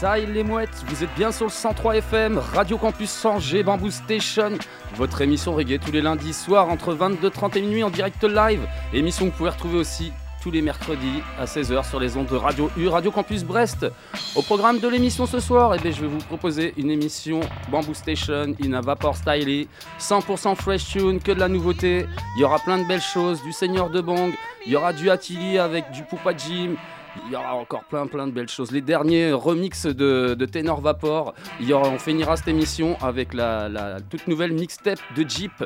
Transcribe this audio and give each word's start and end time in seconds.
Ça 0.00 0.18
les 0.18 0.42
mouettes, 0.42 0.84
vous 0.88 1.04
êtes 1.04 1.14
bien 1.16 1.32
sur 1.32 1.46
le 1.46 1.50
103 1.50 1.96
FM, 1.96 2.36
Radio 2.36 2.76
Campus 2.76 3.24
Angers, 3.24 3.62
Bamboo 3.62 3.90
Station, 3.90 4.52
votre 4.94 5.22
émission 5.22 5.54
reggae 5.54 5.78
tous 5.82 5.90
les 5.90 6.02
lundis 6.02 6.34
soirs 6.34 6.68
entre 6.68 6.94
22h30 6.94 7.56
et 7.56 7.62
minuit 7.62 7.82
en 7.82 7.88
direct 7.88 8.22
live. 8.22 8.60
Émission 8.92 9.24
que 9.24 9.30
vous 9.30 9.36
pouvez 9.38 9.48
retrouver 9.48 9.78
aussi 9.78 10.12
tous 10.42 10.50
les 10.50 10.60
mercredis 10.60 11.22
à 11.38 11.46
16h 11.46 11.88
sur 11.88 11.98
les 11.98 12.14
ondes 12.18 12.26
de 12.26 12.36
Radio 12.36 12.70
U, 12.76 12.88
Radio 12.88 13.10
Campus 13.10 13.42
Brest. 13.42 13.86
Au 14.34 14.42
programme 14.42 14.80
de 14.80 14.88
l'émission 14.88 15.24
ce 15.24 15.40
soir, 15.40 15.74
eh 15.74 15.92
je 15.92 16.02
vais 16.02 16.08
vous 16.08 16.18
proposer 16.18 16.74
une 16.76 16.90
émission 16.90 17.40
Bamboo 17.70 17.94
Station 17.94 18.54
in 18.62 18.74
a 18.74 18.82
Vapor 18.82 19.16
Style, 19.16 19.66
100% 19.98 20.56
fresh 20.56 20.90
tune, 20.90 21.20
que 21.20 21.32
de 21.32 21.40
la 21.40 21.48
nouveauté. 21.48 22.04
Il 22.36 22.42
y 22.42 22.44
aura 22.44 22.58
plein 22.58 22.76
de 22.76 22.86
belles 22.86 23.00
choses, 23.00 23.42
du 23.42 23.52
Seigneur 23.52 23.88
de 23.88 24.02
Bang, 24.02 24.34
il 24.66 24.72
y 24.72 24.76
aura 24.76 24.92
du 24.92 25.08
Attili 25.08 25.58
avec 25.58 25.90
du 25.90 26.02
Poupa 26.02 26.36
Jim, 26.36 26.74
il 27.26 27.32
y 27.32 27.36
aura 27.36 27.54
encore 27.54 27.84
plein 27.84 28.06
plein 28.06 28.26
de 28.26 28.32
belles 28.32 28.48
choses. 28.48 28.70
Les 28.70 28.80
derniers 28.80 29.32
remixes 29.32 29.86
de, 29.86 30.34
Tenor 30.46 30.80
Vapor. 30.80 31.34
Il 31.60 31.68
y 31.68 31.72
aura, 31.72 31.88
on 31.88 31.98
finira 31.98 32.36
cette 32.36 32.48
émission 32.48 32.96
avec 33.00 33.34
la, 33.34 33.98
toute 34.08 34.26
nouvelle 34.28 34.52
mixtape 34.52 35.00
de 35.16 35.28
Jeep. 35.28 35.64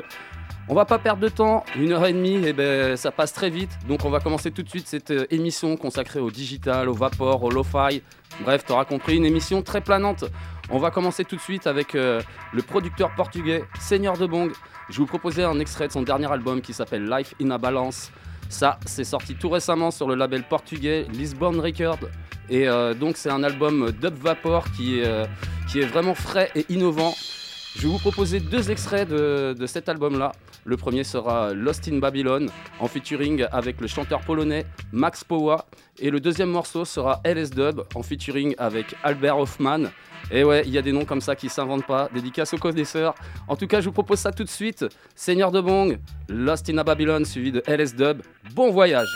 On 0.69 0.75
va 0.75 0.85
pas 0.85 0.99
perdre 0.99 1.21
de 1.21 1.29
temps, 1.29 1.65
une 1.75 1.91
heure 1.91 2.05
et 2.05 2.13
demie, 2.13 2.45
et 2.45 2.53
ben 2.53 2.95
ça 2.95 3.11
passe 3.11 3.33
très 3.33 3.49
vite. 3.49 3.71
Donc 3.87 4.05
on 4.05 4.09
va 4.09 4.19
commencer 4.19 4.51
tout 4.51 4.63
de 4.63 4.69
suite 4.69 4.87
cette 4.87 5.11
euh, 5.11 5.25
émission 5.29 5.75
consacrée 5.75 6.19
au 6.19 6.31
digital, 6.31 6.87
au 6.87 6.93
vapor, 6.93 7.43
au 7.43 7.49
lo-fi. 7.49 8.01
Bref, 8.43 8.63
t'auras 8.65 8.85
compris, 8.85 9.17
une 9.17 9.25
émission 9.25 9.63
très 9.63 9.81
planante. 9.81 10.23
On 10.69 10.77
va 10.77 10.91
commencer 10.91 11.25
tout 11.25 11.35
de 11.35 11.41
suite 11.41 11.67
avec 11.67 11.95
euh, 11.95 12.21
le 12.53 12.61
producteur 12.61 13.13
portugais 13.15 13.63
Seigneur 13.79 14.17
de 14.17 14.25
Bong. 14.25 14.51
Je 14.89 14.97
vous 14.97 15.05
proposer 15.05 15.43
un 15.43 15.59
extrait 15.59 15.87
de 15.87 15.91
son 15.91 16.03
dernier 16.03 16.31
album 16.31 16.61
qui 16.61 16.73
s'appelle 16.73 17.09
Life 17.09 17.33
in 17.41 17.51
a 17.51 17.57
Balance. 17.57 18.11
Ça, 18.51 18.77
c'est 18.85 19.05
sorti 19.05 19.35
tout 19.35 19.49
récemment 19.49 19.91
sur 19.91 20.09
le 20.09 20.15
label 20.15 20.43
portugais 20.43 21.07
Lisbon 21.13 21.61
Record. 21.61 21.99
Et 22.49 22.67
euh, 22.67 22.93
donc, 22.93 23.15
c'est 23.15 23.29
un 23.29 23.43
album 23.43 23.91
dub 23.93 24.13
vapor 24.15 24.65
qui 24.75 24.99
est, 24.99 25.07
euh, 25.07 25.25
qui 25.69 25.79
est 25.79 25.85
vraiment 25.85 26.13
frais 26.13 26.51
et 26.53 26.65
innovant. 26.67 27.13
Je 27.77 27.83
vais 27.83 27.87
vous 27.87 27.97
proposer 27.97 28.41
deux 28.41 28.69
extraits 28.69 29.07
de, 29.07 29.55
de 29.57 29.65
cet 29.65 29.87
album-là. 29.87 30.33
Le 30.65 30.75
premier 30.75 31.05
sera 31.05 31.53
Lost 31.53 31.87
in 31.87 31.99
Babylon, 31.99 32.47
en 32.79 32.87
featuring 32.89 33.45
avec 33.53 33.79
le 33.79 33.87
chanteur 33.87 34.19
polonais 34.19 34.65
Max 34.91 35.23
Powa. 35.23 35.65
Et 35.99 36.11
le 36.11 36.19
deuxième 36.19 36.49
morceau 36.49 36.83
sera 36.83 37.21
LS 37.23 37.51
Dub, 37.51 37.83
en 37.95 38.03
featuring 38.03 38.53
avec 38.57 38.95
Albert 39.01 39.39
Hoffman. 39.39 39.85
Et 40.31 40.43
ouais, 40.43 40.63
il 40.65 40.71
y 40.71 40.77
a 40.77 40.81
des 40.81 40.93
noms 40.93 41.05
comme 41.05 41.21
ça 41.21 41.35
qui 41.35 41.49
s'inventent 41.49 41.85
pas. 41.85 42.09
Dédicace 42.13 42.53
aux 42.53 42.57
connaisseurs. 42.57 43.13
En 43.47 43.55
tout 43.55 43.67
cas, 43.67 43.81
je 43.81 43.85
vous 43.85 43.91
propose 43.91 44.19
ça 44.19 44.31
tout 44.31 44.43
de 44.43 44.49
suite. 44.49 44.85
Seigneur 45.13 45.51
de 45.51 45.59
Bong, 45.59 45.99
Lost 46.29 46.69
in 46.69 46.77
a 46.77 46.83
Babylon, 46.83 47.25
suivi 47.25 47.51
de 47.51 47.61
LS 47.67 47.95
Dub. 47.95 48.21
Bon 48.53 48.71
voyage! 48.71 49.09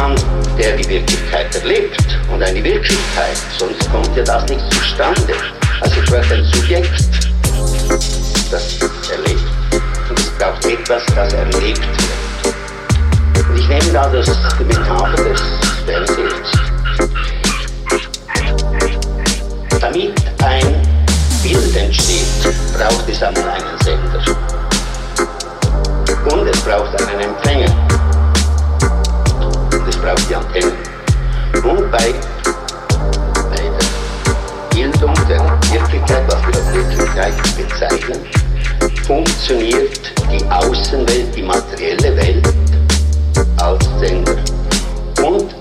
Jemand, 0.00 0.24
der 0.58 0.76
die 0.76 0.88
Wirklichkeit 0.88 1.54
erlebt 1.54 2.18
und 2.32 2.42
eine 2.42 2.62
Wirklichkeit, 2.62 3.36
sonst 3.58 3.90
kommt 3.90 4.16
ja 4.16 4.22
das 4.22 4.48
nicht 4.48 4.72
zustande. 4.72 5.34
Also 5.80 6.00
es 6.00 6.10
braucht 6.10 6.32
ein 6.32 6.44
Subjekt, 6.44 6.90
das 8.50 8.78
erlebt 9.10 9.42
und 10.08 10.18
es 10.18 10.30
braucht 10.30 10.64
etwas, 10.64 11.02
das 11.14 11.32
erlebt 11.32 11.80
wird. 11.80 13.48
Und 13.48 13.58
ich 13.58 13.68
nehme 13.68 13.92
da 13.92 14.08
das, 14.08 14.28
Metapher 14.66 15.24
des 15.24 15.42
Fernsehens. 15.86 16.50
Damit 19.80 20.14
ein 20.44 20.82
Bild 21.42 21.76
entsteht, 21.76 22.54
braucht 22.76 23.08
es 23.08 23.22
einmal 23.22 23.48
einen 23.48 23.78
Sender. 23.82 24.22
Und 26.32 26.46
es 26.46 26.60
braucht 26.60 27.00
einen 27.00 27.20
Empfänger. 27.20 27.89
Antenne. 30.10 30.72
Und 31.62 31.90
bei, 31.90 32.14
Bildung 34.72 35.14
der 35.28 35.40
Wirklichkeit, 35.70 36.24
was 36.26 36.46
wir 36.46 36.54
als 36.54 36.74
Wirklichkeit 36.74 37.34
bezeichnen, 37.56 38.18
funktioniert 39.06 40.12
die 40.30 40.44
Außenwelt, 40.50 41.36
die 41.36 41.42
materielle 41.42 42.16
Welt 42.16 42.48
als 43.60 43.88
Sender. 43.98 44.36
Und 45.22 45.54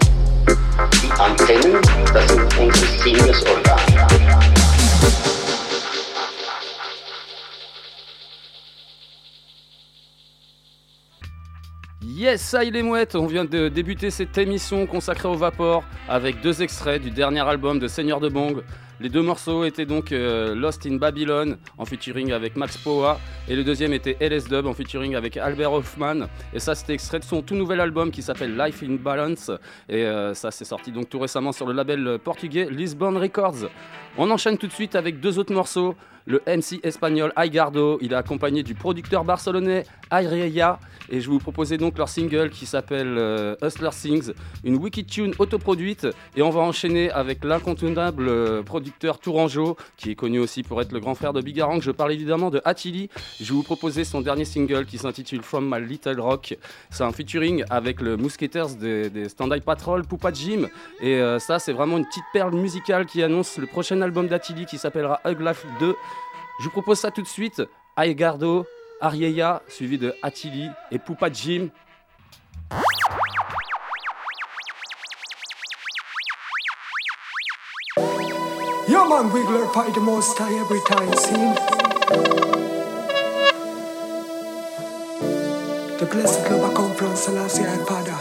die 0.94 1.12
Antennen, 1.20 1.82
das 2.14 2.28
sind 2.30 2.58
unsere 2.58 2.86
Sinnesorgane. 3.04 3.89
Yes, 12.20 12.42
ça 12.42 12.66
il 12.66 12.76
est 12.76 12.84
mouette, 12.84 13.16
on 13.16 13.28
vient 13.28 13.46
de 13.46 13.70
débuter 13.70 14.12
cette 14.12 14.38
émission 14.38 14.86
consacrée 14.86 15.30
au 15.30 15.36
vapor 15.36 15.86
avec 16.10 16.42
deux 16.42 16.62
extraits 16.62 17.02
du 17.02 17.12
dernier 17.12 17.40
album 17.40 17.80
de 17.80 17.88
Seigneur 17.88 18.20
de 18.20 18.28
Bong. 18.28 18.62
Les 19.00 19.08
deux 19.08 19.22
morceaux 19.22 19.64
étaient 19.64 19.86
donc 19.86 20.12
euh, 20.12 20.54
Lost 20.54 20.86
in 20.86 20.98
Babylon 20.98 21.56
en 21.78 21.86
featuring 21.86 22.34
avec 22.34 22.58
Max 22.58 22.76
Poa 22.76 23.22
et 23.48 23.56
le 23.56 23.64
deuxième 23.64 23.94
était 23.94 24.18
LS 24.20 24.50
Dub 24.50 24.66
en 24.66 24.74
featuring 24.74 25.16
avec 25.16 25.38
Albert 25.38 25.72
Hoffman 25.72 26.28
et 26.54 26.60
ça 26.60 26.76
c'était 26.76 26.94
extrait 26.94 27.20
de 27.20 27.24
son 27.24 27.42
tout 27.42 27.56
nouvel 27.56 27.80
album 27.80 28.12
qui 28.12 28.22
s'appelle 28.22 28.58
Life 28.58 28.84
in 28.84 28.96
Balance 28.96 29.50
et 29.88 30.04
euh, 30.04 30.34
ça 30.34 30.52
c'est 30.52 30.66
sorti 30.66 30.92
donc 30.92 31.08
tout 31.08 31.20
récemment 31.20 31.54
sur 31.54 31.68
le 31.68 31.72
label 31.72 32.20
portugais 32.22 32.68
Lisbon 32.70 33.18
Records. 33.18 33.70
On 34.18 34.30
enchaîne 34.30 34.58
tout 34.58 34.68
de 34.68 34.74
suite 34.74 34.96
avec 34.96 35.22
deux 35.22 35.40
autres 35.40 35.54
morceaux. 35.54 35.96
Le 36.30 36.44
MC 36.46 36.80
espagnol 36.84 37.34
Aigardo, 37.36 37.98
il 38.02 38.14
est 38.14 38.16
accompagné 38.16 38.62
du 38.62 38.76
producteur 38.76 39.26
barcelonais 39.26 39.84
Aireya 40.12 40.80
et 41.10 41.22
je 41.22 41.28
vous 41.28 41.40
proposer 41.40 41.78
donc 41.78 41.98
leur 41.98 42.08
single 42.08 42.52
qui 42.52 42.68
s'appelle 42.68 43.16
euh, 43.18 43.56
Hustler 43.64 43.90
Sings, 43.92 44.34
une 44.64 44.76
wiki 44.76 45.06
tune 45.06 45.34
autoproduite 45.40 46.06
et 46.36 46.44
on 46.44 46.52
va 46.52 46.62
enchaîner 46.62 47.10
avec 47.10 47.44
l'incontournable 47.44 48.28
euh, 48.30 48.62
producteur 48.62 49.18
Tourangeau 49.18 49.76
qui 49.98 50.12
est 50.12 50.16
connu 50.16 50.38
aussi 50.38 50.62
pour 50.62 50.80
être 50.82 50.92
le 50.92 51.00
grand 51.00 51.16
frère 51.16 51.34
de 51.34 51.42
Bigarang. 51.42 51.82
Je 51.82 51.90
parle 51.90 52.12
évidemment 52.12 52.52
de 52.52 52.62
Attili. 52.64 53.10
Je 53.42 53.52
vous 53.52 53.64
proposer 53.64 54.04
son 54.04 54.22
dernier 54.22 54.46
single 54.46 54.86
qui 54.86 55.00
s'intitule 55.00 55.42
From 55.42 55.68
My 55.68 55.84
Little 55.84 56.20
Rock. 56.20 56.56
C'est 56.92 57.04
un 57.04 57.12
featuring 57.12 57.64
avec 57.72 58.02
le 58.02 58.18
Mousquetaires 58.18 58.70
des, 58.70 59.10
des 59.10 59.30
Stand 59.30 59.60
Patrol, 59.64 60.06
Poupa 60.06 60.32
Jim 60.32 60.68
et 61.02 61.16
euh, 61.16 61.40
ça 61.40 61.58
c'est 61.58 61.74
vraiment 61.74 61.98
une 61.98 62.06
petite 62.06 62.24
perle 62.34 62.54
musicale 62.54 63.08
qui 63.08 63.24
annonce 63.24 63.58
le 63.58 63.66
prochain 63.66 64.00
album 64.04 64.28
d'Attili 64.28 64.68
qui 64.68 64.78
s'appellera 64.78 65.22
Hug 65.26 65.42
Life 65.42 65.66
2. 65.80 65.96
Je 66.60 66.66
vous 66.66 66.72
propose 66.72 67.00
ça 67.00 67.10
tout 67.10 67.22
de 67.22 67.28
suite. 67.28 67.62
Aigardo, 67.96 68.66
Arieya, 69.00 69.62
suivi 69.70 69.98
de 69.98 70.14
Attili 70.22 70.70
et 70.92 71.00
Poupa 71.00 71.32
Jim. 71.32 71.70
Yeah, 78.90 79.08
man, 79.08 79.32
we 79.32 79.42
glorify 79.46 79.90
the 79.94 80.02
most 80.02 80.38
high 80.38 80.54
every 80.60 80.82
time, 80.86 81.14
see? 81.14 81.56
The 85.98 86.06
blessed 86.12 86.50
love 86.52 86.72
I 86.72 86.74
come 86.74 86.94
from 86.96 87.16
Selassie 87.16 87.64
I 87.64 87.78
Father. 87.86 88.18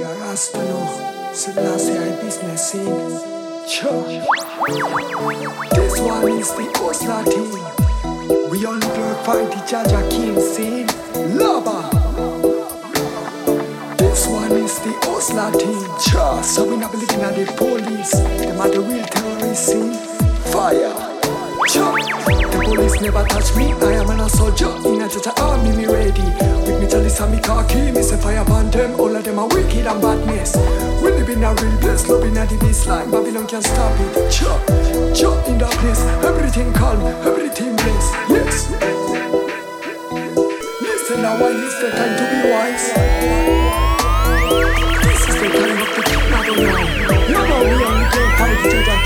Yeah, 0.00 0.18
Rasta 0.20 0.58
no, 0.58 1.32
Selassie 1.32 1.96
I 1.96 2.22
business 2.22 2.72
scene. 2.72 3.37
This 3.68 3.82
one 6.00 6.32
is 6.32 6.48
the 6.52 6.72
Osla 6.80 7.22
team. 7.28 7.50
We 8.48 8.64
only 8.64 8.86
glorify 8.86 9.44
the 9.44 9.60
Jaja 9.68 10.10
King 10.10 10.40
scene. 10.40 10.86
Lava. 11.36 11.90
This 13.98 14.26
one 14.26 14.52
is 14.52 14.78
the 14.78 14.94
Osla 15.02 15.52
team. 15.60 16.42
So 16.42 16.64
we 16.64 16.76
not 16.78 16.92
believing 16.92 17.20
at 17.20 17.34
the 17.36 17.44
police. 17.58 18.12
Them 18.12 18.58
are 18.58 18.70
the 18.70 18.80
real 18.80 19.04
terrorists 19.04 19.66
scene. 19.66 19.92
Fire. 20.50 21.17
The 21.58 22.62
police 22.62 23.00
never 23.00 23.24
touch 23.24 23.56
me. 23.56 23.72
I 23.72 23.98
am 23.98 24.10
an 24.10 24.28
soldier 24.28 24.70
in 24.86 25.02
a 25.02 25.08
Jaja 25.08 25.36
army, 25.42 25.76
me 25.76 25.86
ready. 25.86 26.22
With 26.62 26.80
me 26.80 26.86
chalice 26.88 27.18
and 27.18 27.32
me 27.34 27.40
khaki, 27.40 27.90
me 27.90 28.02
say 28.02 28.16
fire 28.16 28.42
upon 28.42 28.70
them. 28.70 28.94
All 29.00 29.14
of 29.14 29.24
them 29.24 29.40
are 29.40 29.48
wicked 29.48 29.86
and 29.86 30.00
badness. 30.00 30.54
We 31.02 31.10
live 31.10 31.28
in 31.28 31.42
a 31.42 31.52
real 31.54 31.78
place, 31.78 32.06
love 32.08 32.22
in 32.22 32.36
a 32.36 32.46
the 32.46 32.54
baseline. 32.62 33.10
Babylon 33.10 33.46
can't 33.48 33.64
stop 33.64 33.92
it. 33.98 34.30
Chop, 34.30 34.60
chop 35.16 35.48
in 35.48 35.58
that 35.58 35.72
place. 35.82 36.00
Everything 36.22 36.72
calm, 36.74 37.00
everything 37.26 37.74
blessed. 37.74 38.14
Yes. 38.30 38.70
Listen 40.80 41.22
now, 41.22 41.40
why 41.40 41.50
is 41.58 41.74
the 41.82 41.90
time 41.90 42.14
to 42.18 42.24
be 42.30 42.38
wise? 42.54 42.86
This 45.02 45.22
is 45.26 45.34
the 45.42 45.48
time 45.58 45.82
of 45.82 45.90
the 45.96 46.02
Babylon. 46.30 47.07
No 47.07 47.07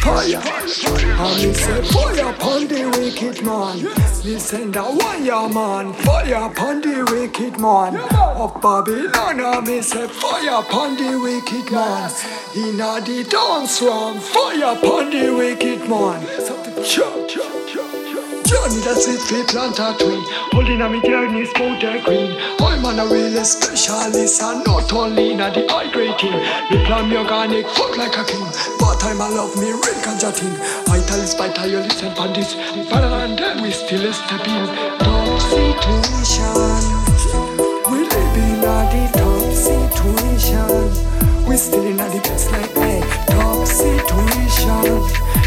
Fire. 0.00 0.40
And 0.44 1.42
me 1.42 1.52
say 1.54 1.82
fire 1.82 2.30
upon 2.30 2.68
the 2.68 2.88
wicked 2.96 3.44
man. 3.44 3.82
Listen 4.24 4.70
the 4.70 4.82
wire 4.82 5.48
man. 5.48 5.92
Fire 5.92 6.50
upon 6.50 6.80
the 6.80 7.04
wicked 7.10 7.58
man. 7.58 7.96
Of 7.96 8.60
Babylon, 8.60 9.40
and 9.40 9.66
me 9.66 9.82
say 9.82 10.06
fire 10.06 10.60
upon 10.60 10.96
the 10.96 11.18
wicked 11.18 11.72
man. 11.72 12.10
He 12.52 12.70
Inna 12.70 13.00
the 13.00 13.24
dance 13.24 13.82
room. 13.82 14.18
Fire 14.20 14.76
upon 14.76 15.10
the 15.10 15.34
wicked 15.34 15.88
man. 15.88 16.24
Chop, 16.84 17.57
need 18.66 18.86
a 18.86 18.94
seed 18.94 19.20
for 19.20 19.44
plant 19.44 19.78
a 19.78 19.94
tree. 19.98 20.22
Holding 20.52 20.80
a 20.80 20.88
me 20.88 21.00
journey 21.02 21.46
powder 21.54 22.00
green. 22.04 22.36
I'm 22.60 22.84
a 22.98 23.06
real 23.06 23.44
specialist 23.44 24.42
and 24.42 24.64
not 24.64 24.92
only 24.92 25.32
in 25.32 25.38
the 25.38 25.66
high 25.68 25.90
grade 25.90 26.18
team. 26.18 26.32
Me 26.70 26.84
plan 26.86 27.08
me 27.08 27.16
organic, 27.16 27.68
fuck 27.68 27.96
like 27.96 28.16
a 28.16 28.24
king. 28.24 28.46
But 28.78 29.04
I'm 29.04 29.20
a 29.20 29.28
love 29.28 29.56
me 29.56 29.70
real 29.70 29.98
ganja. 30.02 30.30
I 30.88 31.00
tell 31.06 31.20
it's 31.20 31.34
by 31.34 31.48
you 31.66 31.78
listen 31.78 32.14
pan 32.14 32.32
this. 32.32 32.54
Better 32.88 33.08
than 33.08 33.36
them 33.36 33.62
we 33.62 33.70
still 33.70 34.04
a 34.06 34.12
step 34.12 34.46
in. 34.46 34.66
Top 34.98 35.40
situation. 35.40 36.54
We 37.90 37.98
live 38.08 38.36
in 38.36 38.64
a 38.64 38.88
the 38.90 39.02
top 39.18 39.52
situation. 39.52 41.37
We 41.48 41.56
still 41.56 41.82
in 41.82 41.98
a 41.98 42.08
the 42.10 42.20
best 42.20 42.52
like 42.52 42.74
hey, 42.74 43.00
top 43.26 43.66
situation. 43.66 45.00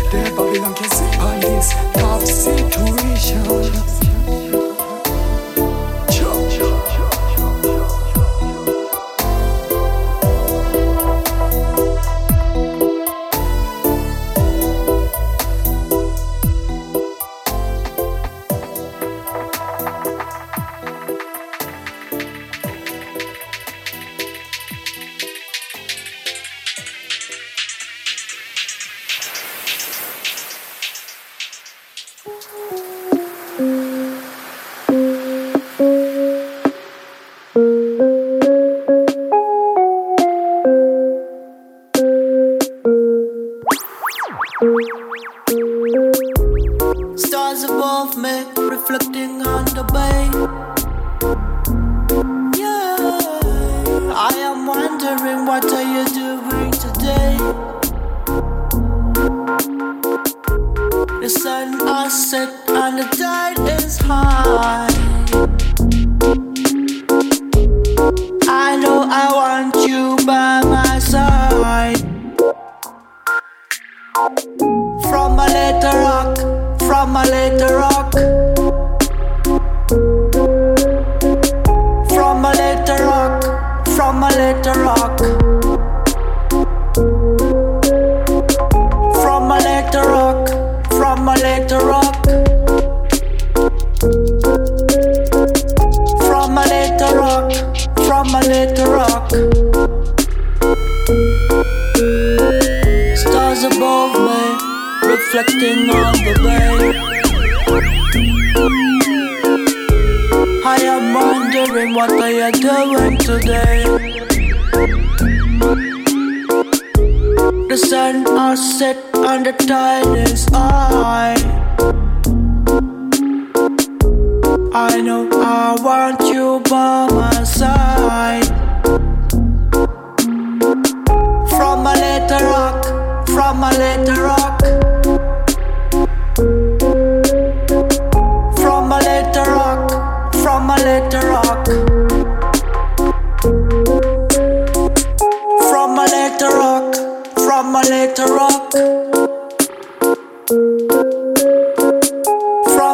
The 0.09 0.33
Babylon 0.35 0.73
can 0.73 0.89
sit 0.89 1.19
on 1.19 1.39
this 1.41 1.73
top 1.93 2.21
situation. 2.23 4.10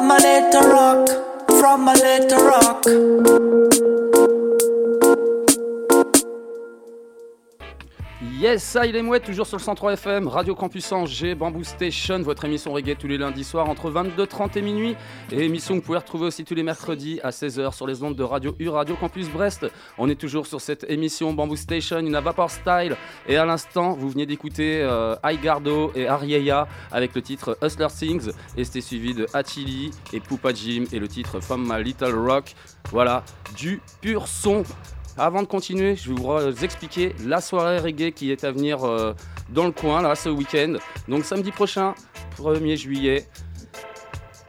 From 0.08 0.20
a 0.20 0.24
little 0.24 0.70
rock, 0.70 1.10
from 1.60 1.90
a 1.90 1.94
little 1.94 2.40
rock. 2.48 3.77
Ça, 8.58 8.86
il 8.86 8.96
est 8.96 9.20
toujours 9.20 9.48
sur 9.48 9.58
le 9.58 9.64
103 9.64 9.94
FM, 9.94 10.28
Radio 10.28 10.54
Campus 10.54 10.92
Angers, 10.92 11.34
Bamboo 11.34 11.64
Station, 11.64 12.22
votre 12.22 12.46
émission 12.46 12.72
reggae 12.72 12.96
tous 12.96 13.08
les 13.08 13.18
lundis 13.18 13.44
soirs 13.44 13.68
entre 13.68 13.90
22h30 13.90 14.58
et 14.58 14.62
minuit. 14.62 14.96
Et 15.32 15.44
émission 15.44 15.74
que 15.74 15.80
vous 15.80 15.86
pouvez 15.86 15.98
retrouver 15.98 16.28
aussi 16.28 16.44
tous 16.46 16.54
les 16.54 16.62
mercredis 16.62 17.20
à 17.24 17.32
16h 17.32 17.74
sur 17.74 17.88
les 17.88 18.04
ondes 18.04 18.16
de 18.16 18.24
Radio 18.24 18.56
U, 18.60 18.70
Radio 18.70 18.96
Campus 18.96 19.30
Brest. 19.30 19.66
On 19.98 20.08
est 20.08 20.16
toujours 20.16 20.46
sur 20.46 20.62
cette 20.62 20.86
émission 20.90 21.34
Bamboo 21.34 21.56
Station, 21.56 21.98
une 22.00 22.18
Vapor 22.18 22.52
Style. 22.52 22.96
Et 23.28 23.38
à 23.38 23.46
l'instant, 23.46 23.94
vous 23.94 24.10
venez 24.10 24.28
d'écouter 24.28 24.82
euh, 24.84 25.16
Gardo 25.42 25.92
et 25.96 26.08
Arieya 26.08 26.68
avec 26.92 27.16
le 27.16 27.22
titre 27.24 27.58
Hustler 27.64 27.88
Things. 27.88 28.32
Et 28.56 28.64
c'était 28.64 28.82
suivi 28.82 29.16
de 29.16 29.26
Achili 29.34 29.92
et 30.14 30.20
Poupa 30.20 30.54
Jim 30.54 30.86
et 30.92 31.00
le 31.00 31.08
titre 31.08 31.40
From 31.40 31.68
My 31.68 31.84
Little 31.84 32.16
Rock. 32.16 32.54
Voilà, 32.92 33.24
du 33.58 33.82
pur 34.02 34.28
son. 34.28 34.64
Avant 35.20 35.42
de 35.42 35.48
continuer, 35.48 35.96
je 35.96 36.14
vais 36.14 36.22
vous 36.22 36.64
expliquer 36.64 37.16
la 37.26 37.42
soirée 37.42 37.80
reggae 37.80 38.12
qui 38.12 38.32
est 38.32 38.44
à 38.44 38.52
venir 38.52 38.84
euh, 38.84 39.14
dans 39.50 39.66
le 39.66 39.72
coin, 39.72 40.04
là, 40.04 40.14
ce 40.14 40.30
week-end. 40.30 40.76
Donc 41.08 41.26
samedi 41.26 41.52
prochain, 41.52 41.96
1er 42.38 42.76
juillet, 42.76 43.28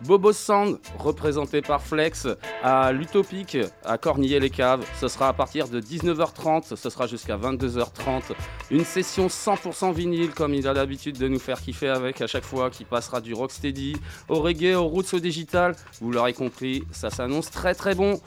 Bobo 0.03 0.33
Sound, 0.33 0.79
représenté 0.99 1.63
par 1.63 1.83
Flex, 1.83 2.29
à 2.63 2.93
l'Utopique, 2.93 3.57
à 3.83 3.97
Cornillé-les-Caves. 3.97 4.85
Ce 5.01 5.09
sera 5.09 5.29
à 5.29 5.33
partir 5.33 5.69
de 5.69 5.81
19h30, 5.81 6.77
ce 6.77 6.91
sera 6.91 7.07
jusqu'à 7.07 7.39
22h30. 7.39 8.35
Une 8.71 8.85
session 8.85 9.29
100% 9.29 9.95
vinyle, 9.95 10.31
comme 10.31 10.53
il 10.53 10.69
a 10.69 10.75
l'habitude 10.75 11.17
de 11.17 11.29
nous 11.29 11.39
faire 11.39 11.63
kiffer 11.63 11.89
avec 11.89 12.21
à 12.21 12.27
chaque 12.27 12.45
fois, 12.45 12.69
qui 12.69 12.85
passera 12.85 13.23
du 13.23 13.33
rocksteady 13.33 13.97
au 14.29 14.41
reggae, 14.41 14.75
au 14.75 14.87
roots, 14.87 15.15
au 15.15 15.19
digital. 15.19 15.75
Vous 16.03 16.13
l'aurez 16.13 16.35
compris, 16.35 16.85
ça 16.93 17.09
s'annonce 17.09 17.51
très 17.51 17.75
très 17.75 17.95
bon. 17.95 18.21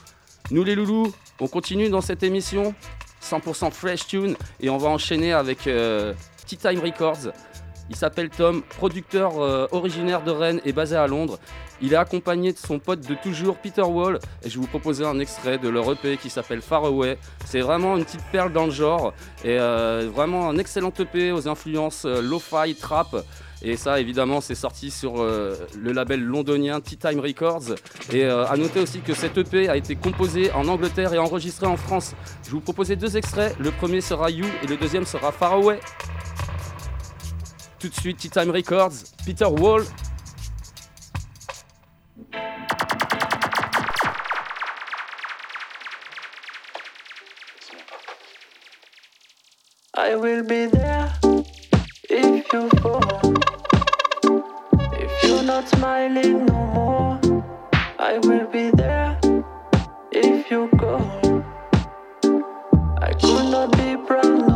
Nous 0.50 0.64
les 0.64 0.74
loulous, 0.74 1.14
on 1.40 1.48
continue 1.48 1.88
dans 1.88 2.00
cette 2.00 2.22
émission 2.22 2.74
100% 3.22 3.70
fresh 3.70 4.06
tune 4.06 4.36
et 4.60 4.70
on 4.70 4.78
va 4.78 4.88
enchaîner 4.88 5.32
avec 5.32 5.66
euh, 5.66 6.12
Tea 6.46 6.56
Time 6.56 6.80
Records. 6.80 7.32
Il 7.90 7.96
s'appelle 7.96 8.30
Tom, 8.30 8.62
producteur 8.62 9.40
euh, 9.40 9.66
originaire 9.72 10.22
de 10.22 10.30
Rennes 10.30 10.60
et 10.64 10.72
basé 10.72 10.96
à 10.96 11.06
Londres. 11.06 11.38
Il 11.80 11.92
est 11.92 11.96
accompagné 11.96 12.52
de 12.52 12.58
son 12.58 12.78
pote 12.78 13.00
de 13.00 13.14
toujours, 13.14 13.56
Peter 13.56 13.82
Wall, 13.82 14.20
et 14.42 14.48
je 14.48 14.54
vais 14.54 14.60
vous 14.60 14.68
proposer 14.68 15.04
un 15.04 15.18
extrait 15.18 15.58
de 15.58 15.68
leur 15.68 15.90
EP 15.90 16.16
qui 16.16 16.30
s'appelle 16.30 16.62
Far 16.62 16.84
Away. 16.84 17.18
C'est 17.44 17.60
vraiment 17.60 17.96
une 17.96 18.04
petite 18.04 18.24
perle 18.30 18.52
dans 18.52 18.66
le 18.66 18.70
genre, 18.70 19.12
et 19.44 19.58
euh, 19.58 20.08
vraiment 20.14 20.48
un 20.48 20.58
excellent 20.58 20.92
EP 20.96 21.32
aux 21.32 21.48
influences 21.48 22.04
lo-fi, 22.04 22.76
trap. 22.76 23.16
Et 23.64 23.76
ça, 23.76 24.00
évidemment, 24.00 24.40
c'est 24.40 24.56
sorti 24.56 24.90
sur 24.90 25.22
euh, 25.22 25.56
le 25.78 25.92
label 25.92 26.20
londonien 26.20 26.80
Tea 26.80 26.96
Time 26.96 27.20
Records. 27.20 27.76
Et 28.12 28.24
euh, 28.24 28.44
à 28.46 28.56
noter 28.56 28.80
aussi 28.80 29.00
que 29.00 29.14
cette 29.14 29.38
EP 29.38 29.68
a 29.68 29.76
été 29.76 29.94
composée 29.94 30.50
en 30.52 30.66
Angleterre 30.66 31.14
et 31.14 31.18
enregistrée 31.18 31.66
en 31.66 31.76
France. 31.76 32.14
Je 32.44 32.50
vous 32.50 32.60
proposer 32.60 32.96
deux 32.96 33.16
extraits. 33.16 33.56
Le 33.60 33.70
premier 33.70 34.00
sera 34.00 34.30
You 34.30 34.46
et 34.64 34.66
le 34.66 34.76
deuxième 34.76 35.06
sera 35.06 35.30
Far 35.30 35.52
Away. 35.52 35.78
Tout 37.78 37.88
de 37.88 37.94
suite, 37.94 38.16
Tea 38.16 38.30
Time 38.30 38.50
Records, 38.50 38.92
Peter 39.24 39.46
Wall. 39.46 39.84
I 49.94 50.16
will 50.16 50.42
be 50.42 50.66
there 50.66 51.12
if 52.12 52.52
you 52.52 52.68
fall. 52.80 53.34
If 54.92 55.24
you're 55.24 55.42
not 55.42 55.66
smiling 55.68 56.44
no 56.44 56.66
more, 56.76 57.20
I 57.98 58.18
will 58.18 58.46
be 58.48 58.70
there 58.70 59.18
if 60.10 60.50
you 60.50 60.68
go. 60.76 60.98
I 63.00 63.12
could 63.14 63.50
not 63.50 63.72
be 63.78 63.96
proud. 64.06 64.51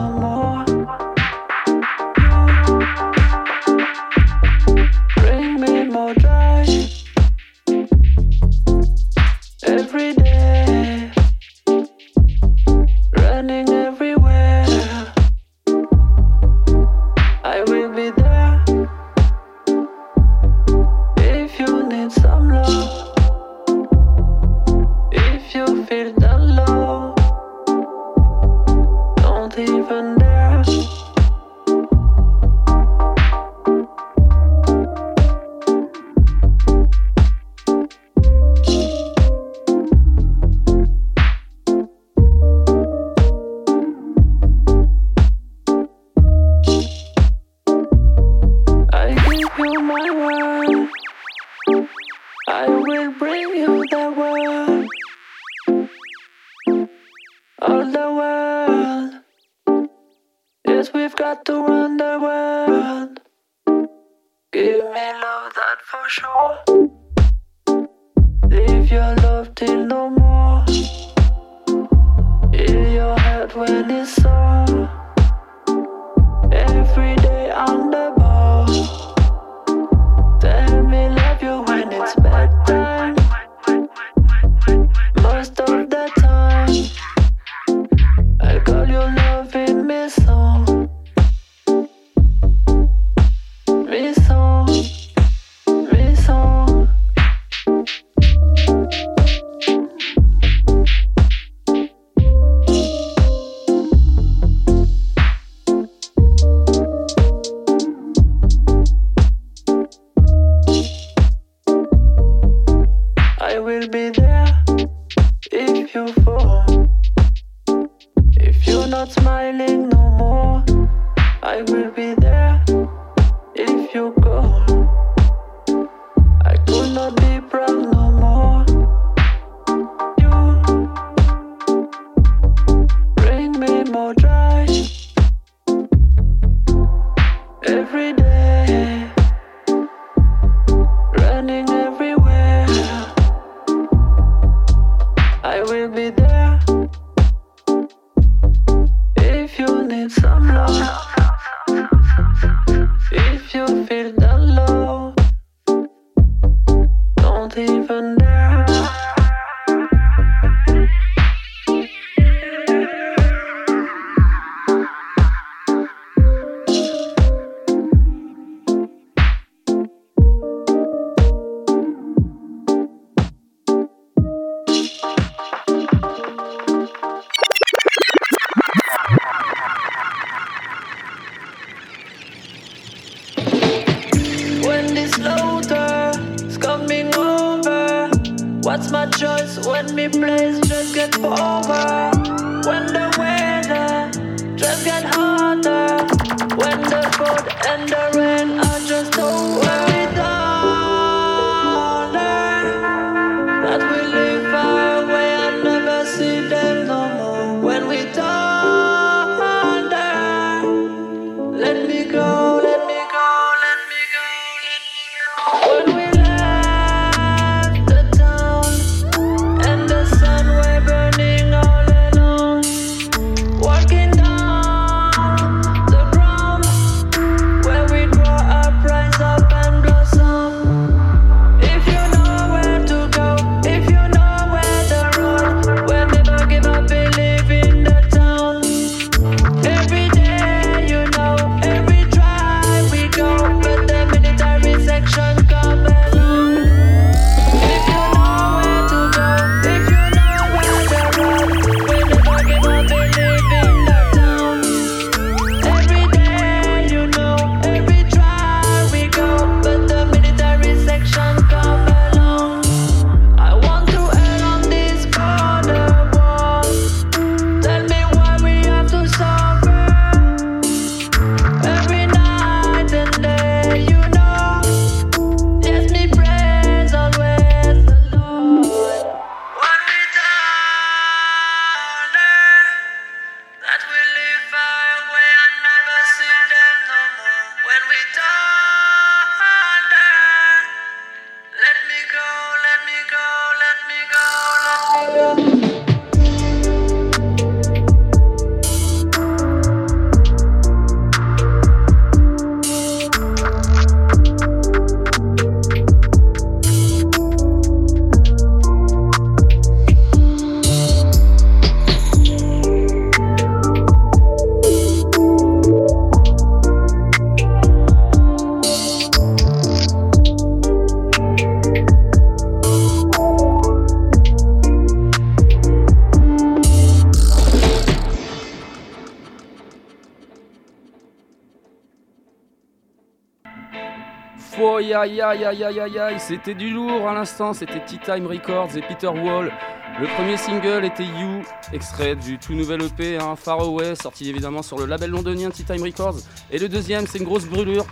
Aïe 335.07 335.21
aïe 335.21 335.45
aïe 335.45 335.62
aïe 335.62 335.81
aïe 335.81 335.99
aïe, 335.99 336.16
c'était 336.19 336.55
du 336.55 336.71
lourd 336.71 337.09
à 337.09 337.14
l'instant, 337.14 337.53
c'était 337.53 337.79
Tea 337.85 337.99
Time 337.99 338.27
Records 338.27 338.77
et 338.77 338.83
Peter 338.83 339.07
Wall. 339.07 339.53
Le 340.01 340.07
premier 340.09 340.37
single 340.37 340.85
était 340.85 341.05
You, 341.05 341.42
extrait 341.73 342.16
du 342.16 342.38
tout 342.38 342.55
nouvel 342.55 342.83
EP 342.83 343.16
hein, 343.16 343.37
Far 343.37 343.61
Away, 343.61 343.95
sorti 343.95 344.29
évidemment 344.29 344.62
sur 344.62 344.79
le 344.79 344.85
label 344.85 345.11
londonien 345.11 345.51
Tea 345.51 345.62
Time 345.62 345.83
Records. 345.83 346.16
Et 346.51 346.59
le 346.59 346.69
deuxième, 346.69 347.07
c'est 347.07 347.19
une 347.19 347.25
grosse 347.25 347.47
brûlure, 347.47 347.87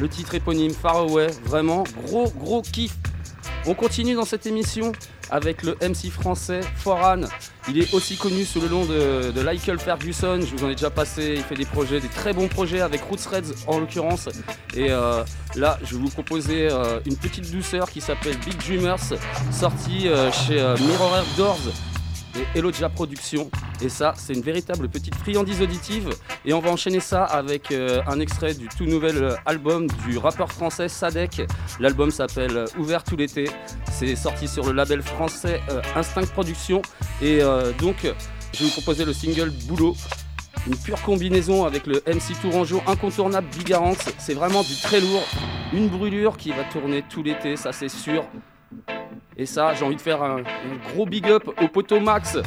le 0.00 0.08
titre 0.08 0.34
éponyme 0.34 0.72
Far 0.72 0.96
Away, 0.96 1.26
vraiment 1.44 1.84
gros 2.06 2.30
gros 2.30 2.62
kiff. 2.62 2.96
On 3.66 3.74
continue 3.74 4.14
dans 4.14 4.24
cette 4.24 4.46
émission 4.46 4.92
avec 5.30 5.62
le 5.64 5.76
MC 5.82 6.10
français 6.10 6.60
Foran. 6.76 7.24
Il 7.68 7.78
est 7.78 7.94
aussi 7.94 8.16
connu 8.16 8.44
sous 8.44 8.60
le 8.60 8.68
nom 8.68 8.84
de, 8.84 9.30
de 9.30 9.78
Ferguson. 9.78 10.40
Je 10.40 10.54
vous 10.54 10.64
en 10.64 10.68
ai 10.68 10.74
déjà 10.74 10.90
passé. 10.90 11.34
Il 11.36 11.42
fait 11.42 11.54
des 11.54 11.64
projets, 11.64 11.98
des 11.98 12.08
très 12.08 12.34
bons 12.34 12.48
projets 12.48 12.80
avec 12.80 13.00
Roots 13.02 13.26
Reds 13.30 13.54
en 13.66 13.78
l'occurrence. 13.78 14.28
Et 14.74 14.90
euh, 14.90 15.24
là, 15.56 15.78
je 15.82 15.94
vais 15.94 16.02
vous 16.02 16.10
proposer 16.10 16.68
euh, 16.70 17.00
une 17.06 17.16
petite 17.16 17.50
douceur 17.50 17.90
qui 17.90 18.02
s'appelle 18.02 18.36
Big 18.44 18.56
Dreamers, 18.58 19.14
sortie 19.50 20.08
euh, 20.08 20.30
chez 20.30 20.56
Mirror 20.56 21.24
Doors 21.38 21.60
et 22.36 22.58
Elogia 22.58 22.88
Productions. 22.88 23.50
Et 23.80 23.88
ça, 23.88 24.14
c'est 24.16 24.32
une 24.32 24.42
véritable 24.42 24.88
petite 24.88 25.14
friandise 25.14 25.60
auditive. 25.62 26.10
Et 26.44 26.52
on 26.52 26.60
va 26.60 26.70
enchaîner 26.70 27.00
ça 27.00 27.24
avec 27.24 27.70
euh, 27.70 28.00
un 28.06 28.20
extrait 28.20 28.54
du 28.54 28.68
tout 28.68 28.84
nouvel 28.84 29.16
euh, 29.22 29.34
album 29.46 29.86
du 30.06 30.18
rappeur 30.18 30.50
français 30.50 30.88
Sadek. 30.88 31.42
L'album 31.80 32.10
s'appelle 32.10 32.56
euh, 32.56 32.66
Ouvert 32.78 33.04
tout 33.04 33.16
l'été. 33.16 33.50
C'est 33.90 34.16
sorti 34.16 34.48
sur 34.48 34.64
le 34.66 34.72
label 34.72 35.02
français 35.02 35.60
Instinct 35.94 36.26
Productions. 36.32 36.82
Et 37.22 37.40
donc, 37.78 37.96
je 38.02 38.58
vais 38.58 38.64
vous 38.64 38.72
proposer 38.72 39.04
le 39.04 39.12
single 39.12 39.50
Boulot. 39.68 39.94
Une 40.66 40.76
pure 40.76 41.00
combinaison 41.02 41.64
avec 41.64 41.86
le 41.86 42.02
MC 42.06 42.40
Tourangeau 42.40 42.82
incontournable 42.86 43.46
Bigarance. 43.56 43.98
C'est 44.18 44.34
vraiment 44.34 44.62
du 44.62 44.74
très 44.82 45.00
lourd. 45.00 45.22
Une 45.72 45.88
brûlure 45.88 46.36
qui 46.36 46.50
va 46.50 46.64
tourner 46.64 47.04
tout 47.08 47.22
l'été, 47.22 47.56
ça 47.56 47.72
c'est 47.72 47.88
sûr. 47.88 48.24
Et 49.36 49.46
ça, 49.46 49.74
j'ai 49.74 49.84
envie 49.84 49.96
de 49.96 50.00
faire 50.00 50.22
un, 50.22 50.42
gros 50.92 51.06
big 51.06 51.26
up 51.28 51.48
au 51.60 51.68
poteau 51.68 52.00
Max. 52.00 52.38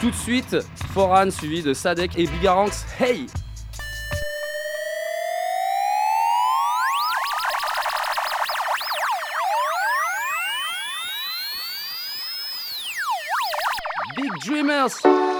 Tout 0.00 0.10
de 0.10 0.16
suite, 0.16 0.56
Foran 0.92 1.30
suivi 1.30 1.62
de 1.62 1.72
Sadek 1.72 2.18
et 2.18 2.26
Bigaranx. 2.26 2.86
Hey! 3.00 3.26
Big 14.16 14.30
Dreamers! 14.44 15.31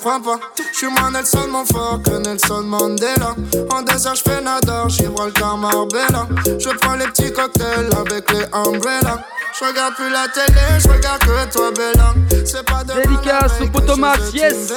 Comprends 0.00 0.20
pas. 0.20 0.40
Je 0.72 0.76
suis 0.76 0.86
moins 0.86 1.10
Nelson 1.10 1.48
mon 1.50 1.64
fort 1.64 2.00
que 2.02 2.10
Nelson 2.10 2.62
Mandela. 2.62 3.34
En 3.70 3.82
désert, 3.82 4.14
je 4.14 4.22
fais 4.22 4.40
nada, 4.40 4.84
Gibraltar, 4.88 5.56
Marbella. 5.58 6.26
Je 6.46 6.70
prends 6.78 6.94
les 6.94 7.06
petits 7.06 7.32
cocktails 7.32 7.90
avec 7.98 8.30
les 8.32 8.44
umbrellas. 8.52 9.20
Je 9.58 9.64
regarde 9.66 9.94
plus 9.94 10.10
la 10.10 10.26
télé, 10.28 10.60
je 10.78 10.88
regarde 10.88 11.20
que 11.20 11.52
toi, 11.52 11.70
Bella. 11.72 12.14
C'est 12.46 12.64
pas 12.64 12.82
de 12.84 12.94
Dédicace 12.94 13.60
au 13.60 13.66
Potomac, 13.66 14.20
yes! 14.32 14.72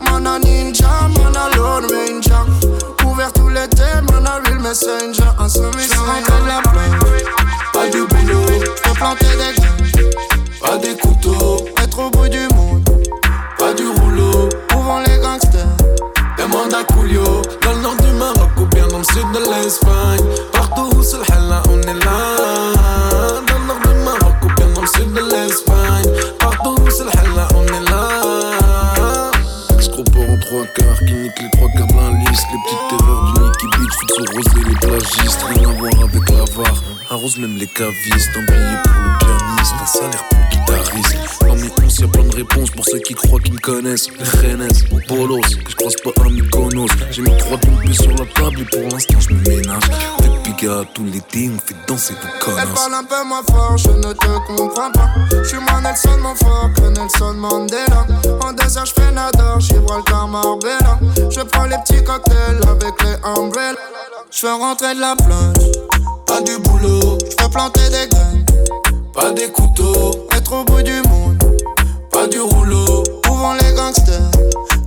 Mana 0.00 0.38
ninja, 0.38 0.86
mana 1.16 1.48
Lord 1.56 1.82
Ranger. 1.90 3.04
Ouvert 3.04 3.32
tout 3.32 3.48
l'été, 3.48 3.82
mana 4.12 4.40
real 4.44 4.60
messenger. 4.60 5.24
Un 5.38 5.48
semi 5.48 5.86
de 5.86 6.46
la 6.46 6.60
plaine. 6.70 6.98
Pas 7.72 7.88
du 7.88 8.02
boulot, 8.06 8.46
faut 8.84 8.94
planter 8.94 9.26
des 9.26 9.60
graines. 9.60 10.10
Pas 10.60 10.76
des 10.78 10.96
couteaux, 10.96 11.55
plagistes. 35.06 35.42
Rien 35.42 35.68
à 35.68 35.72
voir 35.72 35.92
avec 36.02 36.30
l'avare. 36.30 36.82
Arrose 37.10 37.38
même 37.38 37.56
les 37.56 37.66
cavistes, 37.66 38.30
un 38.36 38.42
billet 38.42 38.82
pour 38.84 39.02
le 39.02 39.18
pianiste, 39.18 39.74
un 39.80 39.86
salaire 39.86 40.24
pour 40.28 40.38
le 40.38 40.48
guitariste. 40.50 41.16
Mes 41.42 41.84
onces, 41.84 41.98
y'a 42.00 42.08
plein 42.08 42.24
de 42.24 42.34
réponses 42.34 42.70
pour 42.70 42.84
ceux 42.84 42.98
qui 42.98 43.14
croient 43.14 43.40
qu'ils 43.40 43.54
me 43.54 43.60
connaissent. 43.60 44.08
Les 44.10 44.40
Rennes, 44.40 44.68
Bolos, 45.08 45.40
que 45.40 45.70
je 45.70 45.76
croise 45.76 45.94
pas 46.02 46.10
à 46.20 46.28
Mykonos. 46.28 46.88
J'ai 47.10 47.22
mis 47.22 47.36
trois 47.38 47.58
tombées 47.58 47.92
sur 47.92 48.10
la 48.10 48.26
table 48.34 48.60
et 48.60 48.64
pour 48.64 48.82
l'instant 48.90 49.20
je 49.20 49.34
me 49.34 49.40
ménage. 49.48 49.88
Des 50.20 50.28
pigas 50.42 50.84
tout 50.94 51.04
l'été, 51.04 51.50
on 51.54 51.58
fait 51.58 51.76
danser 51.86 52.14
tout 52.14 52.44
connasse. 52.44 52.64
Elle 52.64 52.74
parle 52.74 52.94
un 52.94 53.04
peu 53.04 53.24
moins 53.24 53.42
fort, 53.48 53.76
je 53.76 53.88
ne 53.88 54.12
te 54.12 54.46
comprends 54.46 54.90
pas. 54.90 55.08
Je 55.30 55.44
suis 55.44 55.58
moins 55.58 55.80
Nelson 55.80 56.18
mon 56.20 56.34
fort 56.34 56.70
que 56.74 56.82
Nelson 56.82 57.34
Mandela. 57.34 58.06
En 58.42 58.52
désert, 58.52 58.86
je 58.86 58.92
fais 58.92 59.12
nada, 59.12 59.58
Gibraltar, 59.58 60.26
Marbella. 60.26 60.98
Je 61.30 61.40
prends 61.42 61.66
les 61.66 61.76
petits 61.86 62.02
cocktails 62.02 62.60
avec 62.68 63.02
les 63.02 63.16
umbrellas. 63.24 63.76
Je 64.30 64.38
fais 64.38 64.52
rentrer 64.52 64.94
de 64.94 65.00
la 65.00 65.14
plage 65.16 65.66
pas 66.26 66.42
du 66.42 66.58
boulot, 66.58 67.16
je 67.30 67.48
planter 67.48 67.88
des 67.88 68.08
graines, 68.08 68.44
pas 69.14 69.30
des 69.32 69.48
couteaux, 69.50 70.26
être 70.36 70.52
au 70.52 70.64
bout 70.64 70.82
du 70.82 71.00
monde, 71.08 71.38
pas 72.10 72.26
du 72.26 72.40
rouleau, 72.40 73.04
où 73.30 73.34
vont 73.34 73.54
les 73.54 73.74
gangsters. 73.74 74.30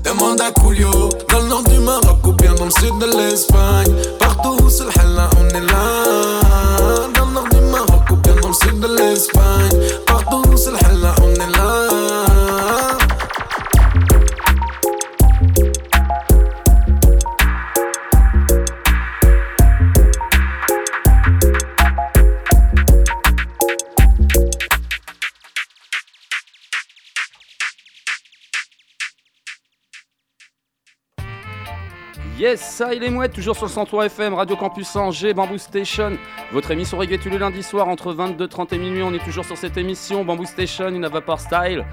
Demande 0.04 0.42
à 0.42 0.52
Coolio, 0.52 1.10
dans 1.30 1.40
le 1.40 1.48
nord 1.48 1.64
du 1.64 1.80
Maroc 1.80 2.26
ou 2.26 2.34
bien 2.34 2.54
dans 2.54 2.66
le 2.66 2.72
sud 2.72 2.98
de 3.00 3.06
l'Espagne, 3.06 3.94
partout 4.20 4.64
où 4.64 4.70
c'est 4.70 4.84
le 4.84 4.90
on 5.40 5.48
est 5.48 5.62
là. 5.62 7.08
Dans 7.16 7.26
le 7.26 7.32
nord 7.34 7.50
du 7.50 7.62
Maroc 7.72 8.04
ou 8.12 8.16
bien 8.18 8.36
dans 8.42 8.50
le 8.50 8.54
sud 8.54 8.80
de 8.80 8.88
l'Espagne, 8.88 9.80
Yes, 32.40 32.62
ça 32.62 32.94
il 32.94 33.04
est 33.04 33.10
mouette, 33.10 33.34
toujours 33.34 33.58
sur 33.58 33.66
le 33.66 33.72
103 33.72 34.06
FM, 34.06 34.34
Radio 34.34 34.56
Campus 34.56 34.96
Angers, 34.96 35.34
Bamboo 35.34 35.58
Station, 35.58 36.18
votre 36.54 36.72
émission 36.72 36.98
reggae 36.98 37.20
tous 37.20 37.28
les 37.28 37.38
lundis 37.38 37.64
soirs 37.64 37.90
entre 37.90 38.14
22h30 38.14 38.76
et 38.76 38.78
minuit, 38.78 39.04
on 39.04 39.14
est 39.14 39.22
toujours 39.22 39.44
sur 39.44 39.58
cette 39.58 39.76
émission, 39.76 40.24
Bamboo 40.24 40.46
Station, 40.46 40.88
une 40.88 41.06
Vapor 41.06 41.38
Style. 41.38 41.86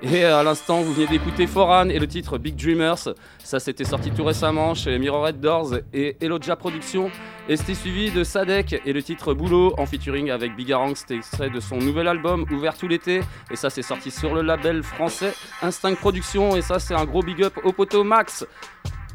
Et 0.00 0.22
à 0.22 0.44
l'instant, 0.44 0.82
vous 0.82 0.92
venez 0.92 1.08
d'écouter 1.08 1.48
Foran 1.48 1.88
et 1.88 1.98
le 1.98 2.06
titre 2.06 2.38
Big 2.38 2.54
Dreamers. 2.54 3.08
Ça, 3.42 3.58
c'était 3.58 3.82
sorti 3.82 4.12
tout 4.12 4.22
récemment 4.22 4.72
chez 4.74 4.96
Mirror 4.96 5.32
Doors 5.32 5.74
et 5.92 6.16
Eloja 6.20 6.54
Productions. 6.54 7.10
Et 7.48 7.56
c'était 7.56 7.74
suivi 7.74 8.12
de 8.12 8.22
Sadek 8.22 8.80
et 8.86 8.92
le 8.92 9.02
titre 9.02 9.34
Boulot 9.34 9.74
en 9.76 9.86
featuring 9.86 10.30
avec 10.30 10.54
Bigarang. 10.54 10.94
C'était 10.94 11.16
extrait 11.16 11.50
de 11.50 11.58
son 11.58 11.78
nouvel 11.78 12.06
album 12.06 12.46
Ouvert 12.52 12.78
tout 12.78 12.86
l'été. 12.86 13.22
Et 13.50 13.56
ça, 13.56 13.70
c'est 13.70 13.82
sorti 13.82 14.12
sur 14.12 14.36
le 14.36 14.42
label 14.42 14.84
français 14.84 15.34
Instinct 15.62 15.96
Productions. 15.96 16.54
Et 16.54 16.62
ça, 16.62 16.78
c'est 16.78 16.94
un 16.94 17.04
gros 17.04 17.24
big 17.24 17.42
up 17.42 17.58
au 17.64 17.72
poteau 17.72 18.04
Max. 18.04 18.46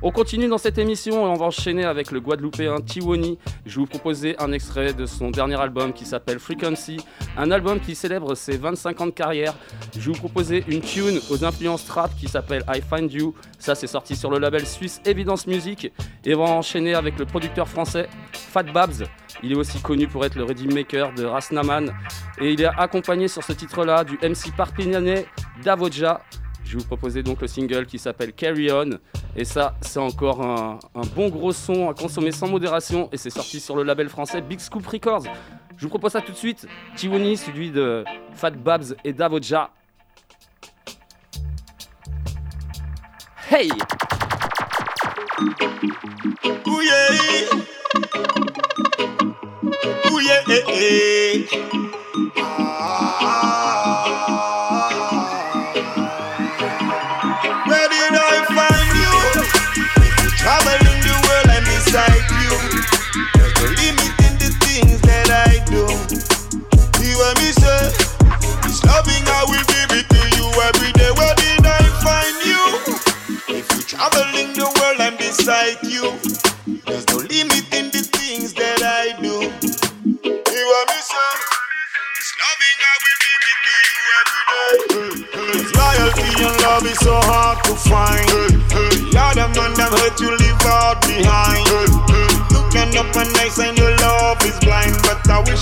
On 0.06 0.12
continue 0.12 0.50
dans 0.50 0.58
cette 0.58 0.78
émission 0.78 1.13
et 1.13 1.30
on 1.30 1.36
va 1.36 1.46
enchaîner 1.46 1.86
avec 1.86 2.12
le 2.12 2.20
Guadeloupéen 2.20 2.82
Tiwoni. 2.82 3.39
Je 3.66 3.76
vais 3.76 3.80
vous 3.80 3.88
proposer 3.88 4.36
un 4.38 4.52
extrait 4.52 4.92
de 4.92 5.06
son 5.06 5.32
dernier 5.32 5.58
album 5.58 5.94
qui 5.94 6.04
s'appelle 6.04 6.39
Frequency, 6.39 6.98
un 7.38 7.52
album 7.52 7.80
qui 7.80 7.96
célèbre 7.96 8.36
ses 8.36 8.58
25 8.58 9.00
ans 9.00 9.06
de 9.06 9.12
carrière. 9.12 9.56
Je 9.94 10.02
vais 10.02 10.12
vous 10.12 10.20
proposer 10.20 10.66
une 10.68 10.82
tune 10.82 11.22
aux 11.30 11.46
influences 11.46 11.86
trap 11.86 12.12
qui 12.18 12.28
s'appelle 12.28 12.66
I 12.68 12.82
Find 12.82 13.13
You. 13.13 13.34
Ça, 13.60 13.76
c'est 13.76 13.88
sorti 13.88 14.18
sur 14.18 14.30
le 14.30 14.39
label 14.39 14.68
suisse 14.68 15.00
Evidence 15.06 15.48
Music. 15.48 15.89
Et 16.26 16.36
on 16.36 16.44
va 16.44 16.52
enchaîner 16.52 16.96
avec 16.96 17.18
le 17.18 17.26
producteur 17.26 17.70
français 17.70 18.10
Fat 18.34 18.63
Babs. 18.63 19.06
Il 19.42 19.54
est 19.54 19.56
aussi 19.56 19.80
connu 19.80 20.10
pour 20.10 20.26
être 20.26 20.36
le 20.36 20.44
redeem 20.44 20.74
maker 20.74 21.13
de 21.13 21.24
Rasnaman. 21.24 21.94
Et 22.42 22.52
il 22.52 22.62
est 22.62 22.66
accompagné 22.66 23.30
sur 23.30 23.42
ce 23.46 23.54
titre-là 23.54 24.04
du 24.04 24.16
MC 24.16 24.54
Parpignanais 24.54 25.28
Davodja. 25.63 26.22
Je 26.74 26.80
vais 26.80 26.82
vous 26.82 26.88
proposer 26.88 27.22
donc 27.22 27.40
le 27.40 27.48
single 27.48 27.86
qui 27.86 28.00
s'appelle 28.00 28.34
Carry 28.34 28.72
On. 28.72 28.98
Et 29.36 29.46
ça, 29.46 29.76
c'est 29.82 30.00
encore 30.00 30.42
un, 30.42 30.80
bon 31.16 31.30
gros 31.30 31.52
son 31.52 31.88
à 31.88 31.94
consommer 31.94 32.32
sans 32.32 32.48
modération. 32.48 33.10
Et 33.12 33.18
c'est 33.18 33.30
sorti 33.30 33.60
sur 33.60 33.76
le 33.76 33.84
label 33.84 34.10
français 34.10 34.42
Big 34.42 34.60
Scoop 34.60 34.88
Records. 34.88 35.26
Je 35.78 35.84
vous 35.84 35.90
propose 35.90 36.14
ça 36.14 36.22
tout 36.22 36.32
de 36.32 36.38
suite. 36.38 36.68
Tiwoni, 36.96 37.38
celui 37.38 37.70
de 37.70 38.04
Fat 38.34 38.50
Babs 38.50 38.96
et 39.04 39.14
Davodja. 39.14 39.70
Hey! 43.52 43.70
beside 50.48 51.44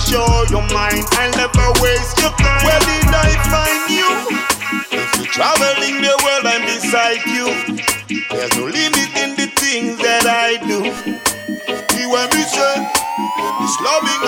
show 0.08 0.26
your 0.50 0.66
mind. 0.74 1.04
I'll 1.18 1.30
never 1.38 1.68
waste 1.80 2.18
your 2.18 2.32
time. 2.34 2.64
Where 2.66 2.82
did 2.86 3.08
I 3.14 3.30
find 3.50 3.82
you? 3.90 4.08
If 4.90 5.10
you're 5.16 5.32
traveling 5.32 6.02
the 6.02 6.14
world, 6.24 6.46
I'm 6.46 6.62
beside 6.66 7.22
you. 7.26 7.46
There's 8.30 8.54
no 8.56 8.66
limit 8.66 9.10
in 9.22 9.36
the 9.38 9.48
things 9.60 9.98
that 9.98 10.26
I 10.26 10.58
do. 10.66 10.82
You 11.98 12.10
want 12.10 12.34
me 12.34 12.42
say, 12.42 12.76
this 13.60 13.76
loving 13.80 14.22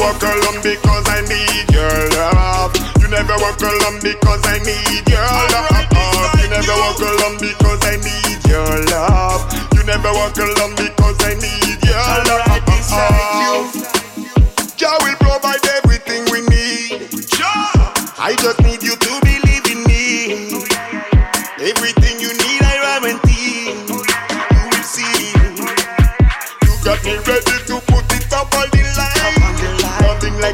walk 0.00 0.22
alone 0.22 0.60
because 0.64 1.06
I 1.08 1.20
need 1.28 1.68
your 1.70 1.96
love. 2.16 2.72
You 3.00 3.08
never 3.08 3.36
walk 3.44 3.60
alone 3.60 4.00
uh-uh. 4.00 4.08
because 4.08 4.42
I 4.48 4.58
need 4.64 5.04
your 5.06 5.28
love. 5.52 6.40
you 6.40 6.48
never 6.48 6.74
walk 6.80 7.00
alone 7.04 7.36
because 7.38 7.80
I 7.84 7.96
need 8.00 8.40
your 8.48 8.72
love. 8.88 9.44
You 9.76 9.84
never 9.84 10.10
walk 10.12 10.36
alone 10.40 10.74
because 10.74 11.18
I 11.20 11.34
need 11.36 11.59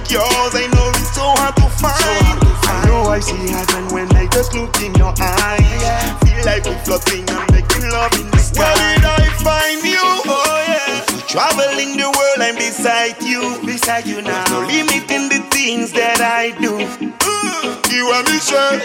like 0.07 0.13
yours. 0.13 0.55
I 0.55 0.67
know 0.71 0.89
it's 0.95 1.15
so 1.15 1.23
hard 1.23 1.57
to 1.57 1.69
find. 1.79 1.99
So 1.99 2.13
hard 2.25 2.41
to 2.41 2.53
find. 2.63 2.83
I 2.83 2.91
know 2.91 3.11
I 3.11 3.21
see 3.21 3.51
heaven 3.51 3.89
when 3.93 4.09
I 4.17 4.27
just 4.29 4.55
look 4.55 4.75
in 4.83 4.95
your 4.95 5.15
eyes. 5.19 5.61
Yeah. 5.83 6.19
Feel 6.19 6.45
like 6.45 6.65
we're 6.65 6.79
floating 6.85 7.27
and 7.29 7.47
making 7.51 7.91
love 7.91 8.13
in 8.15 8.31
the 8.31 8.39
sky. 8.39 8.63
Where 8.63 8.95
did 8.97 9.05
I 9.05 9.27
find 9.43 9.83
you? 9.83 10.07
Oh 10.27 10.65
yeah. 10.69 11.03
Traveling 11.27 11.97
the 11.97 12.09
world, 12.09 12.41
I'm 12.41 12.55
beside 12.55 13.21
you. 13.23 13.59
Beside 13.67 14.07
you 14.07 14.23
now. 14.23 14.45
no 14.51 14.61
limit 14.67 15.11
in 15.11 15.29
the 15.29 15.43
things 15.51 15.93
that 15.93 16.21
I 16.23 16.55
do. 16.61 16.79
Mm, 16.79 17.93
you 17.93 18.05
and 18.15 18.27
me, 18.31 18.39
sir. 18.39 18.81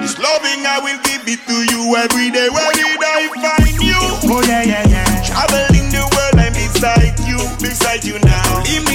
This 0.00 0.18
loving 0.18 0.66
I 0.66 0.78
will 0.82 1.00
give 1.02 1.24
it 1.26 1.40
to 1.48 1.56
you 1.72 1.96
every 1.96 2.30
day. 2.30 2.48
Where 2.50 2.72
did 2.76 3.00
I 3.00 3.28
find 3.40 3.76
you? 3.80 4.00
Oh 4.28 4.42
yeah, 4.46 4.62
yeah, 4.62 4.84
yeah. 4.88 5.08
Traveling 5.24 5.88
the 5.90 6.04
world, 6.12 6.36
I'm 6.36 6.52
beside 6.52 7.18
you. 7.24 7.40
Beside 7.58 8.04
you 8.04 8.18
now. 8.20 8.62
No 8.62 8.91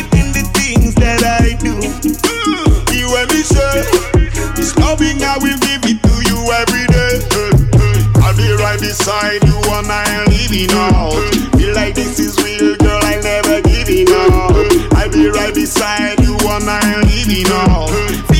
Sir. 3.47 3.83
This 4.55 4.75
loving 4.77 5.23
I 5.23 5.37
will 5.39 5.57
give 5.63 5.83
it 5.87 5.99
to 6.03 6.15
you 6.27 6.37
every 6.51 6.85
day. 6.91 7.15
I'll 8.21 8.35
be 8.35 8.51
right 8.59 8.79
beside 8.79 9.43
you 9.47 9.55
and 9.71 9.87
I'm 9.87 10.27
living 10.27 10.71
out. 10.75 11.15
Feel 11.55 11.73
like 11.73 11.95
this 11.95 12.19
is 12.19 12.35
real, 12.43 12.75
girl. 12.75 12.99
I'll 13.03 13.23
never 13.23 13.61
give 13.61 13.87
it 13.89 14.11
up. 14.11 14.97
I'll 14.97 15.09
be 15.09 15.29
right 15.29 15.53
beside 15.53 16.19
you 16.19 16.35
and 16.35 16.69
I'm 16.69 17.01
living 17.07 17.47
out. 17.47 18.36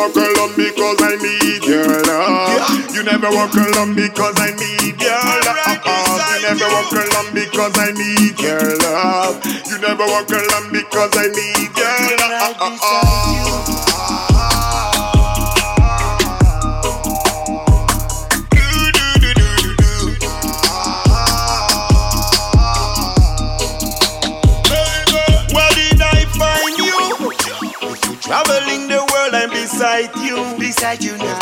Walk 0.00 0.16
alone 0.16 0.56
because 0.56 0.96
I 1.02 1.16
need 1.20 1.64
your 1.68 1.84
uh-uh. 1.84 2.08
love. 2.08 2.94
You 2.94 3.02
never 3.04 3.28
walk 3.36 3.52
alone 3.52 3.94
because 3.94 4.36
I 4.40 4.50
need 4.56 4.96
your 4.96 5.12
love. 5.44 5.68
You 6.24 6.40
never 6.40 6.68
walk 6.72 6.92
alone 6.96 7.34
because 7.34 7.76
I 7.76 7.92
need 7.92 8.40
your 8.40 8.64
love. 8.80 9.44
You 9.68 9.78
never 9.78 10.06
walk 10.08 10.30
alone 10.30 10.72
because 10.72 11.12
I 11.16 11.28
need 11.28 11.76
your 11.76 12.16
love. 12.16 13.69
Beside 30.80 31.04
you 31.04 31.18
now. 31.18 31.39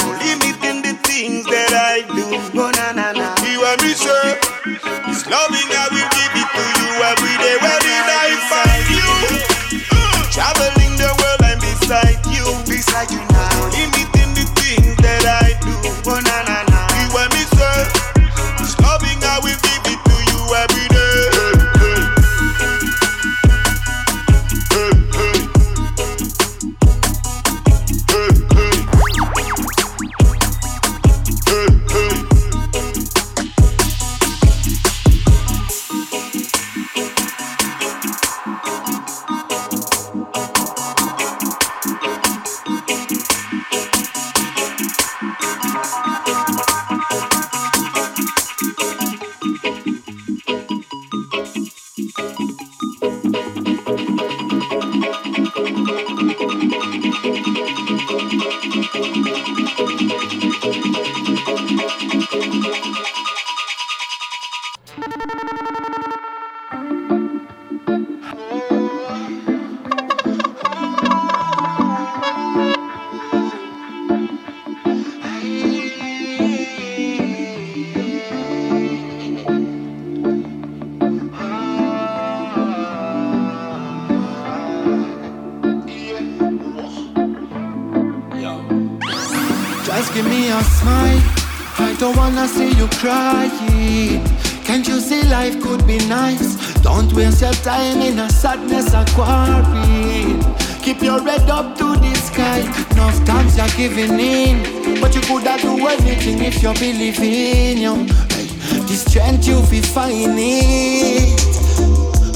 Crying. 93.08 94.22
Can't 94.64 94.86
you 94.86 95.00
see 95.00 95.22
life 95.24 95.60
could 95.62 95.86
be 95.86 95.98
nice? 96.08 96.56
Don't 96.82 97.10
waste 97.14 97.40
your 97.40 97.56
time 97.68 98.00
in 98.02 98.18
a 98.18 98.28
sadness 98.28 98.92
aquarium. 98.92 100.40
Keep 100.82 101.02
your 101.02 101.20
head 101.22 101.48
up 101.48 101.76
to 101.78 101.96
the 101.96 102.14
sky. 102.14 102.60
Enough 102.92 103.24
times 103.24 103.56
you're 103.56 103.74
giving 103.80 104.20
in, 104.20 105.00
but 105.00 105.14
you 105.14 105.22
coulda 105.22 105.56
do 105.58 105.86
anything 105.86 106.38
if 106.44 106.62
you 106.62 106.72
believe 106.74 107.20
in 107.20 107.78
you. 107.78 107.94
Hey, 108.34 108.48
the 108.88 108.96
strength 109.04 109.46
you 109.48 109.62
fi 109.62 109.80
find 109.80 110.38
it. 110.38 111.38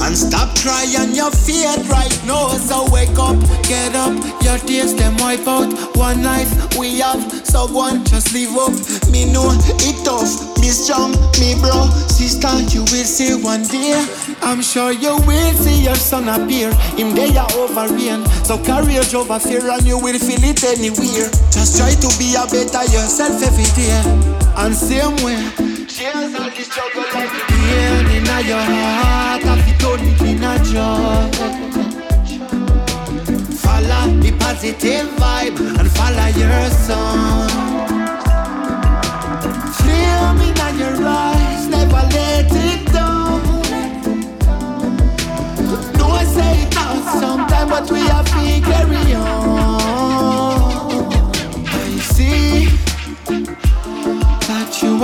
And 0.01 0.17
stop 0.17 0.57
crying 0.57 1.13
your 1.13 1.31
fear 1.31 1.73
right 1.87 2.15
now. 2.25 2.47
So 2.69 2.89
wake 2.91 3.17
up, 3.19 3.37
get 3.69 3.93
up, 3.95 4.13
your 4.43 4.57
tears 4.57 4.95
them 4.95 5.15
wipe 5.17 5.47
out. 5.47 5.71
One 5.95 6.23
life 6.23 6.51
we 6.77 6.99
have, 6.99 7.23
so 7.45 7.67
one 7.67 7.99
on, 7.99 8.05
just 8.05 8.33
live 8.33 8.57
up. 8.57 8.73
Me 9.11 9.31
know 9.31 9.49
it 9.87 9.97
tough, 10.03 10.52
be 10.63 10.69
strong, 10.71 11.11
me 11.43 11.59
bro, 11.59 11.91
sister. 12.07 12.55
You 12.71 12.87
will 12.87 13.03
see 13.03 13.35
one 13.35 13.63
day. 13.67 13.99
I'm 14.41 14.61
sure 14.61 14.93
you 14.93 15.19
will 15.27 15.53
see 15.59 15.83
your 15.83 15.95
son 15.95 16.29
appear. 16.29 16.71
Him 16.95 17.13
they 17.13 17.35
are 17.35 17.51
over 17.59 17.91
rain, 17.93 18.23
so 18.47 18.55
courage 18.63 19.13
over 19.13 19.39
fear, 19.39 19.69
and 19.69 19.83
you 19.83 19.99
will 19.99 20.17
feel 20.17 20.43
it 20.43 20.63
anywhere. 20.63 21.27
Just 21.51 21.75
try 21.77 21.91
to 21.91 22.09
be 22.17 22.35
a 22.39 22.47
better 22.47 22.83
yourself 22.95 23.43
every 23.43 23.67
day, 23.75 23.91
and 24.63 24.73
same 24.73 25.15
way. 25.19 25.35
Cheers 25.85 26.33
all 26.39 26.49
the 26.49 26.63
struggle 26.63 27.03
like 27.11 27.33
pain 27.51 28.07
in 28.15 28.25
your 28.47 28.63
heart, 28.63 29.43
have 29.43 29.67
it 29.67 29.77
turn 29.83 29.99
in 30.23 30.43
a 30.43 30.53
joy. 30.63 31.27
Follow 33.63 34.05
the 34.23 34.31
positive 34.39 35.07
vibe 35.19 35.59
and 35.79 35.91
follow 35.91 36.27
your 36.39 36.69
song. 36.87 37.82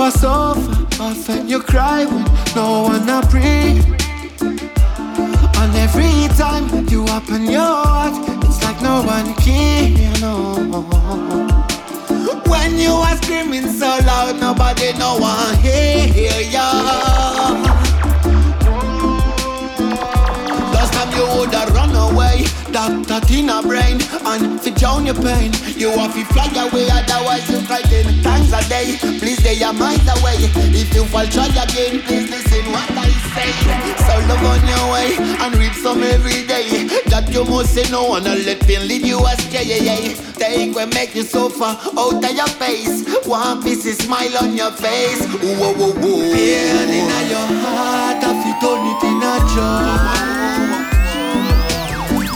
Are 0.00 0.10
so 0.10 0.54
often 0.98 1.46
you 1.46 1.60
cry 1.60 2.06
when 2.06 2.24
no 2.56 2.84
one. 2.84 3.06
And 5.60 5.76
every 5.76 6.28
time 6.38 6.88
you 6.88 7.04
open 7.06 7.44
your 7.44 7.60
heart, 7.60 8.14
it's 8.44 8.62
like 8.64 8.80
no 8.80 9.02
one 9.02 9.34
care. 9.34 10.18
No. 10.20 11.70
When 12.50 12.78
you 12.78 12.90
are 12.90 13.16
screaming 13.22 13.68
so 13.68 13.86
loud, 14.04 14.40
nobody 14.40 14.92
no 14.98 15.16
one 15.18 15.56
hear 15.58 16.40
ya. 16.50 16.66
Last 20.74 20.92
time 20.92 21.10
you 21.16 21.24
woulda 21.30 21.66
run 21.72 21.94
away, 21.94 22.44
doctor 22.72 23.20
Tina 23.26 23.62
brain, 23.62 24.00
and 24.26 24.60
fi 24.60 24.70
drown 24.70 25.06
your 25.06 25.14
pain. 25.14 25.52
You 25.78 25.90
have 25.90 26.12
to 26.14 26.24
fly 26.34 26.50
away, 26.66 26.88
otherwise 26.90 27.48
you 27.50 27.60
frighten. 27.62 28.20
Times 28.22 28.52
a 28.52 28.60
day, 28.68 28.98
please 29.20 29.42
they 29.42 29.54
your 29.54 29.72
mind 29.72 30.02
away. 30.18 30.36
If 30.74 30.92
you 30.94 31.04
fall, 31.04 31.26
try 31.26 31.46
again, 31.46 32.02
please 32.02 32.28
listen 32.30 32.64
what 32.72 32.90
I 32.90 33.08
say. 33.34 33.50
So 34.06 34.14
love 34.26 34.44
on 34.44 34.62
your 34.66 34.92
way 34.92 35.16
and 35.38 35.56
read 35.56 35.74
some 35.74 36.02
every 36.02 36.46
day. 36.46 36.88
That 37.06 37.30
you 37.32 37.44
must 37.44 37.74
say 37.74 37.88
no 37.90 38.16
and 38.16 38.24
let 38.24 38.60
pain 38.66 38.88
lead 38.88 39.06
you 39.06 39.18
astray. 39.24 40.29
Yeah, 40.40 40.48
yeah. 40.48 40.56
Take 40.56 40.74
what 40.74 40.88
make 40.94 41.14
you 41.14 41.22
suffer 41.22 41.64
out 41.64 42.24
of 42.24 42.32
your 42.34 42.48
face. 42.48 43.04
One 43.26 43.62
piece 43.62 43.98
smile 43.98 44.36
on 44.42 44.56
your 44.56 44.70
face. 44.72 45.24
Whoa, 45.26 45.72
whoa, 45.74 45.92
whoa. 45.92 46.32
Pain 46.32 46.88
in 46.88 47.10
your 47.30 47.48
heart, 47.62 48.24
I 48.24 48.26
feel 48.42 48.56
turn 48.60 48.86
it 48.90 49.02
in 49.04 49.22
a 49.22 49.34
joy. 49.54 50.30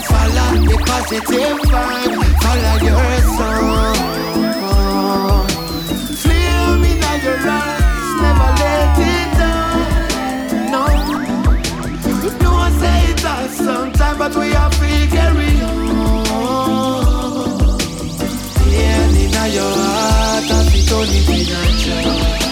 Follow 0.08 0.50
the 0.66 0.76
positive 0.86 1.58
vibe, 1.70 2.16
follow 2.42 2.76
your 2.84 3.14
song. 3.36 3.96
Flame 6.16 6.84
in 6.84 7.02
your 7.22 7.38
eyes, 7.48 8.08
never 8.22 8.50
let 8.60 8.98
it 8.98 9.30
down. 9.38 10.70
No, 10.70 10.82
no 12.40 12.50
one 12.52 12.72
say 12.78 12.98
it 13.10 13.20
has 13.20 13.50
sometime, 13.56 14.16
but 14.18 14.32
we 14.36 14.46
have 14.52 14.72
to 14.78 15.33
your 19.52 19.62
heart, 19.62 20.44
have 20.44 20.72
to 20.72 20.86
turn 20.86 21.08
it 21.08 22.43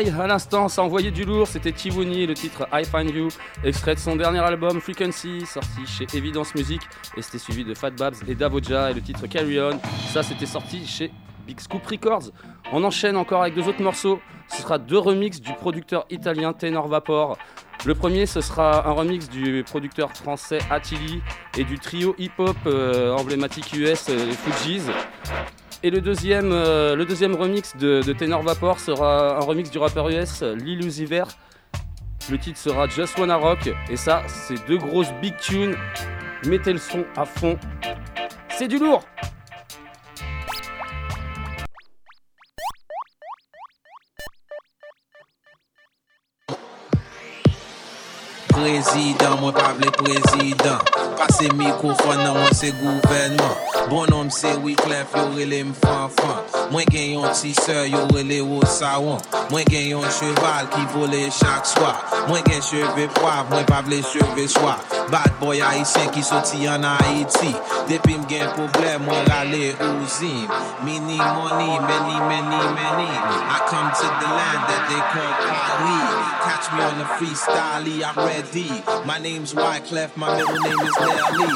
I, 0.00 0.10
à 0.10 0.26
l'instant, 0.26 0.68
ça 0.68 0.82
envoyait 0.82 1.10
du 1.10 1.24
lourd, 1.24 1.46
c'était 1.46 1.70
Tivoni, 1.70 2.26
le 2.26 2.34
titre 2.34 2.66
I 2.72 2.84
Find 2.84 3.14
You, 3.14 3.28
extrait 3.62 3.94
de 3.94 4.00
son 4.00 4.16
dernier 4.16 4.40
album 4.40 4.80
Frequency, 4.80 5.46
sorti 5.46 5.86
chez 5.86 6.06
Evidence 6.16 6.54
Music, 6.54 6.80
et 7.16 7.22
c'était 7.22 7.38
suivi 7.38 7.64
de 7.64 7.74
Fat 7.74 7.90
Babs 7.90 8.14
et 8.26 8.34
Davoja, 8.34 8.90
et 8.90 8.94
le 8.94 9.00
titre 9.00 9.26
Carry 9.26 9.60
On, 9.60 9.78
ça 10.12 10.22
c'était 10.22 10.46
sorti 10.46 10.86
chez 10.86 11.12
Big 11.46 11.60
Scoop 11.60 11.86
Records. 11.86 12.30
On 12.72 12.82
enchaîne 12.82 13.16
encore 13.16 13.42
avec 13.42 13.54
deux 13.54 13.68
autres 13.68 13.82
morceaux, 13.82 14.20
ce 14.48 14.62
sera 14.62 14.78
deux 14.78 14.98
remixes 14.98 15.40
du 15.40 15.52
producteur 15.52 16.06
italien 16.10 16.52
Tenor 16.52 16.88
Vapor. 16.88 17.38
Le 17.84 17.94
premier, 17.94 18.26
ce 18.26 18.40
sera 18.40 18.88
un 18.88 18.92
remix 18.92 19.28
du 19.28 19.62
producteur 19.64 20.10
français 20.12 20.58
Attili 20.70 21.22
et 21.58 21.64
du 21.64 21.78
trio 21.78 22.14
hip-hop 22.18 22.56
euh, 22.66 23.14
emblématique 23.14 23.72
US, 23.74 24.06
euh, 24.08 24.32
Fujis. 24.32 24.82
Et 25.84 25.90
le 25.90 26.00
deuxième, 26.00 26.50
euh, 26.50 26.96
remix 27.38 27.76
de, 27.76 28.00
Tenor 28.14 28.42
Vapor 28.42 28.80
sera 28.80 29.36
un 29.36 29.40
remix 29.40 29.70
du 29.70 29.76
rappeur 29.76 30.08
US 30.08 30.40
Lil 30.40 30.82
Uzi 30.82 31.04
Vert. 31.04 31.28
Le 32.30 32.38
titre 32.38 32.58
sera 32.58 32.88
Just 32.88 33.18
Wanna 33.18 33.36
Rock. 33.36 33.70
Et 33.90 33.98
ça, 33.98 34.22
c'est 34.26 34.66
deux 34.66 34.78
grosses 34.78 35.12
big 35.20 35.36
tunes. 35.36 35.76
Mettez 36.46 36.72
le 36.72 36.78
son 36.78 37.04
à 37.18 37.26
fond. 37.26 37.58
C'est 38.48 38.66
du 38.66 38.78
lourd 38.78 39.04
prezident, 48.54 49.40
mwen 49.40 49.54
pa 49.54 49.72
vle 49.78 49.90
prezident. 50.02 50.94
Pase 51.18 51.48
mikrofon 51.54 52.16
nan 52.18 52.34
mwen 52.36 52.54
se 52.54 52.72
gouvenman 52.80 53.54
Bonom 53.90 54.30
se 54.30 54.50
wiklef 54.64 55.14
yo 55.14 55.28
rele 55.36 55.60
m 55.64 55.74
fanfan 55.74 56.42
Mwen 56.72 56.88
gen 56.90 57.12
yon 57.12 57.28
tiseur 57.34 57.86
yo 57.86 58.02
rele 58.14 58.40
yo 58.40 58.60
sawan 58.66 59.20
Mwen 59.50 59.64
gen 59.70 59.88
yon 59.92 60.06
cheval 60.18 60.68
ki 60.74 60.82
vole 60.94 61.22
chak 61.30 61.66
swa. 61.66 61.94
Mwen 62.28 62.42
gen 62.48 62.62
cheve 62.62 63.08
poav, 63.14 63.50
mwen 63.50 63.66
pa 63.68 63.82
vle 63.86 64.02
cheve 64.02 64.48
swa. 64.48 64.76
Bad 65.12 65.38
boy 65.40 65.60
haisyen 65.60 66.10
ki 66.14 66.22
soti 66.24 66.66
an 66.70 66.88
Haiti 66.88 67.54
Depi 67.88 68.18
m 68.18 68.26
gen 68.28 68.48
problem 68.56 69.06
mwen 69.06 69.28
rale 69.30 69.74
ouzim. 69.86 70.48
Mini 70.84 71.18
money, 71.18 71.78
many, 71.78 72.16
many, 72.30 72.62
many. 72.74 73.10
I 73.54 73.58
come 73.70 73.90
to 73.92 74.06
the 74.18 74.30
land 74.34 74.62
that 74.66 74.82
they 74.88 75.02
call 75.12 75.32
Paris. 75.44 76.33
Catch 76.44 76.72
me 76.74 76.82
on 76.82 76.98
the 76.98 77.04
freestyle, 77.16 78.04
I'm 78.04 78.16
ready. 78.26 78.68
My 79.06 79.18
name's 79.18 79.54
Wyclef, 79.54 80.14
my 80.14 80.36
middle 80.36 80.60
name 80.60 80.78
is 80.78 80.94
Nelly. 81.00 81.48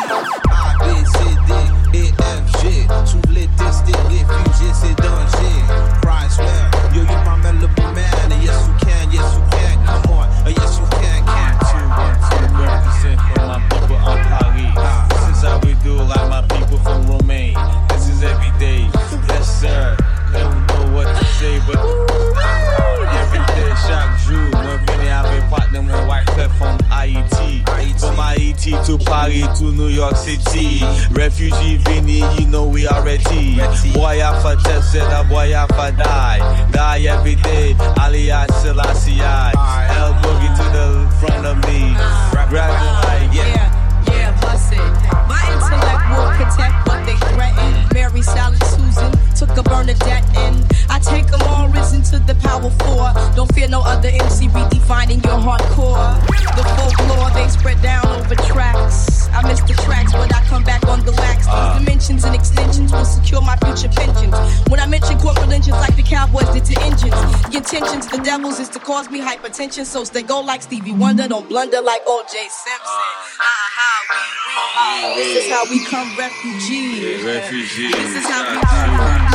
A, 0.49 0.73
B, 0.81 0.87
C, 1.05 1.19
D, 1.45 1.53
E, 1.93 2.13
F, 2.19 2.63
G. 2.63 2.89
Sous 3.05 3.21
les 3.29 3.49
tests 3.59 3.85
des 3.85 3.93
réfugiés, 3.93 4.73
c'est 4.73 4.97
danger. 4.97 5.61
Chrysler, 6.01 6.65
yo, 6.95 7.03
you 7.03 7.19
my 7.27 7.37
Malibu 7.37 7.83
man. 7.93 8.33
And 8.33 8.43
yes, 8.43 8.67
you 8.67 8.75
can, 8.81 9.13
yes, 9.13 9.29
you 9.37 9.45
can. 9.53 9.77
Come 9.85 10.13
on, 10.17 10.29
and 10.47 10.57
yes, 10.57 10.79
you 10.79 10.87
can, 10.97 11.21
can. 11.23 11.53
Two, 11.69 11.85
one, 11.93 12.17
two, 12.25 12.49
represent 12.57 13.21
for 13.29 13.45
my 13.45 13.61
people 13.69 13.97
on 13.97 14.17
Paris. 14.25 14.73
This 15.13 15.37
is 15.37 15.43
how 15.45 15.61
we 15.65 15.75
do, 15.85 15.97
like 16.01 16.29
my 16.31 16.41
people 16.57 16.79
from 16.79 17.07
Romaine. 17.07 17.59
This 17.91 18.09
is 18.09 18.23
every 18.23 18.59
day. 18.59 18.89
Yes, 19.29 19.61
sir. 19.61 19.97
Don't 20.33 20.67
know 20.67 20.97
what 20.97 21.15
to 21.15 21.25
say, 21.37 21.61
but 21.67 22.08
partner, 26.09 26.49
Wyclef 26.49 26.59
from 26.59 26.79
Haiti. 26.91 27.63
From 27.99 28.17
Haiti 28.17 28.73
to 28.87 28.99
Paris 29.05 29.59
to 29.59 29.73
New 29.73 29.89
York 29.89 30.17
City. 30.17 30.81
Refugee 31.13 31.77
Vinny, 31.77 32.23
you 32.41 32.47
know 32.49 32.67
we 32.67 32.87
are 32.87 33.05
ready. 33.05 33.57
Boy, 33.93 34.23
I 34.23 34.41
for 34.43 34.57
tested, 34.63 35.03
a 35.03 35.25
boy, 35.25 35.55
I 35.55 35.67
for 35.69 35.97
die. 35.97 36.71
Die 36.73 37.01
every 37.07 37.37
day, 37.37 37.77
alias 38.01 38.49
Selassie. 38.63 39.21
El 39.21 40.15
Boogie 40.23 40.53
to 40.57 40.65
the 40.73 41.17
front 41.21 41.47
of 41.47 41.57
me. 41.69 41.95
Grab 42.49 42.73
the 42.73 43.37
yeah. 43.37 43.45
Yeah, 43.45 44.13
yeah, 44.13 44.41
bust 44.41 44.73
it. 44.73 44.79
My 45.29 45.43
intellect 45.53 46.05
will 46.17 46.31
protect 46.41 46.89
what 46.89 47.05
they 47.05 47.17
threaten. 47.35 47.89
Mary, 47.93 48.23
Sally, 48.23 48.57
Susan 48.65 48.78
took 49.39 49.57
a 49.57 49.63
Bernadette 49.63 50.27
in. 50.37 50.67
I 50.91 50.99
take 50.99 51.29
them 51.29 51.41
all 51.43 51.69
risen 51.69 52.03
to 52.11 52.19
the 52.19 52.35
power 52.43 52.71
four. 52.83 53.07
Don't 53.37 53.53
fear 53.55 53.69
no 53.69 53.83
other 53.83 54.09
MC 54.09 54.49
redefining 54.49 55.23
your 55.25 55.39
hardcore. 55.39 56.19
The 56.57 56.65
folklore 56.75 57.31
they 57.31 57.49
spread 57.49 57.81
down 57.81 58.05
over 58.09 58.35
tracks. 58.35 59.29
I 59.33 59.47
miss 59.47 59.61
the 59.61 59.75
tracks, 59.75 60.13
but 60.13 60.35
I 60.35 60.43
come 60.47 60.65
back 60.65 60.85
on 60.89 61.05
the 61.05 61.13
wax. 61.13 61.47
These 61.47 61.79
dimensions 61.79 62.25
and 62.25 62.35
extensions 62.35 62.91
will 62.91 63.05
secure 63.05 63.41
my 63.41 63.57
future 63.59 63.89
pensions. 63.89 64.35
When 64.69 64.81
I 64.81 64.87
mention 64.87 65.17
corporate 65.21 65.53
engines 65.53 65.77
like 65.77 65.95
the 65.95 66.03
Cowboys 66.03 66.51
did 66.51 66.65
to 66.65 66.83
engines, 66.83 67.15
the 67.47 67.59
intentions 67.59 68.09
the 68.09 68.19
devils 68.19 68.59
is 68.59 68.69
to 68.71 68.81
cause 68.81 69.09
me 69.09 69.21
hypertension. 69.21 69.85
So 69.85 70.03
stay 70.03 70.23
go 70.23 70.41
like 70.41 70.63
Stevie 70.63 70.95
Wonder, 70.95 71.29
don't 71.29 71.49
blunder 71.49 71.81
like 71.81 72.03
O.J. 72.09 72.35
Simpson. 72.51 72.81
Ah, 72.83 73.47
ah, 73.79 74.03
ah 74.79 75.15
This 75.15 75.45
is 75.45 75.53
how 75.53 75.63
we 75.71 75.85
come 75.85 76.11
refugees. 76.19 77.23
Refugees. 77.23 77.93
This 77.93 78.17
is 78.17 78.27
how 78.27 78.43
we 78.51 78.61
come 78.67 79.28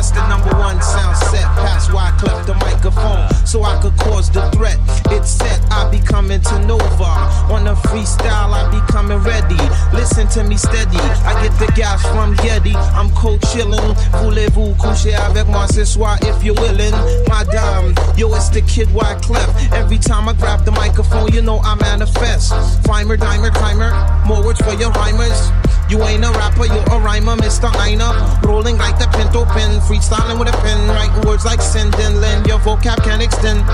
test 0.00 0.14
the 0.14 0.26
number 0.28 0.50
one 0.56 0.80
sound 0.80 1.16
set. 1.16 1.44
Past 1.60 1.92
why 1.92 2.08
I 2.08 2.12
cleft 2.18 2.46
the 2.46 2.54
microphone 2.54 3.28
so 3.46 3.62
I 3.62 3.80
could 3.82 3.96
cause 3.98 4.30
the 4.30 4.42
threat. 4.56 4.78
It's 5.12 5.30
set, 5.30 5.60
I 5.70 5.90
be 5.90 5.98
coming 5.98 6.40
to 6.40 6.58
Nova. 6.64 7.12
On 7.52 7.66
a 7.66 7.74
freestyle, 7.88 8.52
I 8.56 8.64
be 8.72 8.80
coming 8.92 9.18
ready. 9.18 9.60
Listen 9.92 10.26
to 10.28 10.44
me 10.44 10.56
steady. 10.56 11.00
I 11.28 11.32
get 11.42 11.52
the 11.58 11.70
gas 11.76 12.00
from 12.14 12.34
Yeti. 12.36 12.74
I'm 12.96 13.10
cold 13.10 13.40
chillin'. 13.52 13.94
Voulez-vous 14.22 14.74
coucher 14.78 15.14
avec 15.14 15.46
moi 15.48 15.66
ce 15.68 15.84
soir 15.84 16.16
if 16.22 16.42
you're 16.42 16.54
willing? 16.54 16.96
Madame, 17.28 17.94
yo, 18.16 18.32
it's 18.34 18.48
the 18.48 18.62
kid 18.62 18.88
Wyclef. 18.88 19.48
Every 19.72 19.98
time 19.98 20.28
I 20.28 20.32
grab 20.32 20.64
the 20.64 20.72
microphone, 20.72 21.32
you 21.32 21.42
know 21.42 21.58
I 21.62 21.74
manifest. 21.74 22.52
Climber, 22.84 23.16
dimer, 23.16 23.52
climber. 23.52 23.92
More 24.26 24.42
words 24.42 24.60
for 24.60 24.74
your 24.74 24.90
rhymers. 24.92 25.50
You 25.90 26.00
ain't 26.04 26.24
a 26.24 26.30
rapper, 26.30 26.66
you're 26.66 26.94
a 26.94 27.00
rhymer, 27.00 27.34
Mr. 27.34 27.68
Einer. 27.74 28.14
Rolling 28.46 28.78
like 28.78 28.96
the 28.96 29.08
Pinto 29.08 29.44
pen, 29.44 29.80
freestyling 29.80 30.38
with 30.38 30.48
a 30.48 30.56
pen, 30.62 30.88
writing 30.88 31.26
words 31.26 31.44
like 31.44 31.60
send 31.60 31.92
and 31.96 32.20
lend. 32.20 32.46
Your 32.46 32.60
vocab 32.60 33.02
can 33.02 33.20
extend. 33.20 33.64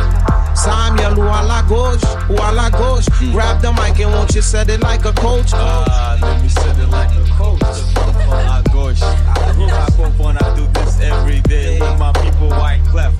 Samuel, 0.57 1.12
ou 1.19 1.29
à 1.29 1.43
la 1.47 1.61
gauche, 1.69 2.01
ou 2.31 2.37
la 2.55 2.71
gauche. 2.71 3.05
Grab 3.33 3.61
the 3.61 3.71
mic 3.73 4.01
and 4.01 4.12
won't 4.12 4.35
you 4.35 4.41
set 4.41 4.71
it 4.71 4.81
like 4.81 5.05
a 5.05 5.12
coach? 5.12 5.51
Ah, 5.53 6.17
let 6.23 6.43
me 6.43 6.49
set 6.49 6.79
it 6.79 6.89
like 6.89 7.11
a 7.11 7.31
coach. 7.37 7.61
Ah, 7.61 8.62
gosh. 8.73 9.03
I 9.03 9.87
come 9.97 10.21
on, 10.27 10.39
I 10.39 10.57
do 10.57 10.67
this 10.73 10.99
every 11.01 11.41
day 11.43 11.79
with 11.79 11.99
my 11.99 12.12
people 12.12 12.49
white 12.49 12.81
clef 12.91 13.12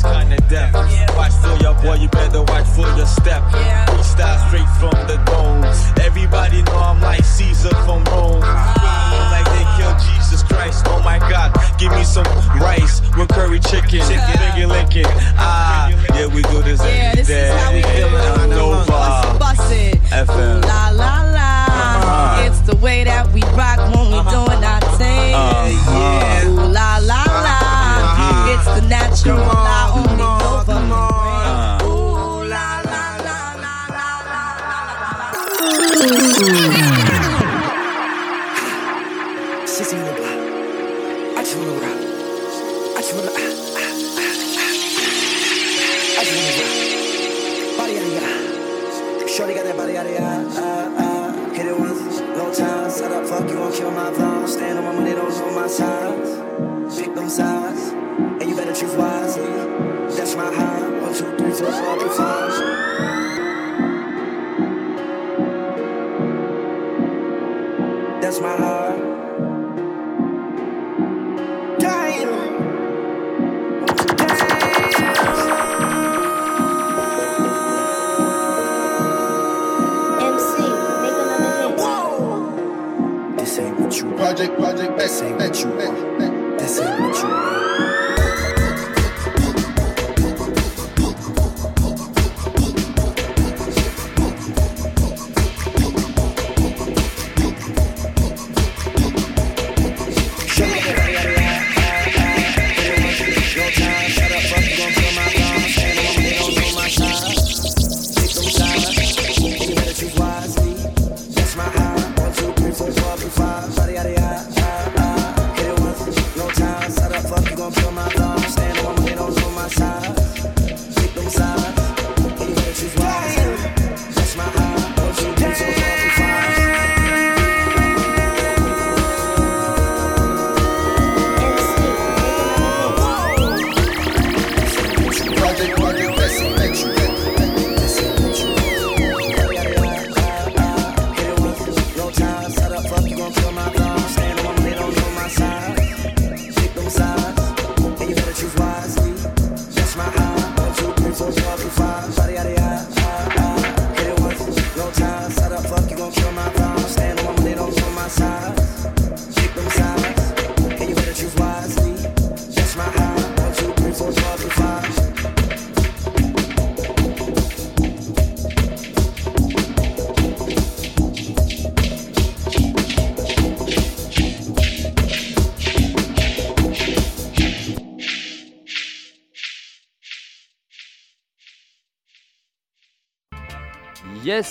it's 0.00 0.08
kinda 0.08 0.36
death. 0.48 0.72
Watch 1.16 1.32
for 1.32 1.62
your 1.62 1.74
boy, 1.74 1.94
you 2.00 2.08
better 2.08 2.42
watch 2.42 2.66
for 2.68 2.88
your 2.96 3.06
step. 3.06 3.42
We 3.52 4.02
start 4.02 4.40
straight 4.48 4.68
from 4.80 4.96
the 5.06 5.20
dome. 5.26 5.64
Everybody 6.00 6.62
know 6.62 6.76
I'm 6.76 7.00
like 7.00 7.24
Caesar 7.24 7.74
from 7.84 8.04
Rome. 8.04 8.40
Like 8.40 9.44
they 9.52 9.64
killed 9.76 9.98
Jesus 10.00 10.42
Christ, 10.42 10.86
oh 10.88 11.02
my 11.02 11.18
god. 11.18 11.52
Give 11.78 11.92
me 11.92 12.04
some 12.04 12.24
rice 12.60 13.00
with 13.16 13.28
curry 13.28 13.60
chicken. 13.60 14.00
Chicken, 14.08 14.38
finger 14.38 14.66
licking. 14.66 15.06
Ah, 15.36 15.88
yeah, 16.14 16.26
we 16.26 16.42
do 16.42 16.62
this 16.62 16.80
every 16.80 16.96
yeah, 16.96 17.14
this 17.14 17.28
day. 17.28 17.48
Is 17.48 17.60
how 17.60 17.72
we 17.72 17.82
feeling. 17.82 18.50
Nova. 18.50 19.36
Bust 19.38 19.72
it. 19.72 19.96
FM. 20.10 20.62
La 20.64 20.90
la 20.90 21.22
la. 21.22 21.66
Uh-huh. 21.68 22.46
It's 22.46 22.60
the 22.60 22.76
way 22.76 23.04
that 23.04 23.30
we 23.32 23.42
rock 23.54 23.78
when 23.94 24.10
we 24.10 24.18
uh-huh. 24.18 24.46
doing 24.46 24.64
our 24.64 24.80
thing. 24.98 25.34
Uh-huh. 25.34 25.68
Yeah. 25.92 26.48
Ooh 26.48 26.72
la 26.72 26.98
la 27.02 27.19
la. 29.10 29.16
It's 29.16 29.22
the 29.22 29.34
natural 29.34 29.64
la 29.64 29.78
only 29.94 30.16
Nova. 30.16 30.76
Ooh, 31.84 32.44
la 32.44 32.66
la 32.90 33.04
la 33.26 33.38
la 33.62 33.74
Sissy 39.66 39.96
in 39.96 40.04
the 40.04 40.12
block. 40.12 40.40
I 41.36 41.42
just 41.42 41.56
wanna 41.56 41.72
rock. 41.84 42.00
I 42.96 43.00
just 43.00 43.14
wanna. 43.14 43.32
Ah, 43.32 43.40
ah, 43.80 43.94
ah, 44.20 44.34
ah. 44.62 46.18
I 46.18 46.22
just 46.24 46.34
wanna 46.36 46.52
rock. 46.60 46.74
Body 47.78 47.92
yada 47.94 48.10
yada. 48.16 48.32
Shorty 49.28 49.54
got 49.54 49.64
that 49.64 49.76
body 49.76 49.92
yada 49.94 50.10
yada. 50.12 50.32
Ah, 50.56 50.98
ah. 51.04 51.52
Hit 51.54 51.66
it 51.66 51.76
once, 51.78 52.20
no 52.20 52.44
time. 52.54 52.90
Set 52.90 53.12
up, 53.12 53.24
fuck 53.26 53.48
you 53.48 53.54
gon' 53.56 53.72
kill 53.72 53.90
my 53.92 54.10
vibe. 54.10 54.48
Stand 54.48 54.78
on 54.78 54.84
my 54.84 54.92
money, 54.92 55.12
don't 55.14 55.30
know 55.30 55.50
my 55.54 55.68
size. 55.68 56.30
Pick 56.98 57.14
them 57.14 57.28
sides, 57.28 57.79
two, 61.70 61.76
three, 61.76 61.84
four, 61.84 62.10
five, 62.10 62.52
five. 62.52 62.80
That's 68.22 68.40
my 68.40 68.56
heart. 68.56 68.98
Damn. 71.78 72.50
This 83.36 83.58
ain't 83.58 83.80
what 83.80 83.96
you 83.96 84.04
want. 84.06 84.16
Project, 84.18 84.58
project, 84.58 84.98
this 84.98 85.22
ain't 85.22 85.38
what 85.38 85.60
you 85.60 85.68
want. 85.70 86.58
This 86.58 86.80
ain't 86.80 87.00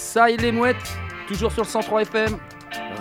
ça 0.10 0.30
il 0.30 0.40
les 0.42 0.52
mouettes, 0.52 0.76
toujours 1.28 1.52
sur 1.52 1.64
le 1.64 1.68
103 1.68 2.02
FM. 2.04 2.38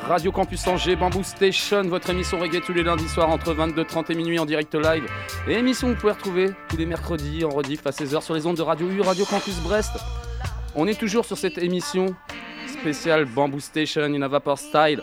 Radio 0.06 0.32
Campus 0.32 0.66
Angers, 0.66 0.96
Bamboo 0.96 1.22
Station, 1.22 1.82
votre 1.82 2.08
émission 2.10 2.38
reggae 2.38 2.60
tous 2.64 2.72
les 2.72 2.82
lundis 2.82 3.08
soirs 3.08 3.28
entre 3.28 3.52
22h30 3.54 4.12
et 4.12 4.14
minuit 4.14 4.38
en 4.38 4.46
direct 4.46 4.74
live. 4.74 5.04
Et 5.46 5.52
émission 5.54 5.88
que 5.88 5.92
vous 5.94 6.00
pouvez 6.00 6.12
retrouver 6.12 6.50
tous 6.68 6.76
les 6.78 6.86
mercredis 6.86 7.44
en 7.44 7.50
rediff 7.50 7.86
à 7.86 7.90
16h 7.90 8.22
sur 8.22 8.34
les 8.34 8.46
ondes 8.46 8.56
de 8.56 8.62
Radio 8.62 8.88
U, 8.88 9.00
Radio 9.02 9.24
Campus 9.26 9.56
Brest. 9.60 9.92
On 10.74 10.86
est 10.86 10.98
toujours 10.98 11.24
sur 11.26 11.36
cette 11.36 11.58
émission 11.58 12.14
spéciale 12.66 13.24
Bamboo 13.26 13.60
Station 13.60 14.02
in 14.04 14.22
a 14.22 14.28
Vapor 14.28 14.58
Style. 14.58 15.02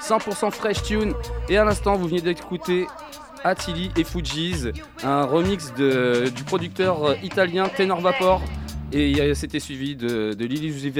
100% 0.00 0.50
fresh 0.52 0.82
tune. 0.82 1.14
Et 1.48 1.56
à 1.56 1.64
l'instant, 1.64 1.96
vous 1.96 2.06
venez 2.08 2.20
d'écouter 2.20 2.86
Attili 3.42 3.90
et 3.96 4.04
Fujis, 4.04 4.68
un 5.02 5.24
remix 5.24 5.72
de- 5.74 6.30
du 6.34 6.44
producteur 6.44 7.16
italien 7.24 7.68
Tenor 7.68 8.00
Vapor. 8.00 8.42
Et 8.92 9.34
c'était 9.34 9.60
suivi 9.60 9.94
de, 9.94 10.32
de 10.32 10.44
Lily 10.44 10.92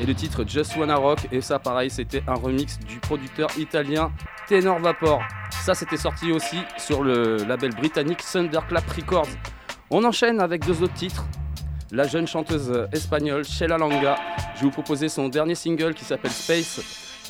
et 0.00 0.06
le 0.06 0.14
titre 0.14 0.44
Just 0.46 0.76
Wanna 0.76 0.96
Rock. 0.96 1.18
Et 1.32 1.42
ça, 1.42 1.58
pareil, 1.58 1.90
c'était 1.90 2.22
un 2.26 2.34
remix 2.34 2.78
du 2.78 2.98
producteur 2.98 3.50
italien 3.58 4.10
Tenor 4.48 4.78
Vapor. 4.78 5.20
Ça, 5.50 5.74
c'était 5.74 5.98
sorti 5.98 6.32
aussi 6.32 6.56
sur 6.78 7.02
le 7.02 7.36
label 7.36 7.74
britannique 7.74 8.20
Thunderclap 8.24 8.88
Records. 8.90 9.28
On 9.90 10.02
enchaîne 10.04 10.40
avec 10.40 10.64
deux 10.64 10.82
autres 10.82 10.94
titres. 10.94 11.26
La 11.92 12.06
jeune 12.06 12.26
chanteuse 12.26 12.86
espagnole 12.92 13.44
Sheila 13.44 13.76
Langa. 13.76 14.16
Je 14.54 14.60
vais 14.60 14.66
vous 14.66 14.70
proposer 14.70 15.08
son 15.08 15.28
dernier 15.28 15.54
single 15.54 15.92
qui 15.92 16.04
s'appelle 16.04 16.30
Space. 16.30 16.80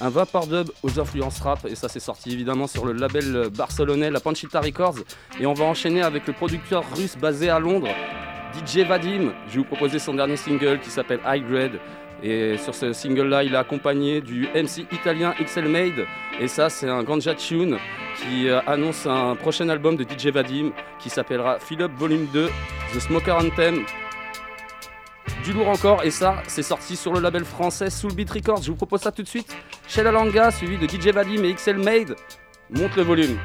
Un 0.01 0.09
vapor 0.09 0.47
dub 0.47 0.71
aux 0.83 1.01
influences 1.01 1.41
rap. 1.41 1.67
Et 1.67 1.75
ça, 1.75 1.89
c'est 1.89 2.01
sorti 2.01 2.31
évidemment 2.31 2.67
sur 2.69 2.87
le 2.87 2.93
label 2.93 3.49
barcelonais, 3.51 4.11
la 4.11 4.21
Panchita 4.21 4.61
Records. 4.61 4.99
Et 5.41 5.47
on 5.47 5.55
va 5.55 5.65
enchaîner 5.65 6.03
avec 6.03 6.27
le 6.27 6.33
producteur 6.33 6.85
russe 6.97 7.17
basé 7.17 7.51
à 7.51 7.59
Londres, 7.59 7.89
DJ 8.55 8.87
Vadim. 8.87 9.33
Je 9.49 9.53
vais 9.53 9.59
vous 9.59 9.65
proposer 9.65 9.99
son 9.99 10.15
dernier 10.15 10.37
single 10.37 10.81
qui 10.81 10.91
s'appelle 10.91 11.21
High 11.27 11.45
Grade. 11.49 11.79
Et 12.23 12.59
sur 12.59 12.75
ce 12.75 12.93
single-là, 12.93 13.45
il 13.45 13.55
est 13.55 13.57
accompagné 13.57 14.21
du 14.21 14.49
MC 14.55 14.87
italien 14.93 15.35
XL 15.43 15.69
Made. 15.69 16.07
Et 16.39 16.49
ça, 16.49 16.69
c'est 16.69 16.89
un 16.89 17.03
ganja 17.03 17.35
tune 17.35 17.79
qui 18.17 18.49
euh, 18.49 18.61
annonce 18.67 19.07
un 19.07 19.37
prochain 19.37 19.69
album 19.69 19.97
de 19.97 20.05
DJ 20.05 20.27
Vadim 20.27 20.73
qui 20.99 21.09
s'appellera 21.09 21.59
Fill 21.59 21.83
Up 21.83 21.93
Volume 21.97 22.27
2, 22.33 22.51
The 22.93 23.01
Smoker 23.01 23.37
Anthem. 23.37 23.85
Du 25.45 25.55
lourd 25.55 25.69
encore, 25.69 26.05
et 26.05 26.11
ça, 26.11 26.43
c'est 26.47 26.63
sorti 26.63 26.97
sur 26.97 27.15
le 27.15 27.21
label 27.21 27.47
français 27.47 27.89
Soul 27.89 28.13
Beat 28.13 28.31
Records. 28.31 28.63
Je 28.63 28.71
vous 28.71 28.77
propose 28.77 29.01
ça 29.01 29.13
tout 29.13 29.23
de 29.23 29.29
suite. 29.29 29.57
Sheila 29.89 30.11
Langa, 30.13 30.51
suivi 30.51 30.77
de 30.77 30.87
DJ 30.87 31.15
Vadim 31.15 31.43
et 31.45 31.55
XL 31.55 31.79
Made. 31.79 32.15
Monte 32.69 32.97
le 32.97 33.03
volume. 33.03 33.39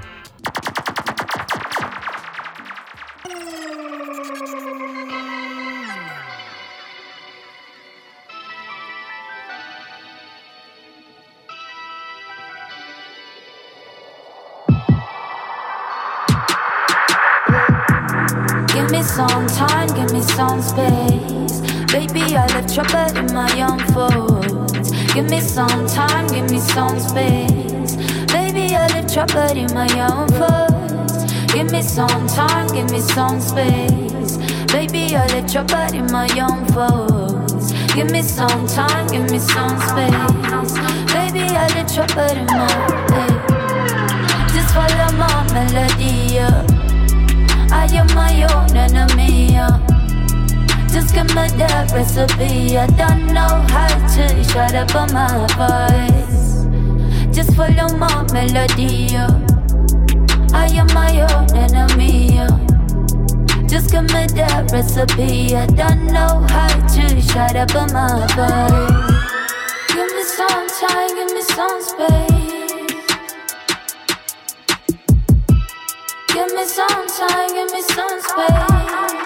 Me 20.35 20.41
some 20.41 20.61
space. 20.61 21.61
Baby, 21.91 22.35
I 22.35 22.45
left 22.47 22.75
bed 22.91 23.17
in 23.17 23.33
my 23.33 23.49
own 23.61 23.79
thoughts. 23.93 24.91
Give 25.13 25.29
me 25.29 25.39
some 25.39 25.87
time, 25.87 26.27
give 26.27 26.49
me 26.51 26.59
some 26.59 26.99
space. 26.99 27.95
Baby, 28.27 28.75
I 28.75 28.87
left 28.87 29.15
bed 29.33 29.57
in 29.57 29.73
my 29.73 29.87
own 30.09 30.27
thoughts. 30.27 31.53
Give 31.53 31.71
me 31.71 31.81
some 31.81 32.27
time, 32.27 32.67
give 32.67 32.91
me 32.91 32.99
some 32.99 33.39
space. 33.39 34.37
Baby, 34.73 35.15
I 35.15 35.25
left 35.27 35.67
bed 35.67 35.93
in 35.93 36.11
my 36.11 36.27
own 36.39 36.65
thoughts. 36.67 37.71
Give 37.93 38.11
me 38.11 38.21
some 38.21 38.67
time, 38.67 39.07
give 39.07 39.29
me 39.31 39.39
some 39.39 39.79
space. 39.87 40.73
Baby, 41.13 41.45
I 41.55 41.67
left 41.75 42.15
bed 42.15 42.37
in 42.37 42.45
my 42.47 42.67
Just 44.53 44.73
follow 44.73 45.11
my 45.17 45.53
melody. 45.53 46.35
yeah. 46.35 46.65
I 47.71 47.85
am 47.93 48.07
my 48.13 48.43
own 48.53 48.75
enemy. 48.75 49.53
yeah. 49.53 49.94
Just 50.95 51.13
give 51.13 51.27
me 51.35 51.47
that 51.59 51.91
recipe. 51.91 52.77
I 52.77 52.87
don't 52.87 53.27
know 53.33 53.67
how 53.67 53.91
to 54.15 54.43
shut 54.45 54.73
up 54.73 54.95
on 54.95 55.11
my 55.11 55.27
voice. 55.59 56.63
Just 57.35 57.53
follow 57.53 57.89
my 57.97 58.23
melody. 58.31 59.09
I 60.53 60.67
am 60.71 60.87
my 60.93 61.19
own 61.35 61.51
enemy. 61.53 62.39
Just 63.67 63.91
give 63.91 64.03
me 64.03 64.25
that 64.39 64.71
recipe. 64.71 65.53
I 65.53 65.65
don't 65.65 66.05
know 66.15 66.39
how 66.47 66.71
to 66.95 67.21
shut 67.21 67.57
up 67.57 67.75
on 67.75 67.91
my 67.91 68.25
voice. 68.31 69.35
Give 69.89 70.07
me 70.15 70.23
some 70.23 70.67
time, 70.79 71.09
give 71.13 71.31
me 71.35 71.41
some 71.41 71.81
space. 71.83 73.03
Give 76.29 76.53
me 76.55 76.63
some 76.63 77.07
time, 77.19 77.49
give 77.53 77.69
me 77.73 77.81
some 77.81 78.21
space. 78.21 79.24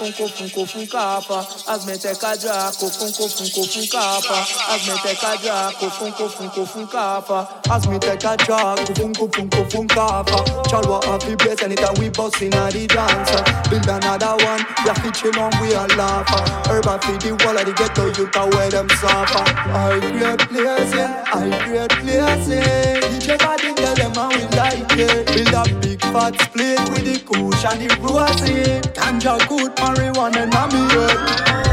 A 0.00 0.08
jack, 0.10 0.14
kofun 0.14 0.14
kofun 0.14 0.48
kofun 0.50 0.90
kapa. 0.90 1.46
As 1.68 1.86
me 1.86 1.94
take 1.96 2.22
a 2.22 2.36
jack, 2.36 2.74
kofun 2.74 3.10
kofun 3.12 3.48
kofun 3.54 3.86
kapa. 3.90 4.46
As 4.70 4.88
me 4.88 4.94
take 5.02 5.22
a 5.22 5.36
jack, 5.42 5.74
kofun 5.74 6.12
kofun 6.12 6.48
kofun 6.50 6.90
kapa. 6.90 7.53
As 7.74 7.88
me 7.88 7.98
take 7.98 8.22
a 8.22 8.36
jack, 8.36 8.78
kofun 8.86 9.12
kofun 9.12 9.50
kofun 9.50 9.88
kapa. 9.88 10.30
Uh. 10.30 10.62
Chalwa 10.70 11.02
happy 11.02 11.34
place 11.34 11.60
anytime 11.60 11.92
we 11.98 12.08
bust 12.08 12.40
inna 12.40 12.70
the 12.70 12.86
dance. 12.86 13.32
Uh. 13.34 13.42
Build 13.68 13.88
another 13.90 14.38
one, 14.46 14.60
have 14.86 15.02
to 15.02 15.10
chill 15.10 15.36
on 15.40 15.50
we 15.60 15.74
uh. 15.74 15.82
a 15.82 15.86
laugh. 15.98 16.30
Herba 16.70 17.00
feed 17.02 17.20
the 17.22 17.34
wall 17.42 17.58
of 17.58 17.66
the 17.66 17.72
ghetto, 17.74 18.06
you 18.14 18.28
can 18.30 18.50
wear 18.50 18.70
them 18.70 18.88
suffer. 18.90 19.42
I 19.74 19.98
create 19.98 20.38
places, 20.54 21.10
I 21.34 21.50
create 21.66 21.90
places. 21.98 23.02
DJ 23.10 23.38
body 23.42 23.74
tell 23.74 23.94
them 23.96 24.14
how 24.14 24.28
we 24.30 24.46
like 24.54 24.94
it. 24.94 25.26
Build 25.34 25.58
a 25.58 25.80
big 25.82 26.00
fat 26.14 26.38
split 26.46 26.78
with 26.94 27.02
the 27.02 27.18
kush 27.26 27.64
and 27.66 27.80
the 27.82 27.90
rosy. 27.98 28.78
Ganja 28.94 29.34
good 29.50 29.74
marijuana 29.82 30.46
na 30.46 30.70
me 30.70 30.78
head. 30.94 31.18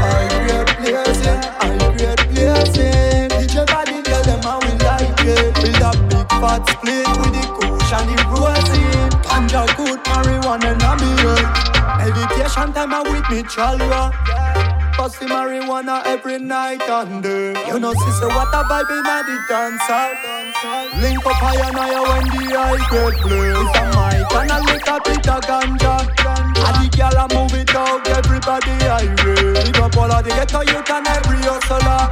I 0.02 0.26
create 0.34 0.66
places, 0.82 1.46
I 1.62 1.94
create 1.94 2.26
places. 2.34 3.30
DJ 3.38 3.66
body 3.70 4.01
fat 6.42 6.66
split 6.66 7.06
with 7.22 7.32
the 7.38 7.44
kush 7.54 7.92
and 7.94 8.08
the 8.10 8.18
rosy. 8.34 8.82
Ganja 9.22 9.62
good 9.78 10.00
marijuana 10.10 10.72
na 10.82 10.90
me 10.98 11.10
head. 11.22 11.46
Meditation 11.98 12.72
time 12.74 12.92
I 12.92 13.00
with 13.06 13.26
me 13.30 13.40
chalwa. 13.52 14.10
Bust 14.96 15.20
the 15.20 15.26
marijuana 15.26 16.04
every 16.04 16.38
night 16.38 16.82
and 16.82 17.22
day. 17.22 17.54
You 17.68 17.78
know, 17.78 17.94
sister, 17.94 18.28
what 18.34 18.52
a 18.58 18.60
vibe 18.68 18.90
in 18.90 19.02
the 19.06 19.36
dance 19.48 19.86
hall. 19.86 20.12
Link 21.00 21.24
up 21.24 21.38
high 21.42 21.62
and 21.66 21.76
higher 21.78 22.02
when 22.10 22.26
the 22.34 22.42
high 22.58 22.82
grade 22.90 23.18
play. 23.22 23.50
It's 23.60 23.78
a 23.78 23.84
mic 23.94 24.34
and 24.38 24.50
a 24.50 24.58
little 24.68 24.98
bit 25.06 25.28
of 25.28 25.42
ganja. 25.48 26.51
And 26.66 26.76
the 26.78 26.86
girl 26.96 27.16
a 27.18 27.24
move 27.34 27.54
it 27.54 27.74
out, 27.74 28.06
everybody 28.08 28.70
irate. 28.86 29.64
Big 29.64 29.78
up 29.78 29.96
all 29.96 30.12
of 30.12 30.24
the 30.24 30.30
ghetto 30.30 30.60
youth 30.62 30.90
and 30.90 31.06
every 31.06 31.42
hustler. 31.42 32.10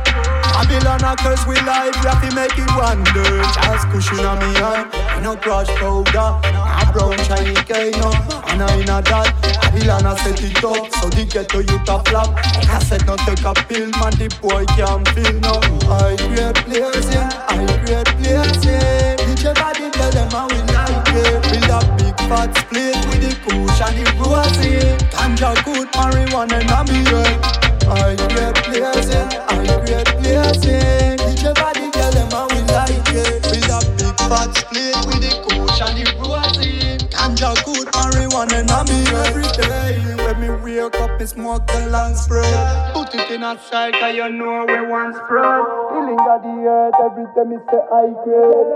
Babylon 0.61 1.03
a 1.03 1.17
curse 1.17 1.47
we 1.47 1.55
life, 1.63 1.95
we 2.03 2.11
have 2.11 2.21
to 2.21 2.35
make 2.35 2.53
it 2.59 2.71
day. 3.15 3.43
Just 3.55 3.89
cushion 3.91 4.25
on 4.27 4.39
me 4.39 4.53
hand, 4.59 4.93
you 5.17 5.23
know 5.23 5.37
crush 5.37 5.69
powder. 5.81 6.37
A 6.45 6.93
brown 6.93 7.17
shiny 7.25 7.55
cake, 7.65 7.97
no, 7.97 8.13
and 8.51 8.63
I 8.63 8.75
in 8.77 8.91
a 8.91 9.01
that. 9.01 9.33
Babylon 9.63 10.07
a 10.07 10.17
set 10.19 10.43
it 10.43 10.65
up, 10.65 10.91
so 11.01 11.09
the 11.09 11.25
ghetto 11.25 11.61
youth 11.61 11.89
a 11.89 11.99
flop. 12.05 12.35
I 12.69 12.79
said 12.85 13.07
no 13.07 13.17
take 13.17 13.45
a 13.45 13.55
pill, 13.55 13.91
man, 13.99 14.13
the 14.19 14.29
boy 14.43 14.65
can't 14.77 15.07
feel 15.15 15.39
no. 15.41 15.59
I 15.89 16.17
create 16.19 16.59
places, 16.67 17.17
I 17.17 17.67
create 17.85 18.11
places. 18.21 19.17
DJ 19.25 19.55
body 19.55 19.91
tell 19.91 20.11
them 20.11 20.31
how 20.31 20.49
we 20.49 20.70
fat 22.31 22.57
split 22.57 22.95
with 23.11 23.23
the 23.27 23.33
kush 23.43 23.81
and 23.83 23.97
the 23.99 24.07
rosy. 24.23 24.79
Ganja 25.11 25.51
good 25.67 25.89
marijuana 25.99 26.63
na 26.71 26.85
me 26.87 27.03
head. 27.11 27.39
I 27.91 28.15
create 28.15 28.59
places, 28.67 29.35
I 29.51 29.57
create 29.83 30.11
places. 30.23 31.19
DJ 31.19 31.55
body 31.59 31.91
tell 31.91 32.13
them 32.13 32.31
how 32.31 32.47
we 32.55 32.61
like 32.71 33.11
it. 33.11 33.43
Build 33.51 33.75
a 33.75 33.79
big 33.99 34.17
fat 34.31 34.51
split 34.55 34.95
with 35.11 35.21
the 35.27 35.33
kush 35.43 35.81
and 35.83 35.99
the 35.99 36.07
rosy. 36.23 36.99
Ganja 37.11 37.51
good 37.67 37.89
marijuana 37.99 38.63
na 38.71 38.85
me 38.85 38.99
head. 39.11 39.27
Every 39.27 39.51
day 39.59 40.20
when 40.81 40.91
me 40.91 40.99
wake 40.99 41.11
up, 41.11 41.21
me 41.21 41.27
smoke 41.27 41.67
the 41.67 41.89
long 41.91 42.15
spread. 42.15 42.95
Put 42.95 43.15
it 43.15 43.31
in 43.31 43.43
a 43.43 43.59
side, 43.59 43.95
cause 43.95 44.15
you 44.15 44.29
know 44.31 44.65
we 44.67 44.81
want 44.89 45.15
spread. 45.17 45.63
Healing 45.93 46.21
of 46.21 46.43
the 46.43 46.55
earth, 46.69 46.95
every 47.05 47.27
time 47.35 47.51
me 47.51 47.57
say 47.69 47.81
I 47.93 48.09
grade. 48.25 48.69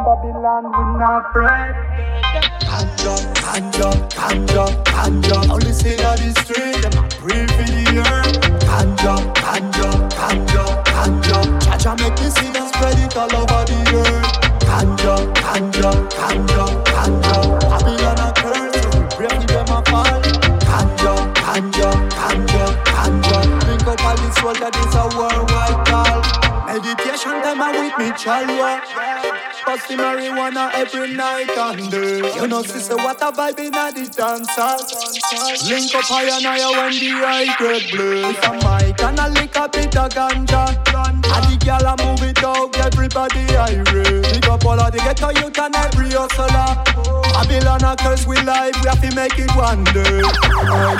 Babylon, 0.00 0.64
we 0.72 0.84
not 0.98 1.26
afraid. 1.26 1.74
Ganja, 2.64 3.14
ganja, 3.40 3.90
ganja, 4.16 4.64
ganja. 4.84 5.50
Only 5.52 5.72
say 5.72 5.96
that 5.96 6.18
the 6.18 6.30
street, 6.40 6.82
them 6.82 7.08
pray 7.20 7.46
for 7.46 7.64
the 7.68 7.82
earth. 8.00 8.40
Ganja, 8.64 9.14
ganja, 9.36 9.90
ganja, 10.16 10.64
ganja. 10.84 11.38
Jaja 11.66 11.92
make 12.00 12.18
me 12.20 12.28
see 12.30 12.50
them 12.52 12.66
spread 12.68 12.98
it 12.98 13.16
all 13.16 13.34
over 13.36 13.64
the 13.68 13.78
earth. 14.00 14.28
Ganja, 14.64 15.14
ganja, 15.34 15.90
ganja, 16.16 16.64
ganja. 16.88 17.36
Babylon 17.68 18.19
Up 24.30 24.44
all 24.44 24.54
this 24.54 24.94
a 24.94 25.02
worldwide 25.18 25.86
call. 25.88 26.22
Meditation 26.64 27.42
time 27.42 27.60
I 27.60 27.72
with 27.72 27.98
me 27.98 28.10
chalwa. 28.14 28.80
Bust 29.66 29.88
the 29.88 29.96
marijuana 29.96 30.70
every 30.72 31.14
night 31.14 31.50
and 31.50 31.90
day. 31.90 32.22
You 32.36 32.46
know, 32.46 32.62
sister, 32.62 32.94
what 32.94 33.20
a 33.22 33.32
vibe 33.32 33.58
in 33.58 33.72
the 33.72 34.06
dance 34.14 34.54
hall. 34.54 34.78
Link 35.68 35.92
up 35.96 36.04
high 36.04 36.30
and 36.30 36.46
higher 36.46 36.70
when 36.78 36.92
the 37.00 37.10
high 37.10 37.56
grade 37.58 37.90
blaze. 37.90 38.36
It's 38.36 38.46
a 38.46 38.52
mic 38.54 39.02
and 39.02 39.18
a 39.18 39.28
lick 39.34 39.56
a 39.56 39.68
bit 39.68 39.96
of 39.96 40.10
ganja. 40.14 40.78
And 40.94 41.44
the 41.50 41.58
girl 41.64 41.86
a 41.90 41.96
move 41.98 42.22
it 42.22 42.44
out, 42.44 42.78
everybody 42.86 43.44
irate. 43.58 44.22
Big 44.30 44.46
up 44.46 44.64
all 44.64 44.78
of 44.78 44.92
the 44.92 44.98
ghetto 44.98 45.30
youth 45.30 45.58
and 45.58 45.74
every 45.74 46.10
hustler. 46.10 46.78
Babylon 47.34 47.82
a 47.82 47.96
curse 47.96 48.26
we 48.26 48.40
life, 48.42 48.76
we 48.80 48.88
have 48.88 49.00
to 49.00 49.12
make 49.16 49.38
it 49.38 49.50
one 49.56 49.82
day. 49.90 50.22
I 50.22 50.94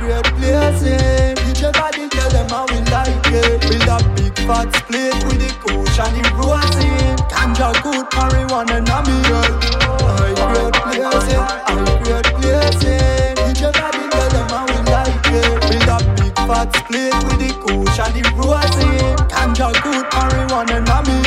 create 0.00 0.24
places, 0.32 0.82
I 0.88 1.34
create 1.34 1.37
places. 1.58 1.72
DJ 1.72 1.72
body 1.72 2.08
tell 2.08 2.30
them 2.30 2.48
how 2.48 2.66
we 2.66 2.78
like 2.90 3.26
it. 3.26 3.60
Build 3.62 3.88
a 3.88 3.98
big 4.14 4.36
fat 4.46 4.74
split 4.76 5.14
with 5.24 5.38
the 5.38 5.50
kush 5.62 5.98
and 5.98 6.14
the 6.16 6.30
rosy. 6.36 6.90
Ganja 7.28 7.72
good 7.82 8.06
marijuana 8.10 8.80
na 8.86 9.02
me 9.02 9.16
head. 9.26 9.52
I 9.98 10.46
create 10.46 10.74
places, 10.74 11.34
I 11.34 11.84
create 12.02 12.30
places. 12.40 13.34
DJ 13.38 13.72
body 13.72 14.04
tell 14.10 14.28
them 14.30 14.48
how 14.48 14.66
we 14.66 14.78
like 14.90 15.26
it. 15.26 15.60
Build 15.68 15.88
a 15.88 15.98
big 16.16 16.36
fat 16.46 16.68
split 16.76 17.14
with 17.24 17.38
the 17.38 17.50
kush 17.62 17.98
and 17.98 18.14
the 18.14 18.22
rosy. 18.36 18.90
Ganja 19.28 19.68
good 19.82 20.06
marijuana 20.12 20.78
na 20.86 21.02
me 21.02 21.12
head. 21.12 21.17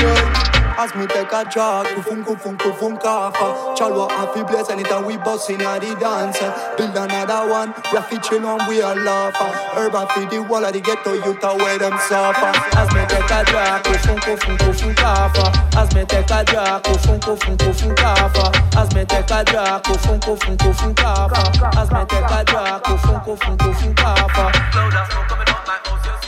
As 0.82 0.90
me 0.96 1.06
take 1.06 1.32
a 1.32 1.46
jog, 1.46 1.86
kufum 1.94 2.26
kufum 2.26 2.58
kufum 2.58 2.98
kafa. 3.00 3.78
Chalwa 3.78 4.10
happy 4.10 4.42
blaze 4.42 4.68
anytime 4.72 5.06
we 5.06 5.16
bust 5.18 5.48
in 5.52 5.60
the 5.60 5.96
dance. 6.00 6.40
Build 6.76 6.98
another 6.98 7.48
one, 7.52 7.72
we 7.92 8.00
are 8.00 8.04
featuring 8.10 8.46
on 8.46 8.68
we 8.68 8.82
are 8.82 8.96
laughing. 8.96 9.54
Urban 9.78 10.08
feed 10.16 10.32
the 10.32 10.42
wall 10.42 10.66
of 10.66 10.74
the 10.74 10.82
ghetto 10.82 11.14
youth 11.14 11.44
where 11.44 11.78
them 11.78 11.94
suffer. 12.10 12.50
As 12.74 12.90
me 12.98 13.06
take 13.06 13.30
a 13.30 13.46
jog, 13.46 13.84
kufum 13.86 14.18
kufum 14.26 14.58
kufum 14.58 14.96
kafa. 14.96 15.46
As 15.78 15.94
me 15.94 16.04
take 16.06 16.26
a 16.32 16.44
jog, 16.50 16.84
kufum 16.84 17.20
kufum 17.20 17.58
kufum 17.58 17.96
kafa. 17.96 18.50
As 18.76 18.90
me 18.96 19.06
take 19.06 19.30
a 19.30 19.46
jog, 19.46 19.84
kufum 19.84 20.20
kufum 20.20 20.58
kufum 20.58 20.96
kafa. 20.96 21.78
As 21.78 21.92
me 21.92 22.06
take 22.10 22.26
a 22.26 22.44
jog, 22.44 22.84
kufum 22.84 23.24
kufum 23.24 23.56
kufum 23.58 23.94
kafa. 23.94 24.50
Cloud 24.72 24.96
of 24.96 25.12
smoke 25.14 25.28
coming 25.30 25.48
out 25.48 25.68
like 25.68 25.84
OCC. 25.86 26.26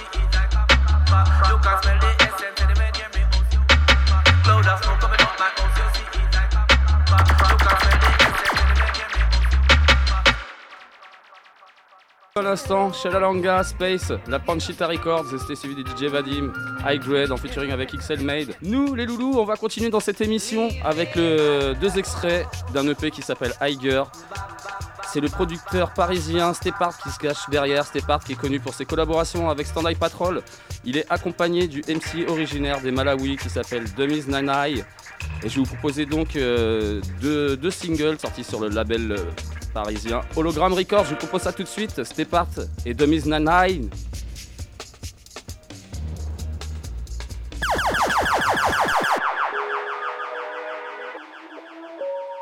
You 1.49 1.57
can 1.57 1.81
smell 1.81 1.97
the 1.97 2.09
essence 2.21 2.61
in 2.61 2.67
the 2.69 2.75
men, 2.75 2.77
hear 2.77 2.77
me. 2.77 2.82
À 12.35 12.41
l'instant, 12.41 12.91
Shalalanga, 12.91 13.63
Space, 13.63 14.11
la 14.27 14.39
Panchita 14.39 14.87
Records, 14.87 15.27
et 15.35 15.55
c'était 15.55 15.67
DJ 15.69 16.09
Vadim, 16.09 16.51
High 16.83 16.99
Grade 16.99 17.31
en 17.31 17.37
featuring 17.37 17.71
avec 17.71 17.95
XL 17.95 18.21
Made. 18.23 18.55
Nous, 18.63 18.95
les 18.95 19.05
loulous, 19.05 19.37
on 19.37 19.45
va 19.45 19.55
continuer 19.55 19.91
dans 19.91 19.99
cette 19.99 20.19
émission 20.19 20.67
avec 20.83 21.13
deux 21.15 21.99
extraits 21.99 22.47
d'un 22.73 22.87
EP 22.87 23.11
qui 23.11 23.21
s'appelle 23.21 23.53
Higer. 23.61 24.05
C'est 25.11 25.19
le 25.19 25.29
producteur 25.29 25.93
parisien 25.93 26.55
Stepart 26.55 26.97
qui 27.03 27.11
se 27.11 27.19
cache 27.19 27.47
derrière. 27.51 27.85
Stepart 27.85 28.23
qui 28.23 28.31
est 28.31 28.35
connu 28.35 28.59
pour 28.59 28.73
ses 28.73 28.85
collaborations 28.85 29.51
avec 29.51 29.67
Stand 29.67 29.95
Patrol. 29.99 30.41
Il 30.85 30.97
est 30.97 31.05
accompagné 31.11 31.67
du 31.67 31.83
MC 31.87 32.27
originaire 32.27 32.81
des 32.81 32.89
Malawi 32.89 33.37
qui 33.37 33.51
s'appelle 33.51 33.85
Demise 33.93 34.27
Nanai. 34.27 34.83
Et 35.43 35.49
je 35.49 35.55
vais 35.55 35.61
vous 35.61 35.67
proposer 35.67 36.05
donc 36.05 36.35
euh, 36.35 37.01
deux, 37.21 37.57
deux 37.57 37.71
singles 37.71 38.17
sortis 38.19 38.43
sur 38.43 38.59
le 38.61 38.69
label 38.69 39.11
euh, 39.11 39.17
parisien 39.73 40.21
Hologram 40.35 40.73
Records. 40.73 41.05
Je 41.05 41.09
vous 41.11 41.15
propose 41.17 41.41
ça 41.41 41.51
tout 41.51 41.63
de 41.63 41.67
suite. 41.67 42.03
Stepart 42.03 42.47
et 42.85 42.93
Demise 42.93 43.25
Nanai. 43.25 43.81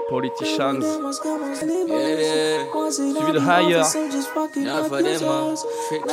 Politicians. 0.09 0.82
Yeah. 1.88 2.65
Suivi 2.91 3.32
de 3.32 3.39
Higher. 3.39 3.84
Now 4.57 4.84
for 4.84 5.01
them, 5.01 5.23
uh, 5.23 5.55
trick 5.88 6.03
in 6.03 6.09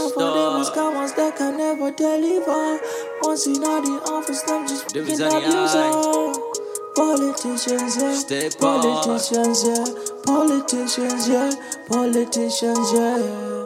office, 4.05 4.43
them 4.43 4.67
just 4.69 4.85
fucking. 4.95 6.58
Politicians, 6.99 7.97
yeah. 7.97 8.13
Stay. 8.13 8.51
Politicians, 8.59 9.63
yeah. 9.63 9.85
Politicians, 10.27 11.29
yeah. 11.29 11.51
Politicians, 11.87 12.93
yeah. 12.93 13.65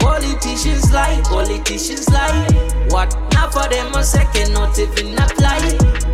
Politicians 0.00 0.90
lie, 0.90 1.20
politicians 1.24 2.08
lie. 2.08 2.48
What 2.88 3.14
now 3.34 3.50
for 3.50 3.68
them 3.68 3.92
a 3.94 4.02
second, 4.02 4.54
not 4.54 4.78
even 4.78 5.12
apply. 5.18 5.60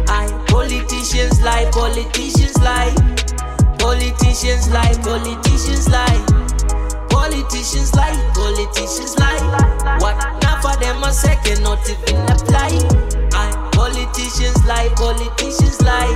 I 0.09 0.27
politicians 0.49 1.41
lie, 1.41 1.71
politicians 1.71 2.59
lie. 2.59 2.93
Politicians 3.79 4.69
lie, 4.71 4.95
politicians 5.01 5.89
lie. 5.91 6.27
Politicians 7.09 7.95
lie, 7.95 8.19
politicians 8.35 9.17
lie. 9.17 9.99
What 10.01 10.19
now 10.43 10.61
for 10.61 10.77
them 10.81 11.05
a 11.05 11.13
second, 11.13 11.63
not 11.63 11.89
even 11.89 12.21
apply. 12.29 13.24
Politicians 13.75 14.59
lie, 14.65 14.89
politicians 14.97 15.81
lie. 15.83 16.15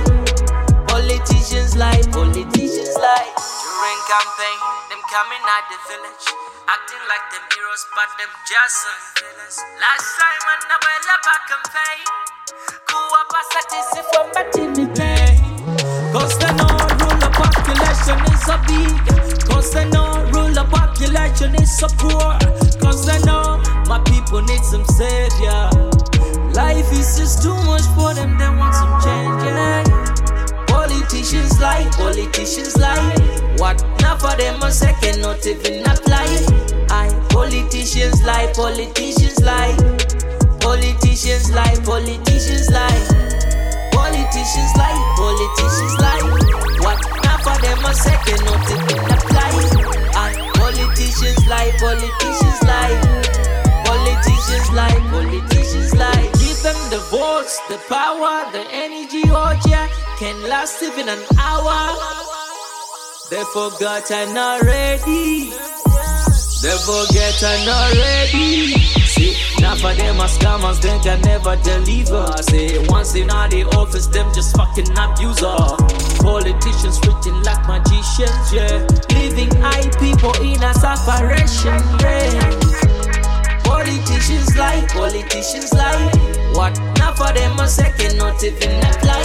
Politicians 0.87 1.75
lie, 1.75 2.01
politicians 2.11 2.93
lie. 2.97 3.29
During 3.63 3.99
campaign, 4.09 4.59
them 4.89 5.01
coming 5.11 5.43
at 5.43 5.63
the 5.71 5.77
village. 5.87 6.25
Acting 6.67 7.03
like 7.11 7.25
them 7.31 7.45
heroes, 7.53 7.83
but 7.95 8.09
them 8.17 8.31
just 8.47 8.73
some 8.83 9.01
villains. 9.19 9.57
Last 9.79 10.07
time 10.19 10.43
I 10.47 10.55
never 10.71 10.93
let 11.07 11.19
back 11.27 11.41
campaign. 11.51 12.01
Kuwa 12.87 13.21
pasatisi 13.31 14.01
from 14.11 14.27
batini 14.33 14.85
pain. 14.95 15.39
Cause 16.13 16.37
they 16.39 16.53
know 16.57 16.73
rule 16.99 17.17
the 17.19 17.29
population 17.33 18.19
is 18.33 18.41
so 18.47 18.55
big. 18.67 19.49
Cause 19.49 19.71
they 19.73 19.85
know 19.89 20.25
rule 20.33 20.51
the 20.53 20.65
population 20.69 21.55
is 21.55 21.71
so 21.77 21.87
poor. 21.97 22.37
Cause 22.81 23.05
they 23.05 23.19
know 23.25 23.61
my 23.87 23.99
people 24.05 24.41
need 24.41 24.63
some 24.63 24.85
savior. 24.85 25.69
Life 26.59 26.91
is 26.91 27.15
just 27.17 27.41
too 27.41 27.55
much 27.63 27.87
for 27.95 28.13
them, 28.13 28.37
they 28.37 28.49
want 28.59 28.75
some 28.75 28.91
change, 28.99 29.43
yeah. 29.47 29.79
Politicians 30.67 31.57
lie, 31.57 31.87
politicians 31.95 32.75
lie. 32.75 32.99
What 33.55 33.79
now 34.01 34.17
for 34.17 34.35
them 34.35 34.61
a 34.61 34.69
second, 34.69 35.21
not 35.21 35.47
even 35.47 35.87
apply. 35.87 36.27
I 36.91 37.07
politicians 37.29 38.21
lie, 38.25 38.51
politicians 38.53 39.39
lie. 39.39 39.71
Politicians 40.59 41.49
lie, 41.55 41.79
politicians 41.87 42.69
lie. 42.75 42.99
Politicians 43.95 44.71
lie, 44.75 44.99
politicians 45.15 45.95
lie. 46.03 46.27
What 46.83 46.99
now 47.23 47.37
for 47.39 47.55
them 47.63 47.85
a 47.87 47.93
second, 47.95 48.43
not 48.43 48.67
even 48.67 48.99
apply. 49.15 49.55
I 50.11 50.35
politicians 50.59 51.39
lie, 51.47 51.71
politicians 51.79 52.59
lie. 52.67 52.99
Politicians 53.87 54.69
lie, 54.75 54.99
politicians 55.07 55.95
lie. 55.95 56.38
Them 56.63 56.75
the 56.89 56.97
votes, 57.09 57.57
the 57.69 57.77
power, 57.87 58.51
the 58.51 58.65
energy, 58.71 59.23
oh 59.27 59.57
yeah, 59.65 59.87
can 60.19 60.35
last 60.49 60.83
even 60.83 61.07
an 61.07 61.23
hour. 61.39 61.95
They 63.29 63.41
forgot 63.53 64.11
and 64.11 64.37
already. 64.37 65.51
They 66.59 66.75
forget 66.83 67.41
and 67.43 67.69
already. 67.69 68.75
See, 69.07 69.37
now 69.61 69.75
for 69.75 69.93
them 69.93 70.19
as 70.19 70.37
scammers, 70.37 70.81
they 70.81 70.99
can 70.99 71.21
never 71.21 71.55
deliver. 71.63 72.27
I 72.27 72.41
Say, 72.41 72.85
once 72.89 73.15
in 73.15 73.29
all 73.29 73.47
the 73.47 73.63
office, 73.77 74.07
them 74.07 74.29
just 74.33 74.53
fucking 74.57 74.91
abuse 74.99 75.39
abuser. 75.39 76.19
Politicians 76.19 76.99
treating 76.99 77.41
like 77.43 77.65
magicians, 77.69 78.51
yeah. 78.51 78.85
Leaving 79.15 79.55
high 79.61 79.87
people 79.95 80.35
in 80.43 80.61
a 80.61 80.73
separation, 80.73 81.79
yeah. 82.03 82.88
Politicians 83.69 84.57
lie, 84.57 84.83
politicians 84.89 85.71
lie. 85.73 86.09
What 86.53 86.77
now 86.97 87.13
for 87.13 87.31
them 87.31 87.59
a 87.59 87.67
second, 87.67 88.17
not 88.17 88.43
even 88.43 88.81
apply. 88.89 89.21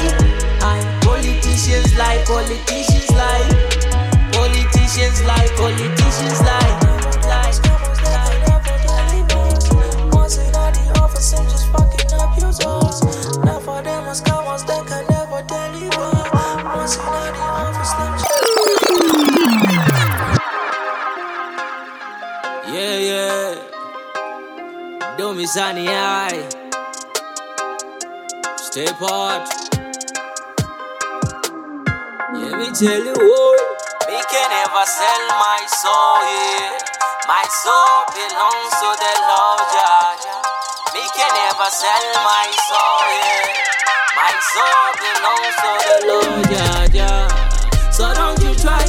I 0.61 0.76
politicians 1.01 1.97
lie, 1.97 2.22
politicians 2.26 3.11
lie. 3.11 3.49
Politicians 4.32 5.22
lie, 5.24 5.49
politicians 5.57 6.40
lie. 6.42 6.84
Sunny 25.47 25.86
eye. 25.88 26.49
Stay 28.57 28.86
part. 28.99 29.45
Let 32.32 32.59
me 32.59 32.68
tell 32.72 33.05
you 33.05 33.12
what. 33.12 33.61
Me 34.09 34.18
can 34.30 34.49
never 34.51 34.84
sell 34.88 35.24
my 35.36 35.61
soul, 35.68 36.24
yeah. 36.24 36.80
My 37.28 37.45
soul 37.62 38.09
belongs 38.16 38.72
to 38.80 38.90
the 38.97 39.12
Lord, 39.28 39.62
Jah. 39.74 40.16
Me 40.95 41.05
can 41.12 41.32
never 41.36 41.68
sell 41.70 42.07
my 42.24 42.49
soul, 42.68 43.05
yeah. 43.12 43.53
My 44.16 44.32
soul 44.53 44.86
belongs 45.05 45.57
to 45.61 45.70
the 45.84 45.97
Lord, 46.09 46.92
Jah. 46.92 47.28
So 47.92 48.14
don't 48.14 48.40
you 48.42 48.55
try, 48.57 48.82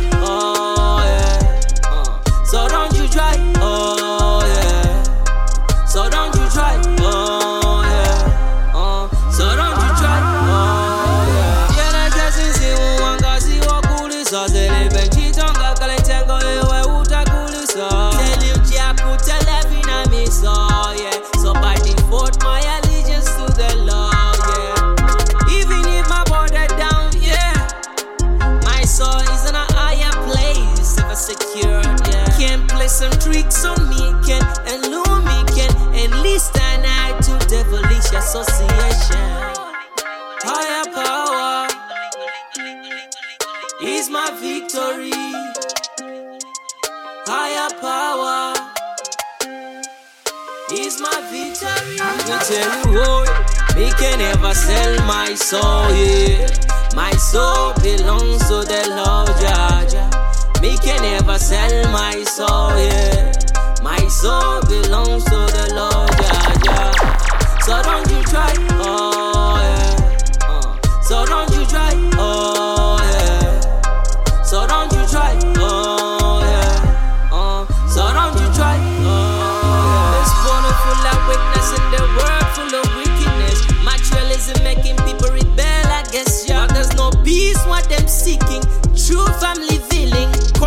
victory. 44.76 45.12
Higher 47.28 47.72
power 47.80 48.54
is 50.72 51.00
my 51.00 51.16
victory. 51.32 51.96
Me 51.96 52.36
tell 52.44 52.92
you 52.92 53.00
what, 53.00 53.76
me 53.76 53.92
can 53.98 54.20
never 54.20 54.54
sell 54.54 55.06
my 55.06 55.34
soul. 55.34 55.88
Yeah, 55.96 56.48
my 56.96 57.12
soul 57.12 57.74
belongs 57.82 58.42
to 58.50 58.68
the 58.68 58.84
Lord. 59.00 59.32
Jah, 59.40 59.88
Jah. 59.90 60.62
Me 60.62 60.78
can 60.78 61.02
never 61.02 61.40
sell 61.40 61.92
my 61.92 62.24
soul. 62.24 62.76
Yeah, 62.76 63.32
my 63.82 64.00
soul 64.08 64.62
belongs 64.68 65.24
to 65.26 65.40
the 65.56 65.66
Lord. 65.74 66.12
Jah, 66.20 66.54
Jah. 66.66 66.92
So 67.62 67.82
don't 67.82 68.10
you 68.12 68.22
try. 68.24 68.54
Oh 68.84 69.56
yeah. 69.62 70.48
Uh, 70.50 71.02
so 71.02 71.26
don't 71.26 71.50
you 71.56 71.66
try. 71.66 72.14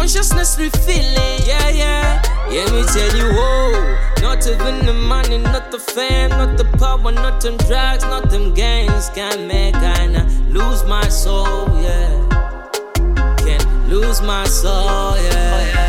Consciousness 0.08 0.58
refilling. 0.58 1.38
Yeah, 1.46 1.68
yeah. 1.68 2.22
Yeah, 2.50 2.64
me 2.72 2.82
tell 2.94 3.14
you, 3.14 3.30
whoa. 3.30 4.22
Not 4.22 4.46
even 4.46 4.86
the 4.86 4.94
money, 4.94 5.36
not 5.36 5.70
the 5.70 5.78
fame, 5.78 6.30
not 6.30 6.56
the 6.56 6.64
power, 6.78 7.12
not 7.12 7.42
them 7.42 7.58
drugs, 7.58 8.04
not 8.04 8.30
them 8.30 8.54
gangs 8.54 9.10
can 9.10 9.46
make 9.46 9.74
I 9.74 10.06
lose 10.48 10.82
my 10.84 11.06
soul. 11.08 11.68
Yeah, 11.82 13.34
can't 13.36 13.88
lose 13.90 14.22
my 14.22 14.46
soul. 14.46 15.14
Yeah. 15.16 15.87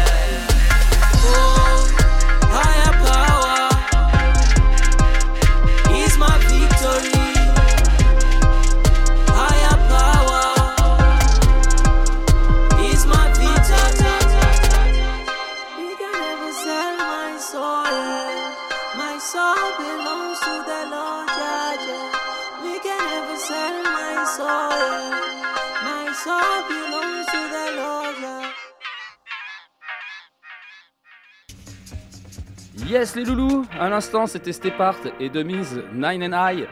Les 33.00 33.24
loulous, 33.24 33.66
à 33.80 33.88
l'instant 33.88 34.28
c'était 34.28 34.52
Stepart 34.52 34.98
et 35.22 35.30
Demise 35.30 35.82
Nine 35.94 36.22
and 36.22 36.50
High. 36.52 36.68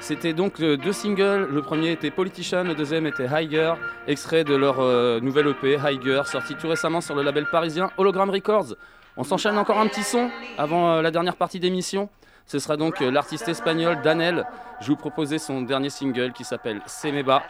C'était 0.00 0.32
donc 0.32 0.60
euh, 0.60 0.76
deux 0.76 0.92
singles, 0.92 1.46
le 1.48 1.62
premier 1.62 1.92
était 1.92 2.10
Politician, 2.10 2.64
le 2.64 2.74
deuxième 2.74 3.06
était 3.06 3.26
Higher, 3.26 3.74
extrait 4.08 4.42
de 4.42 4.56
leur 4.56 4.80
euh, 4.80 5.20
nouvelle 5.20 5.46
EP 5.46 5.76
Higher, 5.76 6.22
sorti 6.24 6.56
tout 6.56 6.66
récemment 6.66 7.00
sur 7.00 7.14
le 7.14 7.22
label 7.22 7.46
parisien 7.46 7.92
Hologram 7.98 8.30
Records. 8.30 8.74
On 9.16 9.22
s'enchaîne 9.22 9.56
encore 9.56 9.78
un 9.78 9.86
petit 9.86 10.02
son 10.02 10.28
avant 10.58 10.90
euh, 10.90 11.02
la 11.02 11.12
dernière 11.12 11.36
partie 11.36 11.60
d'émission. 11.60 12.08
Ce 12.46 12.58
sera 12.58 12.76
donc 12.76 13.00
euh, 13.00 13.10
l'artiste 13.10 13.48
espagnol 13.48 14.00
Danel. 14.02 14.46
Je 14.80 14.88
vous 14.88 14.96
proposais 14.96 15.38
son 15.38 15.62
dernier 15.62 15.90
single 15.90 16.32
qui 16.32 16.44
s'appelle 16.44 16.80
Semeba. 16.86 17.42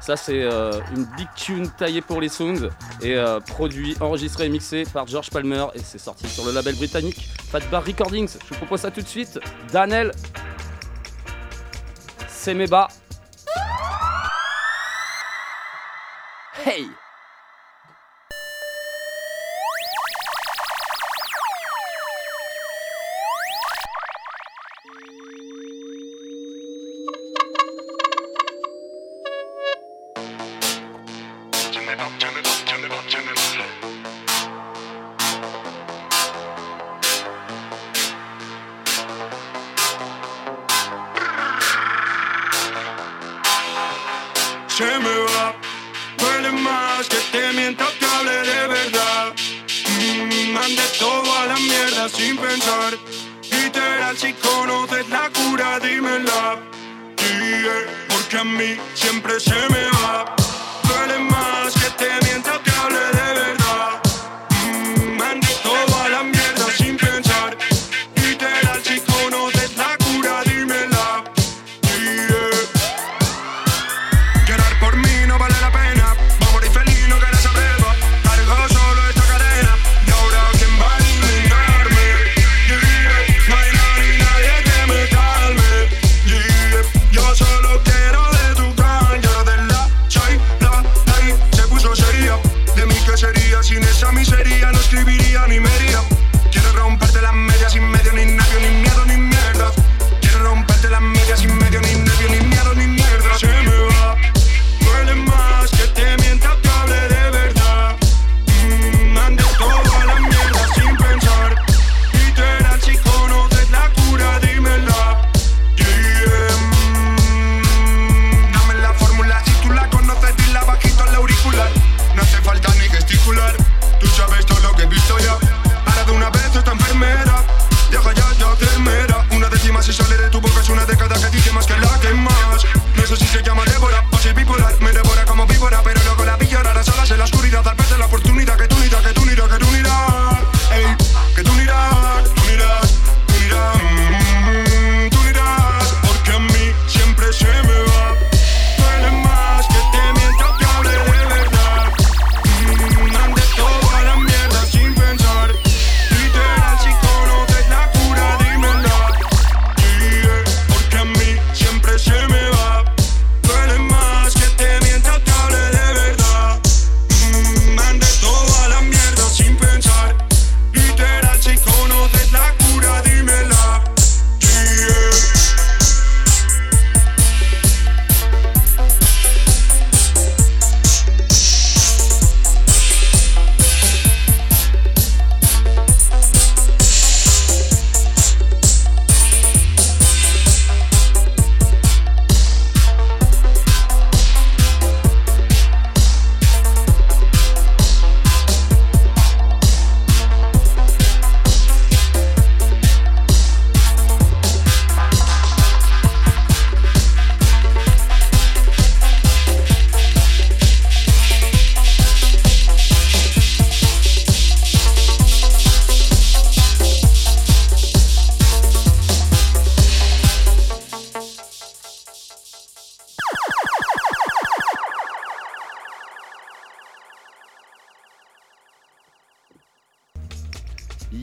Ça 0.00 0.16
c'est 0.16 0.42
euh, 0.42 0.72
une 0.94 1.04
big 1.16 1.28
tune 1.34 1.70
taillée 1.70 2.02
pour 2.02 2.20
les 2.20 2.28
sounds 2.28 2.68
et 3.00 3.16
euh, 3.16 3.40
produit, 3.40 3.96
enregistré 4.00 4.46
et 4.46 4.48
mixé 4.50 4.84
par 4.92 5.06
George 5.06 5.30
Palmer 5.30 5.66
et 5.74 5.78
c'est 5.78 5.98
sorti 5.98 6.28
sur 6.28 6.44
le 6.44 6.52
label 6.52 6.74
britannique 6.76 7.28
Fatbar 7.50 7.84
Recordings. 7.84 8.36
Je 8.44 8.48
vous 8.48 8.56
propose 8.56 8.80
ça 8.80 8.90
tout 8.90 9.02
de 9.02 9.08
suite. 9.08 9.40
Danel, 9.72 10.12
Semeba. 12.28 12.88
Hey 16.64 16.86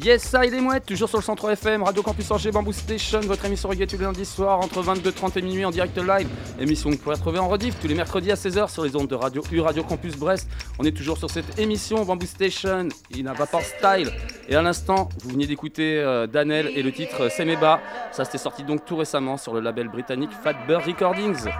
Yes, 0.10 0.34
et 0.44 0.50
les 0.50 0.60
mouettes, 0.60 0.88
toujours 0.88 1.08
sur 1.08 1.20
le 1.20 1.24
centre 1.24 1.52
FM, 1.52 1.84
Radio 1.84 2.02
Campus 2.02 2.32
Angers, 2.32 2.50
Bamboo 2.50 2.72
Station, 2.72 3.20
votre 3.20 3.46
émission 3.46 3.70
reggae 3.70 3.86
tous 3.86 3.96
les 3.96 4.06
lundis 4.06 4.28
entre 4.40 4.82
22h30 4.82 5.38
et 5.38 5.42
minuit 5.44 5.66
en 5.66 5.70
direct 5.70 5.96
live. 6.00 6.28
Émission 6.60 6.90
que 6.90 6.96
vous 6.96 7.02
pouvez 7.04 7.14
retrouver 7.14 7.38
en 7.38 7.48
rediff 7.48 7.80
tous 7.80 7.88
les 7.88 7.94
mercredis 7.94 8.32
à 8.32 8.34
16h 8.34 8.72
sur 8.72 8.84
les 8.84 8.96
ondes 8.96 9.08
de 9.08 9.14
Radio 9.14 9.44
U, 9.52 9.60
Radio 9.60 9.84
Campus 9.84 10.16
Brest. 10.16 10.50
On 10.80 10.84
est 10.84 10.98
toujours 10.98 11.20
sur 11.20 11.30
cette 11.30 11.60
émission 11.60 12.04
Bamboo 12.06 12.26
Station, 12.26 12.88
in 13.16 13.26
a 13.28 13.34
vapor 13.34 13.62
style. 13.62 14.12
Et 14.48 14.56
à 14.56 14.64
l'instant, 14.64 15.10
vous 15.22 15.30
venez 15.30 15.46
d'écouter 15.46 16.00
euh, 16.00 16.26
Danel 16.26 16.72
et 16.74 16.82
le 16.82 16.92
titre 16.92 17.26
euh, 17.26 17.30
Semeba. 17.30 17.80
Ça 18.12 18.26
c'était 18.26 18.40
sorti 18.40 18.64
donc 18.64 18.86
tout 18.86 18.98
récemment 18.98 19.38
sur 19.38 19.54
le 19.54 19.60
label 19.60 19.90
britannique 19.90 20.32
Fatbird 20.44 20.88
Recordings. 20.88 21.52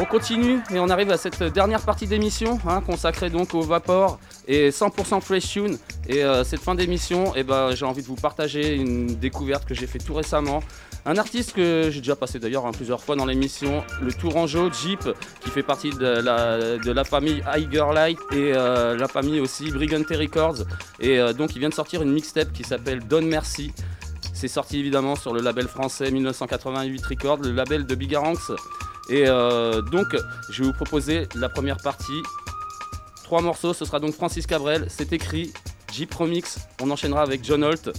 On 0.00 0.04
continue 0.04 0.60
et 0.72 0.78
on 0.78 0.90
arrive 0.90 1.10
à 1.10 1.16
cette 1.16 1.42
dernière 1.42 1.80
partie 1.80 2.06
d'émission 2.06 2.60
hein, 2.68 2.80
consacrée 2.80 3.30
donc 3.30 3.52
au 3.54 3.62
Vapor 3.62 4.20
et 4.46 4.70
100% 4.70 5.20
Fresh 5.20 5.48
Tune. 5.48 5.76
Et 6.06 6.22
euh, 6.22 6.44
cette 6.44 6.60
fin 6.60 6.76
d'émission, 6.76 7.32
eh 7.34 7.42
ben, 7.42 7.74
j'ai 7.74 7.84
envie 7.84 8.02
de 8.02 8.06
vous 8.06 8.14
partager 8.14 8.76
une 8.76 9.06
découverte 9.16 9.64
que 9.64 9.74
j'ai 9.74 9.88
fait 9.88 9.98
tout 9.98 10.14
récemment. 10.14 10.62
Un 11.04 11.16
artiste 11.16 11.52
que 11.52 11.88
j'ai 11.90 11.98
déjà 11.98 12.14
passé 12.14 12.38
d'ailleurs 12.38 12.64
hein, 12.64 12.70
plusieurs 12.70 13.00
fois 13.00 13.16
dans 13.16 13.26
l'émission, 13.26 13.82
le 14.00 14.12
Tourangeau 14.12 14.70
Jeep, 14.70 15.08
qui 15.40 15.50
fait 15.50 15.64
partie 15.64 15.90
de 15.90 16.06
la, 16.92 17.04
famille 17.04 17.42
Higher 17.52 17.92
Light 17.92 18.18
et 18.30 18.52
euh, 18.54 18.96
la 18.96 19.08
famille 19.08 19.40
aussi 19.40 19.72
Brigante 19.72 20.10
Records. 20.10 20.58
Et 21.00 21.18
euh, 21.18 21.32
donc 21.32 21.56
il 21.56 21.58
vient 21.58 21.70
de 21.70 21.74
sortir 21.74 22.02
une 22.02 22.12
mixtape 22.12 22.52
qui 22.52 22.62
s'appelle 22.62 23.00
Don 23.00 23.22
Merci. 23.22 23.72
C'est 24.32 24.46
sorti 24.46 24.78
évidemment 24.78 25.16
sur 25.16 25.34
le 25.34 25.40
label 25.40 25.66
français 25.66 26.12
1988 26.12 27.04
Records, 27.04 27.38
le 27.38 27.50
label 27.50 27.84
de 27.84 27.94
Bigaranx. 27.96 28.52
Et 29.08 29.24
euh, 29.26 29.80
donc, 29.80 30.16
je 30.50 30.62
vais 30.62 30.68
vous 30.68 30.74
proposer 30.74 31.28
la 31.34 31.48
première 31.48 31.78
partie. 31.78 32.22
Trois 33.24 33.42
morceaux, 33.42 33.74
ce 33.74 33.84
sera 33.84 34.00
donc 34.00 34.14
Francis 34.14 34.46
Cabrel, 34.46 34.86
c'est 34.88 35.12
écrit, 35.12 35.52
Jeep 35.92 36.12
Remix, 36.14 36.58
on 36.80 36.90
enchaînera 36.90 37.22
avec 37.22 37.44
John 37.44 37.62
Holt 37.62 37.90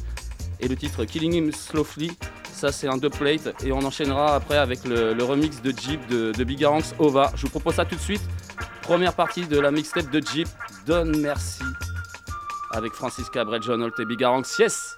et 0.59 0.67
le 0.67 0.75
titre 0.75 1.05
Killing 1.05 1.33
Him 1.33 1.51
Slowly. 1.51 2.11
Ça, 2.51 2.71
c'est 2.71 2.87
un 2.87 2.97
deux 2.97 3.09
plate 3.09 3.63
et 3.63 3.71
on 3.71 3.79
enchaînera 3.79 4.35
après 4.35 4.57
avec 4.57 4.83
le, 4.83 5.23
remix 5.23 5.61
de 5.61 5.71
Jeep 5.71 6.05
de, 6.07 6.31
de 6.31 6.43
Bigaranx 6.43 6.93
Ova. 6.99 7.31
Je 7.35 7.43
vous 7.43 7.49
propose 7.49 7.75
ça 7.75 7.85
tout 7.85 7.95
de 7.95 8.01
suite. 8.01 8.21
Première 8.81 9.13
partie 9.13 9.45
de 9.45 9.59
la 9.59 9.71
mixtape 9.71 10.09
de 10.09 10.19
Jeep, 10.19 10.47
Donne 10.85 11.17
Merci 11.21 11.63
avec 12.71 12.93
Francis 12.93 13.29
Cabrel, 13.29 13.61
John 13.61 13.81
Holt 13.81 13.99
et 13.99 14.05
Bigaranx. 14.05 14.59
Yes! 14.59 14.97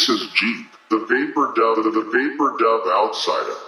This 0.00 0.08
is 0.08 0.28
Jeep, 0.32 0.66
the 0.88 0.96
Vapor 0.96 1.52
Dove, 1.54 1.84
the 1.84 2.00
Vapor 2.10 2.56
Dove 2.58 2.86
Outsider. 2.88 3.58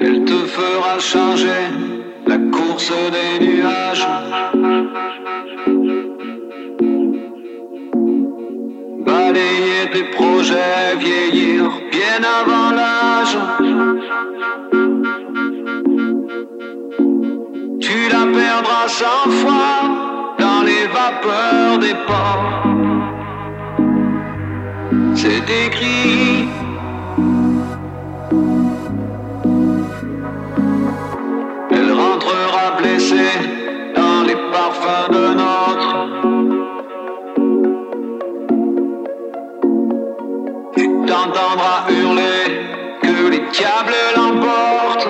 Elle 0.00 0.24
te 0.24 0.46
fera 0.46 0.98
changer 0.98 1.68
la 2.26 2.38
course 2.50 2.90
des 3.12 3.46
nuages. 3.46 4.06
Projets, 10.44 10.96
vieillir 10.98 11.70
bien 11.90 12.20
avant 12.40 12.70
l'âge. 12.78 13.36
Tu 17.80 18.08
la 18.10 18.24
perdras 18.38 18.88
cent 18.88 19.30
fois 19.42 19.80
dans 20.38 20.62
les 20.62 20.86
vapeurs 20.96 21.78
des 21.78 21.96
ports. 22.08 22.62
C'est 25.14 25.48
écrit. 25.66 26.48
Elle 31.70 31.92
rentrera 31.92 32.76
blessée 32.78 33.38
dans 33.96 34.22
les 34.26 34.36
parfums 34.52 35.10
d'un 35.10 35.38
autre. 35.38 35.73
Tu 41.24 41.30
t'entendras 41.30 41.84
hurler 41.88 43.00
que 43.00 43.30
les 43.30 43.40
diables 43.50 43.94
l'emportent. 44.14 45.08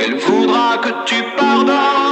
Elle 0.00 0.16
voudra 0.16 0.78
que 0.78 0.88
tu 1.06 1.22
pardonnes 1.36 2.09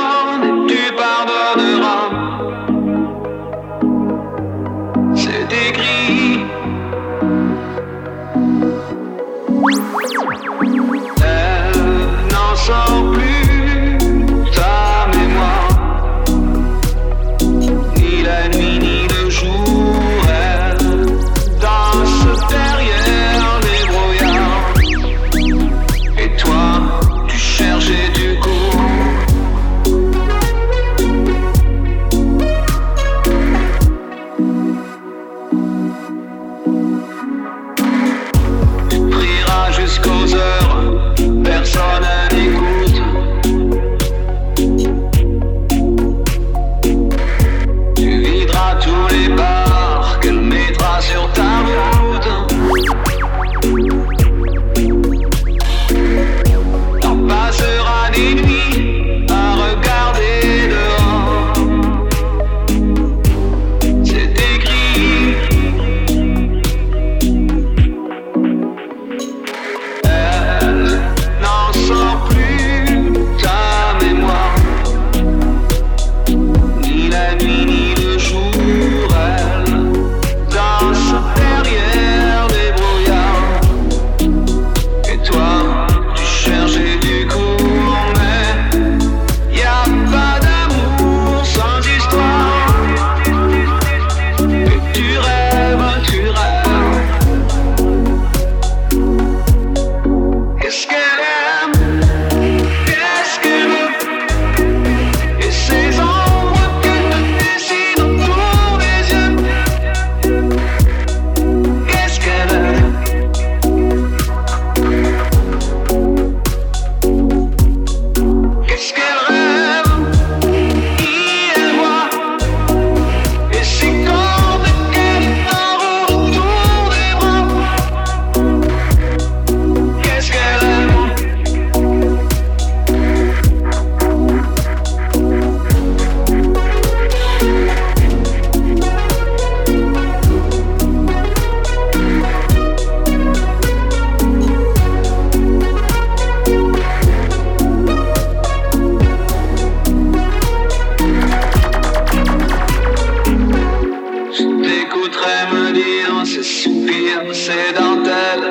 dentelles. 157.78 158.48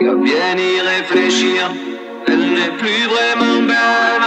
Qu'à 0.00 0.14
bien 0.14 0.56
y 0.56 0.80
réfléchir, 0.80 1.70
elle 2.26 2.46
n'est 2.56 2.76
plus 2.82 3.04
vraiment 3.14 3.58
belle. 3.72 4.26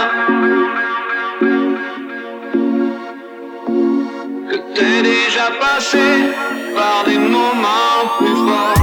Que 4.50 4.56
t'es 4.74 5.02
déjà 5.02 5.46
passé 5.60 6.06
par 6.74 7.04
des 7.04 7.18
moments 7.18 8.00
plus 8.18 8.36
forts. 8.46 8.77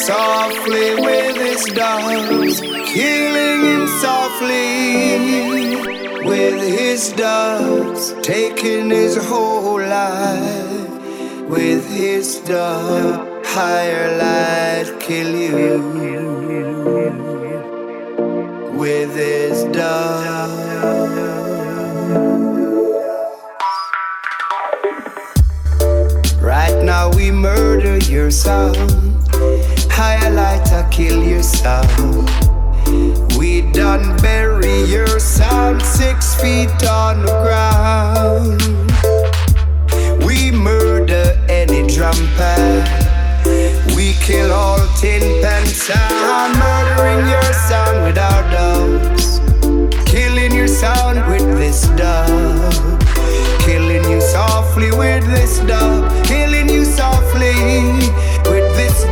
Softly 0.00 0.94
with 0.94 1.36
his 1.36 1.64
doves. 1.74 2.60
Killing 2.60 3.60
him 3.70 3.86
softly 4.00 5.76
with 6.24 6.60
his 6.62 7.12
doves. 7.12 8.14
Taking 8.22 8.90
his 8.90 9.16
whole 9.16 9.78
life 9.78 10.88
with 11.48 11.86
his 11.90 12.40
dove. 12.40 13.44
Higher 13.44 14.16
light 14.16 15.00
kill 15.00 15.34
you 15.34 15.82
with 18.78 19.14
his 19.14 19.64
dove. 19.64 20.80
Right 26.40 26.82
now 26.84 27.10
we 27.10 27.30
murder 27.30 27.98
your 27.98 28.30
sound. 28.30 29.19
Highlight 30.02 30.72
or 30.72 30.88
kill 30.88 31.22
your 31.22 31.42
sound. 31.42 32.26
We 33.36 33.60
done 33.70 34.16
bury 34.22 34.84
your 34.84 35.20
sound 35.20 35.82
six 35.82 36.34
feet 36.40 36.72
on 36.88 37.20
the 37.26 37.36
ground. 37.44 38.62
We 40.24 40.52
murder 40.52 41.36
any 41.50 41.86
pad. 42.38 43.44
We 43.94 44.14
kill 44.24 44.50
all 44.52 44.78
tin 44.96 45.20
pan 45.42 45.66
sound, 45.66 46.58
murdering 46.58 47.28
your 47.28 47.52
sound 47.68 48.02
with 48.06 48.16
our 48.16 48.42
dogs. 48.50 49.40
Killing 50.10 50.54
your 50.54 50.68
sound 50.68 51.18
with 51.30 51.58
this 51.58 51.88
dub. 51.88 53.02
Killing 53.60 54.10
you 54.10 54.22
softly 54.22 54.92
with 54.92 55.26
this 55.26 55.58
dub. 55.58 56.10
Killing 56.24 56.70
you 56.70 56.86
softly 56.86 57.52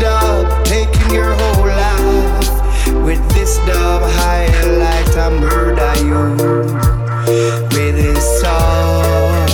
dub. 0.01 0.65
Taking 0.65 1.15
your 1.15 1.35
whole 1.35 1.67
life 1.67 3.05
with 3.05 3.23
this 3.35 3.59
dub. 3.67 4.03
Highlight 4.03 5.17
I 5.17 5.29
murder 5.31 5.95
you 6.05 6.23
with 7.75 7.97
this 7.97 8.41
song. 8.41 9.49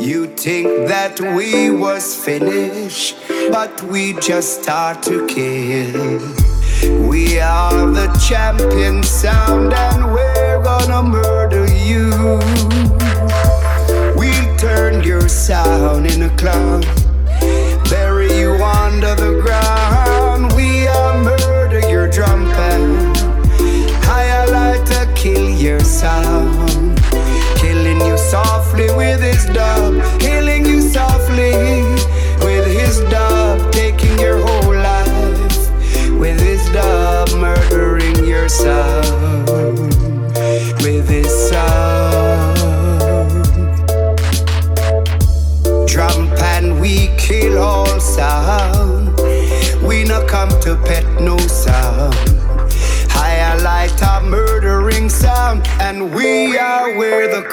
You 0.00 0.26
think 0.26 0.88
that 0.88 1.20
we 1.20 1.70
was 1.70 2.14
finished, 2.14 3.16
but 3.50 3.82
we 3.82 4.14
just 4.14 4.62
start 4.62 5.02
to 5.04 5.26
kill. 5.26 6.20
We 7.08 7.40
are 7.40 7.86
the 7.90 8.06
champion 8.28 9.02
sound 9.02 9.72
and 9.72 10.12
we're 10.12 10.62
gonna 10.62 11.02
murder 11.02 11.66
you. 11.74 12.38
We'll 14.16 14.56
turn 14.56 15.02
your 15.02 15.28
sound 15.28 16.06
in 16.06 16.22
a 16.22 16.30
clown, 16.36 16.82
bury 17.90 18.38
you 18.38 18.52
under 18.52 18.87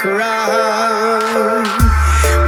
crown. 0.06 1.64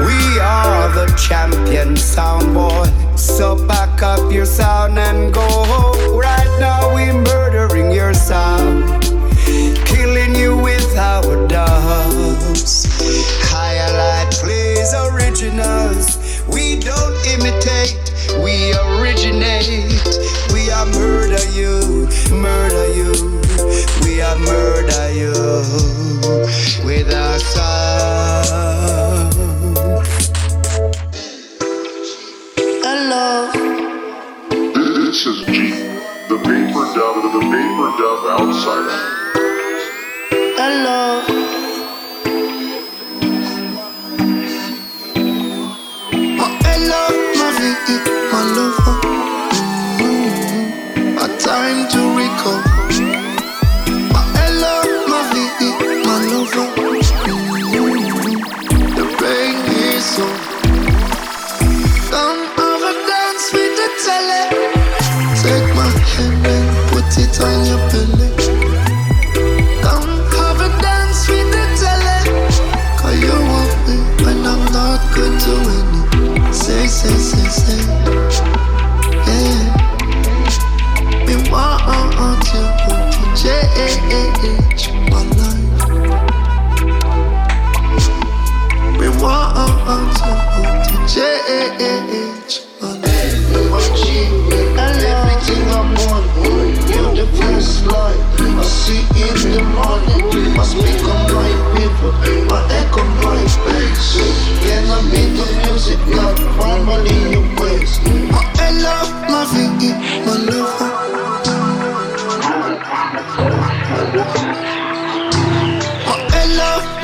We 0.06 0.20
are 0.40 0.90
the 0.94 1.08
champion 1.18 1.98
sound 1.98 2.54
boy. 2.54 2.86
So 3.16 3.56
back 3.68 4.04
up 4.04 4.32
your 4.32 4.46
sound 4.46 5.00
and 5.00 5.34
go. 5.34 5.48
Right 6.16 6.52
now 6.60 6.94
we 6.94 7.06
murdering 7.12 7.92
your 7.92 8.14
sound, 8.14 9.02
killing 9.86 10.36
you 10.36 10.58
with 10.58 10.96
our 10.98 11.48
dubs. 11.48 12.86
Higher 13.52 13.92
light 14.02 14.32
plays 14.44 14.94
originals. 15.08 16.06
We 16.48 16.80
don't 16.80 17.18
imitate, 17.34 18.14
we 18.44 18.74
originate. 18.94 19.98
We 20.54 20.70
are 20.70 20.86
murder 20.86 21.44
you, 21.52 22.08
murder 22.32 22.88
you. 22.94 23.42
We 24.04 24.22
are 24.22 24.38
murder 24.38 25.12
you 25.12 26.17
sound. 27.40 29.34
Hello. 32.84 33.52
This 34.74 35.26
is 35.26 35.46
G, 35.46 35.52
the 36.30 36.38
vapor 36.38 36.86
dub, 36.96 37.16
the 37.34 37.42
vapor 37.52 37.90
dub 38.00 38.20
outsider. 38.40 38.98
Hello. 40.58 41.57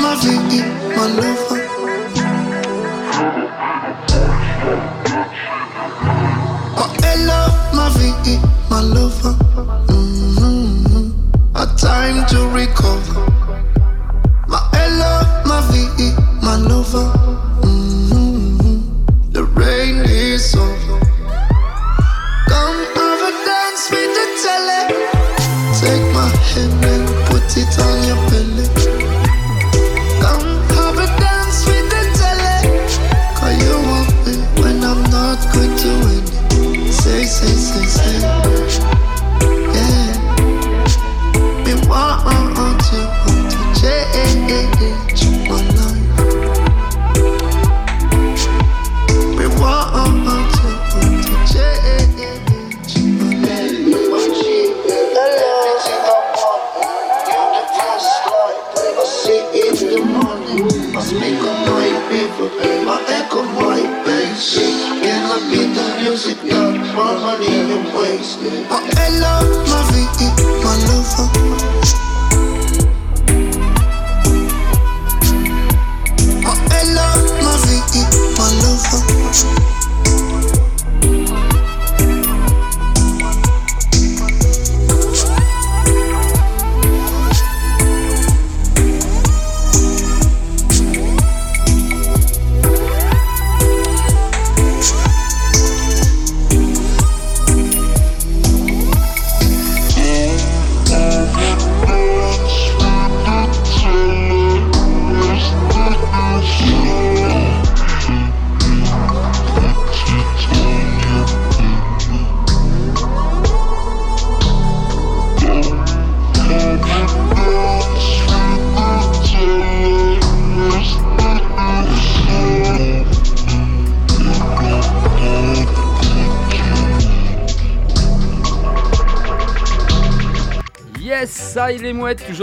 My 0.03 0.15
vie, 0.15 0.95
my 0.97 1.07
lover. 1.07 1.62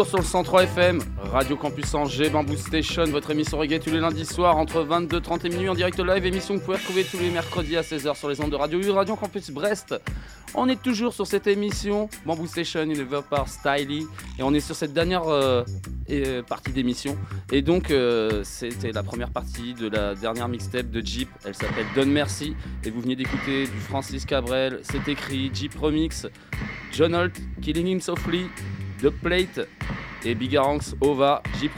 Sur 0.05 0.19
le 0.19 0.25
103 0.25 0.65
FM, 0.65 1.01
Radio 1.33 1.57
Campus 1.57 1.95
Angers, 1.95 2.31
Bamboo 2.31 2.57
Station, 2.57 3.05
votre 3.05 3.31
émission 3.31 3.59
reggae 3.59 3.81
tous 3.81 3.91
les 3.91 3.99
lundis 3.99 4.25
soirs 4.25 4.57
entre 4.57 4.83
22h30 4.83 5.47
et 5.47 5.49
minuit 5.51 5.69
en 5.69 5.75
direct 5.75 5.99
live, 5.99 6.25
émission 6.25 6.55
que 6.55 6.61
vous 6.61 6.65
pouvez 6.65 6.79
retrouver 6.79 7.05
tous 7.05 7.19
les 7.19 7.29
mercredis 7.29 7.77
à 7.77 7.83
16h 7.83 8.17
sur 8.17 8.29
les 8.29 8.41
ondes 8.41 8.51
de 8.51 8.57
Radio 8.57 8.81
U, 8.81 8.91
Radio 8.91 9.17
Campus 9.17 9.51
Brest. 9.51 9.95
On 10.55 10.69
est 10.69 10.81
toujours 10.81 11.13
sur 11.13 11.27
cette 11.27 11.47
émission, 11.47 12.09
Bamboo 12.25 12.47
Station, 12.47 12.83
élevé 12.83 13.21
par 13.29 13.49
Styly, 13.49 14.07
et 14.39 14.43
on 14.43 14.55
est 14.55 14.61
sur 14.61 14.75
cette 14.75 14.93
dernière 14.93 15.29
euh, 15.29 15.65
euh, 16.11 16.43
partie 16.43 16.73
d'émission. 16.73 17.17
Et 17.53 17.61
donc, 17.61 17.91
euh, 17.91 18.43
c'était 18.45 18.93
la 18.93 19.03
première 19.03 19.31
partie 19.31 19.75
de 19.75 19.89
la 19.89 20.15
dernière 20.15 20.49
mixtape 20.49 20.91
de 20.91 21.05
Jeep, 21.05 21.29
elle 21.45 21.55
s'appelle 21.55 21.87
Donne 21.95 22.11
Merci, 22.11 22.55
et 22.85 22.91
vous 22.91 23.01
venez 23.01 23.17
d'écouter 23.17 23.65
du 23.65 23.81
Francis 23.81 24.25
Cabrel, 24.25 24.81
c'est 24.83 25.09
écrit, 25.09 25.51
Jeep 25.53 25.75
Remix, 25.79 26.27
John 26.93 27.15
Holt, 27.15 27.35
Killing 27.61 27.87
Him 27.87 28.01
Softly, 28.01 28.47
The 29.03 29.09
Plate 29.09 29.67
et 30.25 30.35
Bigaranx 30.35 30.95
Ova, 31.01 31.43
Jeep 31.59 31.73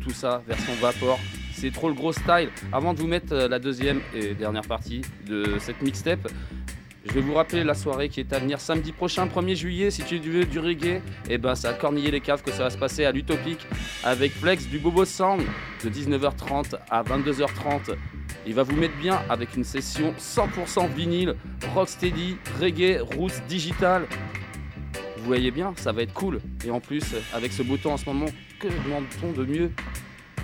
tout 0.00 0.10
ça 0.10 0.42
version 0.46 0.72
Vapor. 0.80 1.18
C'est 1.52 1.70
trop 1.70 1.88
le 1.88 1.94
gros 1.94 2.12
style. 2.12 2.48
Avant 2.72 2.94
de 2.94 3.00
vous 3.00 3.06
mettre 3.06 3.34
euh, 3.34 3.48
la 3.48 3.58
deuxième 3.58 4.00
et 4.14 4.32
dernière 4.32 4.62
partie 4.62 5.02
de 5.26 5.58
cette 5.58 5.82
mixtape, 5.82 6.26
je 7.04 7.12
vais 7.12 7.20
vous 7.20 7.34
rappeler 7.34 7.64
la 7.64 7.74
soirée 7.74 8.08
qui 8.08 8.20
est 8.20 8.32
à 8.32 8.38
venir 8.38 8.60
samedi 8.60 8.92
prochain, 8.92 9.26
1er 9.26 9.54
juillet. 9.54 9.90
Si 9.90 10.02
tu 10.02 10.18
veux 10.18 10.46
du 10.46 10.58
reggae, 10.58 11.02
et 11.28 11.36
ben 11.36 11.54
c'est 11.54 11.68
à 11.68 11.74
Corniller 11.74 12.10
les 12.10 12.20
Caves 12.20 12.42
que 12.42 12.50
ça 12.50 12.64
va 12.64 12.70
se 12.70 12.78
passer 12.78 13.04
à 13.04 13.12
l'Utopique 13.12 13.66
avec 14.02 14.32
Flex 14.32 14.66
du 14.66 14.78
Bobo 14.78 15.04
Sound 15.04 15.42
de 15.84 15.90
19h30 15.90 16.76
à 16.90 17.02
22h30. 17.02 17.96
Il 18.46 18.54
va 18.54 18.62
vous 18.62 18.76
mettre 18.76 18.96
bien 18.96 19.20
avec 19.28 19.54
une 19.56 19.64
session 19.64 20.14
100% 20.18 20.88
vinyle, 20.94 21.34
rocksteady, 21.74 22.36
reggae, 22.58 23.02
roots, 23.16 23.42
digital. 23.48 24.06
Vous 25.20 25.26
voyez 25.26 25.50
bien, 25.50 25.72
ça 25.76 25.92
va 25.92 26.02
être 26.02 26.14
cool. 26.14 26.40
Et 26.66 26.70
en 26.70 26.80
plus, 26.80 27.04
avec 27.34 27.52
ce 27.52 27.62
beau 27.62 27.76
temps 27.76 27.92
en 27.92 27.96
ce 27.96 28.06
moment, 28.06 28.26
que 28.58 28.68
demande-t-on 28.68 29.32
de 29.32 29.44
mieux 29.44 29.70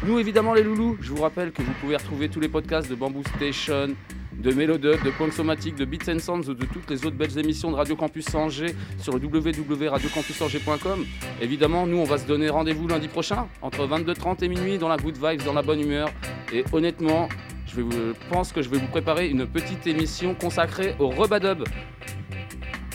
Nous, 0.07 0.19
évidemment, 0.19 0.53
les 0.55 0.63
loulous, 0.63 0.97
je 1.01 1.11
vous 1.11 1.23
rappelle 1.23 1.51
que 1.53 1.63
vous 1.63 1.73
pouvez 1.81 1.97
retrouver 1.97 2.29
tous 2.29 2.41
les 2.41 2.49
podcasts 2.49 2.89
de 2.91 2.95
Bamboo 2.95 3.23
Station, 3.37 3.89
de 4.35 4.53
Mélodub, 4.53 5.03
de 5.03 5.11
Point 5.11 5.31
Somatic, 5.31 5.77
de 5.77 5.87
Beats 5.87 6.13
and 6.13 6.19
Sounds 6.19 6.49
ou 6.51 6.55
de 6.55 6.67
toutes 6.67 6.91
les 6.91 7.07
autres 7.07 7.17
belles 7.17 7.39
émissions 7.39 7.71
de 7.71 7.77
Radio 7.77 7.97
Campus 7.97 8.35
Angers 8.35 8.75
sur 8.99 9.15
le 9.19 9.27
www.radiocampusangers.com. 9.27 11.07
Évidemment, 11.41 11.87
nous, 11.87 11.97
on 11.97 12.05
va 12.05 12.19
se 12.19 12.27
donner 12.27 12.51
rendez-vous 12.51 12.87
lundi 12.87 13.09
prochain 13.09 13.47
entre 13.63 13.87
22h30 13.87 14.45
et 14.45 14.49
minuit 14.49 14.77
dans 14.77 14.89
la 14.89 14.99
good 14.99 15.17
vibes, 15.17 15.43
dans 15.43 15.55
la 15.55 15.63
bonne 15.63 15.81
humeur. 15.81 16.11
Et 16.53 16.65
honnêtement, 16.73 17.31
je 17.67 17.81
vous- 17.81 17.91
pense 18.31 18.53
que 18.53 18.61
je 18.61 18.69
vais 18.69 18.77
vous 18.79 18.89
préparer 18.89 19.29
une 19.31 19.47
petite 19.47 19.87
émission 19.87 20.35
consacrée 20.35 20.95
au 20.99 21.09
Rebadub. 21.09 21.65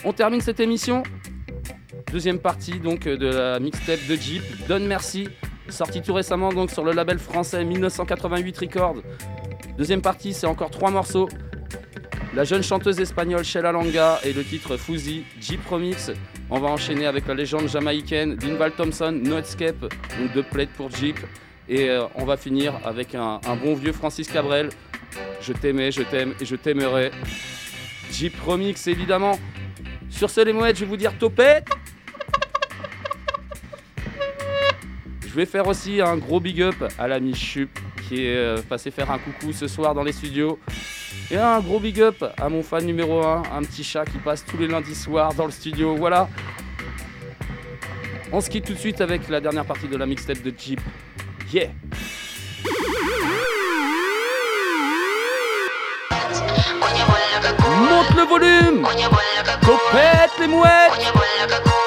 On 0.04 0.14
termine 0.14 0.42
cette 0.42 0.60
émission. 0.60 1.02
Deuxième 2.12 2.40
partie 2.40 2.80
donc 2.80 3.04
de 3.06 3.28
la 3.28 3.60
mixtape 3.60 4.06
de 4.08 4.16
Jeep, 4.16 4.44
Donne 4.68 4.86
Merci, 4.88 5.30
sortie 5.70 6.02
tout 6.02 6.14
récemment 6.14 6.52
sur 6.68 6.84
le 6.84 6.92
label 6.92 7.20
français 7.20 7.64
1988 7.64 8.58
Records. 8.58 8.98
Deuxième 9.78 10.02
partie, 10.02 10.34
c'est 10.34 10.48
encore 10.48 10.72
trois 10.72 10.92
morceaux. 10.92 11.30
La 12.34 12.44
jeune 12.44 12.64
chanteuse 12.64 13.00
espagnole 13.00 13.44
Sheila 13.44 13.72
Langa 13.72 14.20
et 14.24 14.32
le 14.32 14.44
titre 14.44 14.78
Fuzzy, 14.78 15.26
Jeep 15.40 15.66
Remix. 15.68 16.12
On 16.50 16.60
va 16.60 16.70
enchaîner 16.70 17.06
avec 17.06 17.28
la 17.28 17.34
légende 17.34 17.68
jamaïcaine 17.68 18.36
D'Inval 18.36 18.72
Thompson, 18.72 19.12
No 19.12 19.38
Escape, 19.38 19.82
donc 19.82 20.34
deux 20.34 20.44
plates 20.44 20.70
pour 20.70 20.90
Jeep. 20.90 21.18
Et 21.68 21.90
euh, 21.90 22.04
on 22.16 22.26
va 22.26 22.38
finir 22.38 22.80
avec 22.84 23.16
un, 23.16 23.40
bon 23.64 23.76
vieux 23.76 23.92
Francis 23.92 24.28
Cabrel. 24.28 24.70
Je 25.42 25.54
t'aimais, 25.54 25.92
je 25.92 26.04
t'aime 26.04 26.34
et 26.40 26.46
je 26.46 26.56
t'aimerai. 26.56 27.12
Jeep 28.12 28.40
Remix 28.46 28.88
évidemment. 28.88 29.38
Sur 30.12 30.30
ce, 30.30 30.42
les 30.42 30.54
mouettes, 30.54 30.76
je 30.76 30.82
vais 30.82 30.90
vous 30.90 30.98
dire 30.98 31.18
topette. 31.18 31.68
Je 35.26 35.34
vais 35.34 35.46
faire 35.46 35.66
aussi 35.66 36.02
un 36.02 36.18
gros 36.18 36.40
big 36.40 36.62
up 36.62 36.76
à 37.00 37.08
l'ami 37.08 37.34
Chup 37.34 37.70
qui 38.08 38.26
est 38.26 38.36
euh, 38.36 38.62
passé 38.62 38.92
faire 38.92 39.10
un 39.10 39.18
coucou 39.18 39.54
ce 39.54 39.68
soir 39.68 39.96
dans 39.96 40.04
les 40.04 40.12
studios. 40.12 40.60
Et 41.32 41.38
un 41.38 41.62
gros 41.62 41.80
big 41.80 42.02
up 42.02 42.24
à 42.38 42.50
mon 42.50 42.62
fan 42.62 42.86
numéro 42.86 43.24
1, 43.26 43.44
un 43.54 43.62
petit 43.62 43.84
chat 43.84 44.04
qui 44.04 44.18
passe 44.18 44.46
tous 44.46 44.58
les 44.58 44.68
lundis 44.68 44.96
soirs 44.96 45.34
dans 45.34 45.46
le 45.46 45.52
studio. 45.52 45.96
Voilà. 45.96 46.28
On 48.34 48.42
se 48.42 48.50
quitte 48.50 48.66
tout 48.66 48.74
de 48.74 48.80
suite 48.80 49.00
avec 49.00 49.30
la 49.30 49.40
dernière 49.40 49.66
partie 49.66 49.88
de 49.88 49.96
la 49.96 50.06
mixtape 50.06 50.42
de 50.42 50.54
Jeep. 50.58 50.82
Yeah! 51.54 51.70
Monte 57.90 58.16
le 58.16 58.24
volume! 58.28 58.86
Copette 59.64 60.40
les 60.40 60.48
mouettes. 60.48 61.81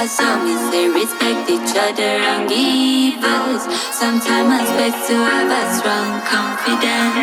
As 0.00 0.18
long 0.18 0.48
as 0.48 0.72
they 0.72 0.88
respect 0.88 1.44
each 1.50 1.76
other 1.76 2.16
and 2.24 2.48
give 2.48 3.20
us 3.20 3.68
Sometimes 3.92 4.64
it's 4.64 4.72
best 4.72 4.96
to 5.12 5.14
have 5.28 5.52
a 5.52 5.62
strong 5.76 6.24
confidence. 6.24 7.20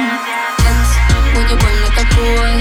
Hats, 0.62 0.92
When 1.34 1.50
you're 1.50 1.58
born 1.58 1.74
like 1.82 1.98
a 1.98 2.06
cool 2.14 2.54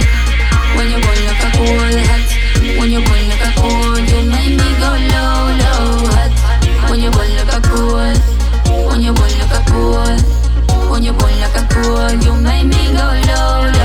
When 0.72 0.88
you're 0.88 1.04
born 1.04 1.20
like 1.20 1.44
a 1.44 1.50
cool 1.52 2.00
Hats, 2.08 2.32
When 2.80 2.88
you're 2.96 3.04
born 3.04 3.28
like 3.28 3.44
a 3.44 3.52
cool 3.60 3.92
You 4.08 4.20
make 4.32 4.56
me 4.56 4.68
go 4.80 4.88
low, 5.12 5.52
low 5.60 6.08
Hats, 6.16 6.40
When 6.88 6.98
you're 7.04 7.12
born 7.12 7.28
like 7.36 7.52
a 7.52 7.60
cool 7.68 8.08
When 8.88 9.04
you're 9.04 9.12
born 9.12 9.32
like 9.36 9.52
a 9.52 9.62
cool 9.68 10.16
When 10.88 11.02
you're 11.04 11.12
born 11.12 11.36
like 11.44 11.60
a 11.60 11.64
cool 11.68 12.08
You 12.24 12.32
make 12.40 12.64
me 12.64 12.88
go 12.96 13.04
low, 13.04 13.68
low 13.68 13.75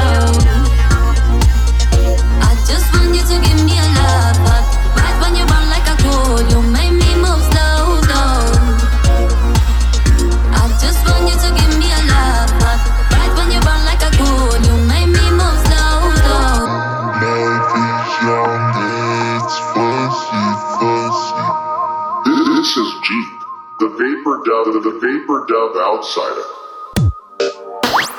the, 24.71 24.79
the 24.79 24.91
vapor 25.03 25.45
dub 25.51 25.75
outside. 25.83 26.39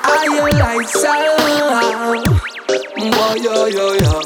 Are 0.05 0.25
you 0.25 0.45
like 0.59 0.89
sound? 0.89 2.27
Whoa, 2.99 3.35
yo, 3.37 3.67
yo, 3.67 3.93
yo. 3.95 4.21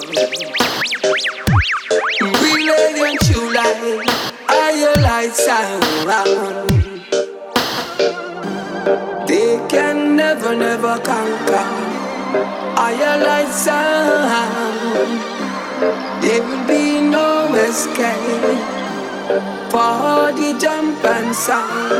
Brilliant 2.40 3.28
you 3.30 3.42
like. 3.54 4.10
Are 4.48 4.72
you 4.72 4.92
like 5.02 5.32
sound? 5.32 5.82
They 9.28 9.60
can 9.68 10.16
never, 10.16 10.56
never 10.56 10.98
conquer. 10.98 11.66
Are 12.76 12.92
you 12.92 13.24
like 13.24 13.52
sound? 13.52 14.66
There 16.22 16.42
will 16.42 16.66
be 16.66 17.00
no 17.02 17.54
escape 17.54 18.76
for 19.76 20.32
the 20.32 20.56
jump 20.58 21.04
and 21.04 21.36
sound. 21.36 21.92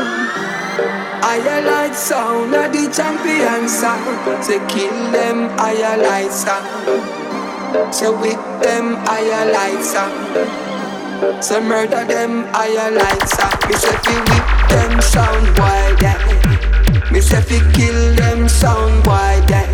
I 1.21 1.37
like 1.61 1.93
sound 1.93 2.55
of 2.55 2.73
the 2.73 2.89
champion 2.89 3.69
sound. 3.69 4.43
Say 4.43 4.57
kill 4.65 4.97
them, 5.11 5.49
I 5.59 5.77
like 6.01 6.31
sound. 6.31 7.93
So 7.93 8.19
with 8.19 8.41
them, 8.63 8.97
I 9.05 9.21
like 9.53 9.83
sound. 9.83 11.43
So 11.43 11.61
murder 11.61 12.03
them, 12.05 12.49
I 12.49 12.67
like 12.97 13.27
sound. 13.29 13.59
Me 13.69 13.75
say 13.77 13.95
fi 14.01 14.15
whip 14.25 14.47
them 14.73 15.01
sound 15.01 15.45
wide 15.59 16.01
yeah. 16.01 17.11
Me 17.11 17.21
say 17.21 17.41
fi 17.41 17.59
kill 17.77 18.15
them 18.15 18.49
sound 18.49 19.05
wide 19.05 19.47
yeah. 19.51 19.69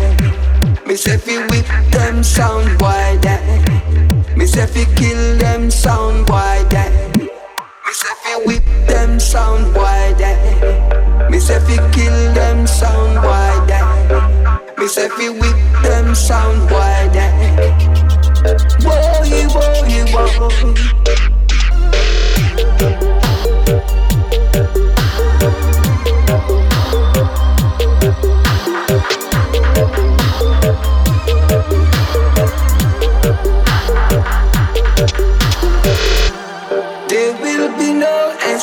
Me 0.86 0.94
say 0.94 1.16
fi 1.16 1.38
whip 1.48 1.66
them 1.90 2.22
sound 2.22 2.68
wide 2.82 3.24
yeah. 3.24 4.36
Me 4.36 4.44
say 4.44 4.66
fi 4.66 4.84
kill 4.94 5.38
them 5.38 5.70
sound 5.70 6.28
wide 6.28 6.70
yeah. 6.70 7.03
Say 8.04 8.14
fi 8.22 8.36
whip 8.44 8.62
them 8.86 9.18
sound 9.18 9.74
yeah. 10.20 11.28
Me 11.30 11.40
say 11.40 11.58
fi 11.60 11.76
kill 11.90 12.34
them 12.34 12.66
sound 12.66 13.14
yeah. 13.66 14.60
Me 14.76 14.86
say 14.86 15.08
fi 15.08 15.30
whip 15.30 15.56
them 15.82 16.14
sound 16.14 16.70
yeah. 16.70 17.32
Whoa, 18.82 19.24
whoa, 20.12 20.48
whoa. 20.50 21.33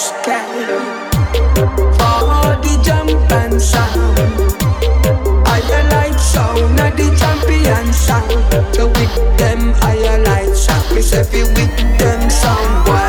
For 0.09 0.17
the 2.63 2.81
jump 2.83 3.31
and 3.31 3.61
sound. 3.61 4.17
I 5.45 5.59
like 5.91 6.17
sound 6.17 6.79
of 6.79 6.97
the 6.97 7.07
champion 7.19 7.93
sound. 7.93 8.31
Them 9.37 9.73
I 9.81 10.17
like 10.17 10.55
sound. 10.55 10.95
Me 10.95 11.01
say 11.01 11.23
with 11.43 11.99
them 11.99 12.29
sound 12.29 13.00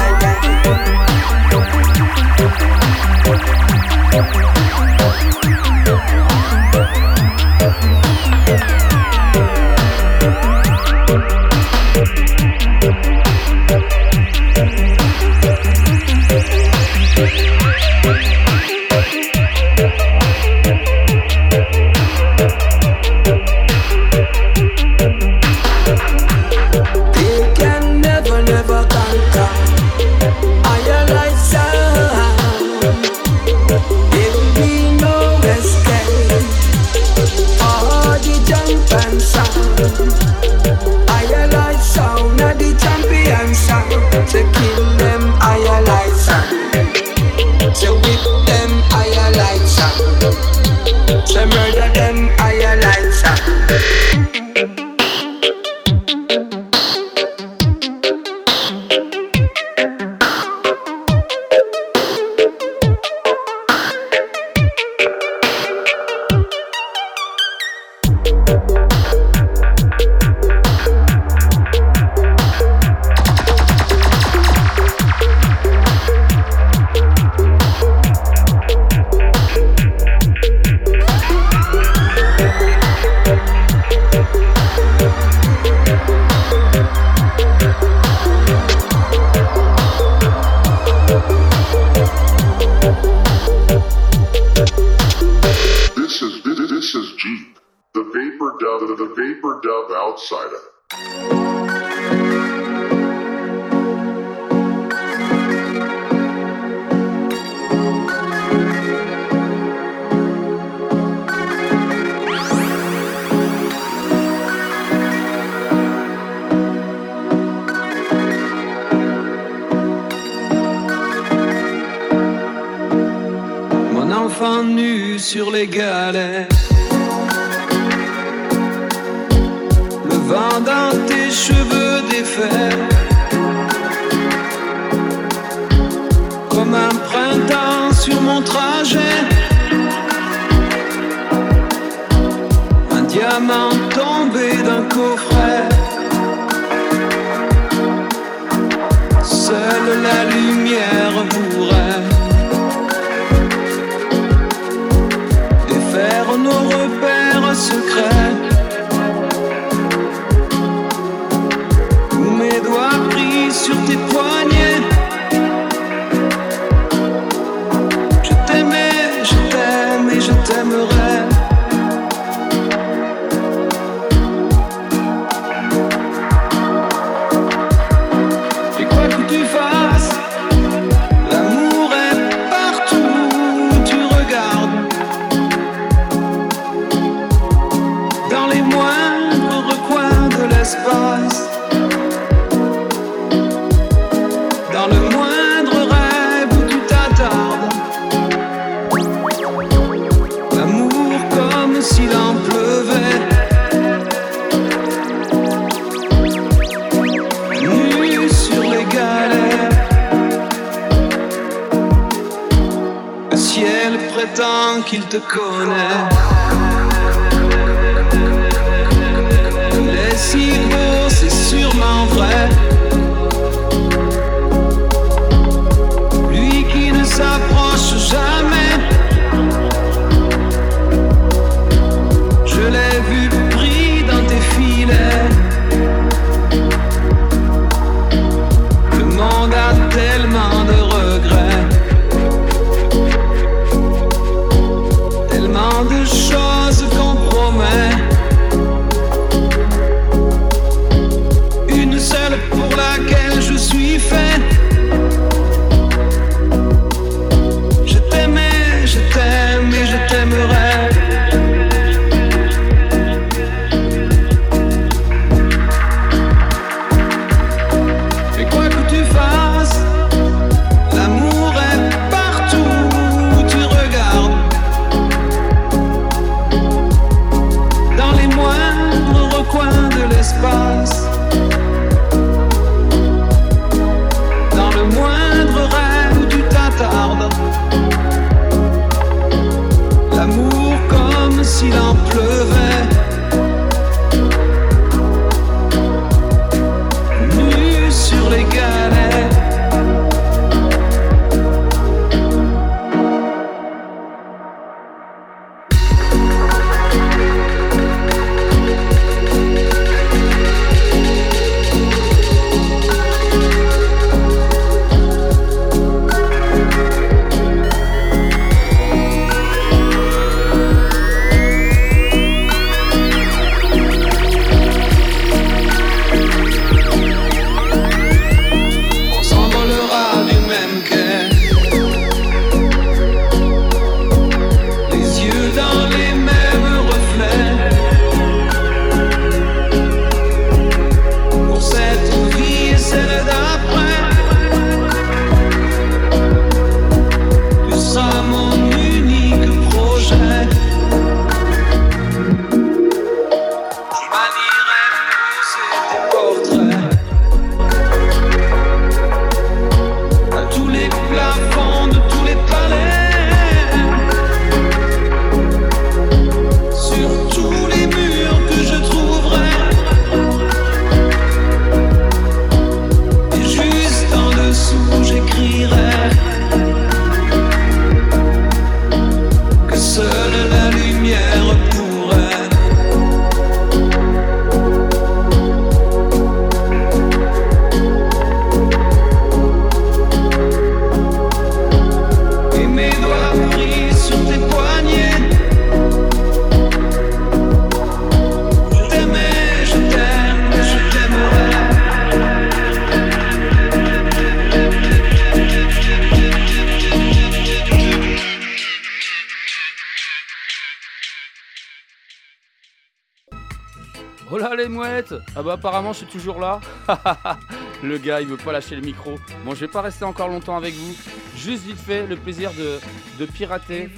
toujours 416.13 416.39
là. 416.39 416.61
le 417.83 417.99
gars 417.99 418.21
il 418.21 418.29
veut 418.29 418.37
pas 418.37 418.53
lâcher 418.53 418.77
le 418.77 418.83
micro. 418.83 419.19
Bon 419.45 419.55
je 419.55 419.61
vais 419.61 419.69
pas 419.69 419.81
rester 419.81 420.05
encore 420.05 420.29
longtemps 420.29 420.57
avec 420.57 420.75
vous. 420.75 420.95
Juste 421.37 421.65
vite 421.65 421.79
fait 421.79 422.07
le 422.07 422.17
plaisir 422.17 422.51
de, 422.53 423.27
pirater 423.27 423.89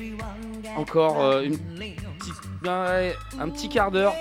encore 0.76 1.22
euh, 1.22 1.46
un 2.66 3.48
petit 3.50 3.68
quart 3.68 3.90
d'heure. 3.90 4.14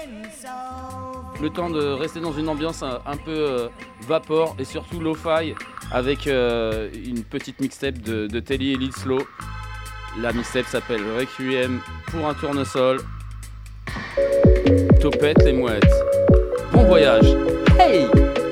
Le 1.41 1.49
temps 1.49 1.70
de 1.70 1.84
rester 1.84 2.20
dans 2.20 2.34
une 2.34 2.49
ambiance 2.49 2.84
un, 2.84 3.18
peu 3.18 3.32
euh, 3.32 3.68
vapor 4.07 4.56
et 4.60 4.65
surtout 4.65 4.99
lo-fi 4.99 5.53
avec 5.91 6.28
euh, 6.28 6.90
une 6.94 7.24
petite 7.24 7.60
mixtape 7.60 7.99
de, 7.99 8.28
de 8.28 8.40
Telly 8.40 8.74
et 8.74 8.76
Lil 8.78 8.94
Slow. 8.94 9.20
La 10.20 10.32
mixtape 10.32 10.65
s'appelle 10.68 11.02
Requiem 11.18 11.82
pour 12.07 12.28
un 12.28 12.34
tournesol. 12.34 13.02
Topette 15.02 15.44
les 15.44 15.53
mouettes. 15.53 15.84
Bon 16.72 16.84
voyage. 16.84 17.53
Hey 17.78 18.43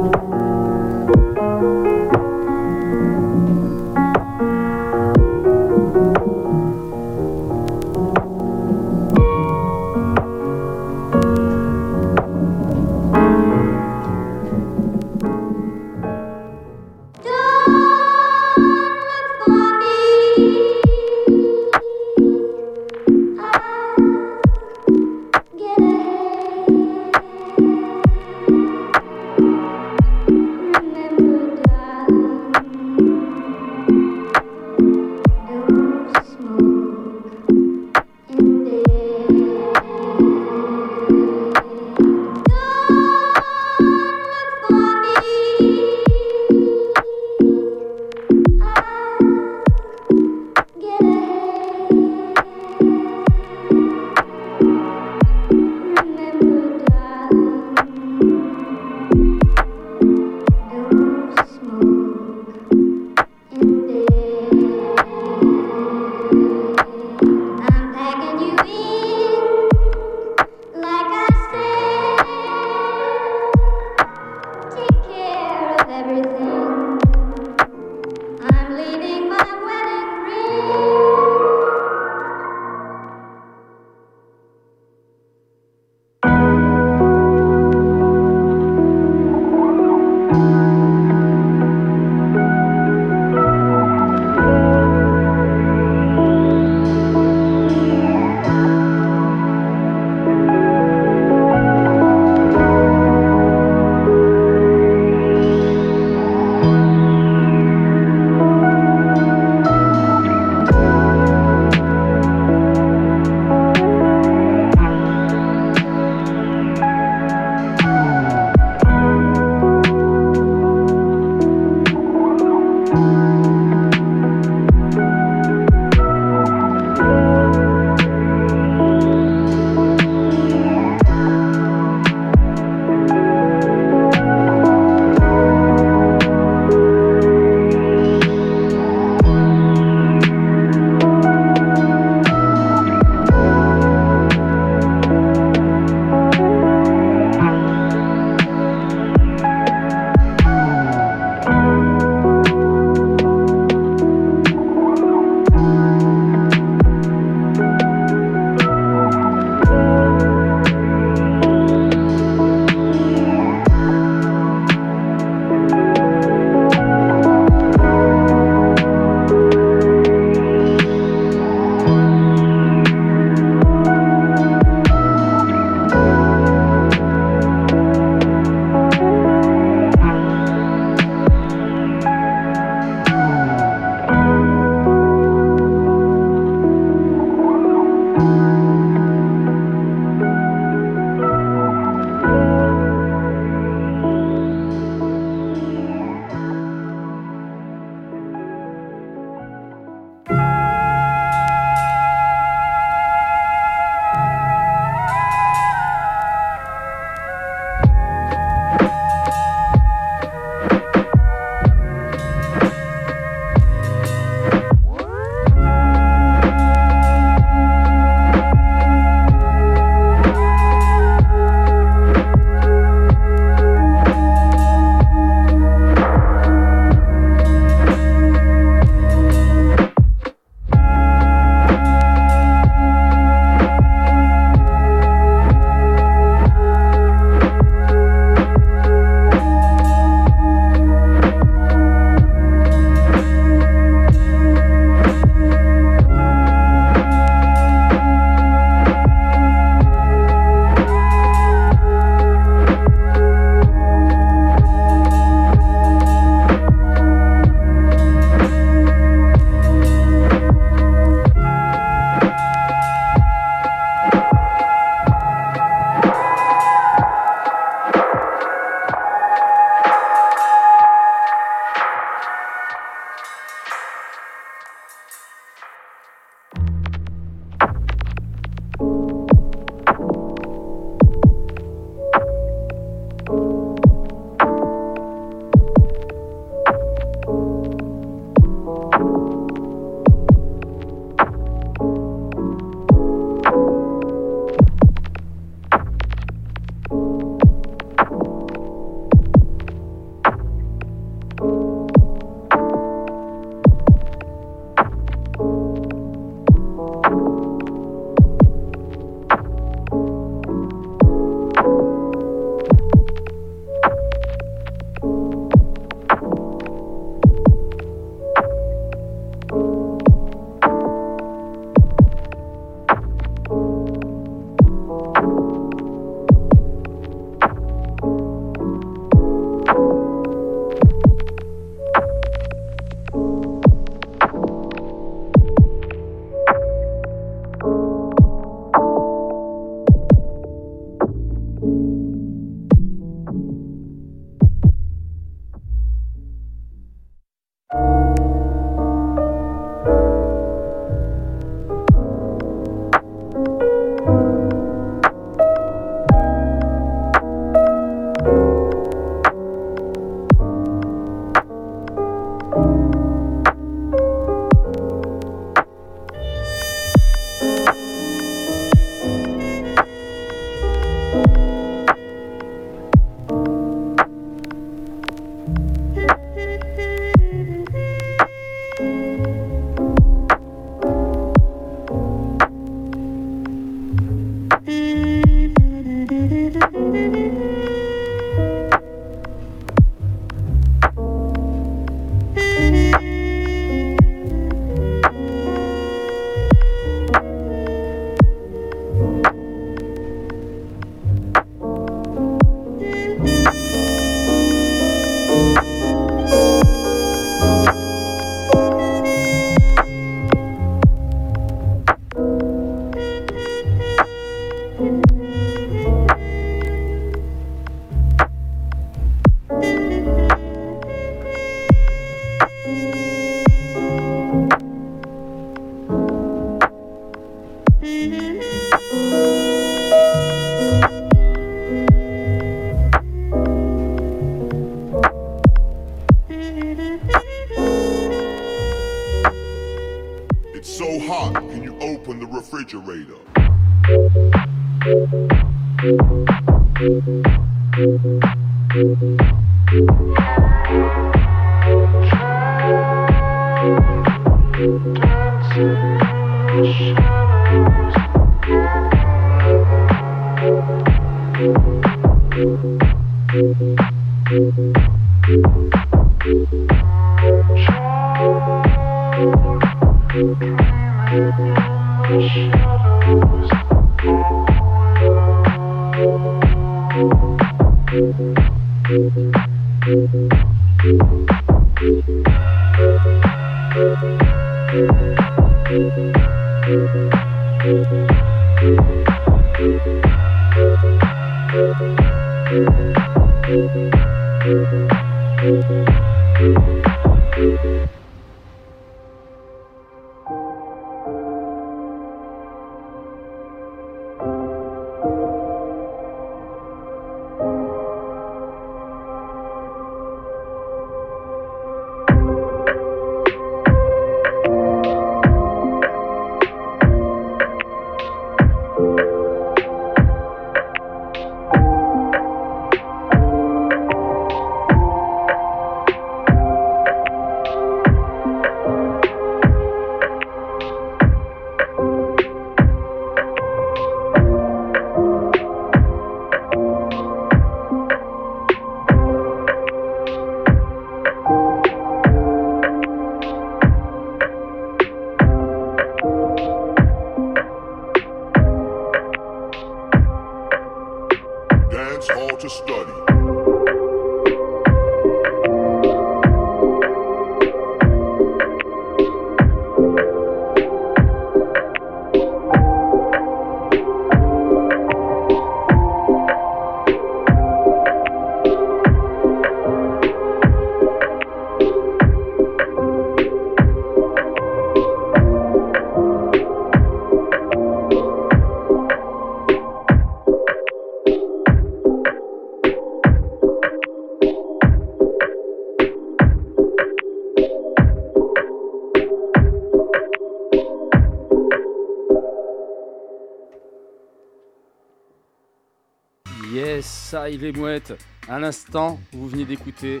À 598.28 598.38
l'instant, 598.38 599.00
vous 599.12 599.26
venez 599.26 599.46
d'écouter 599.46 600.00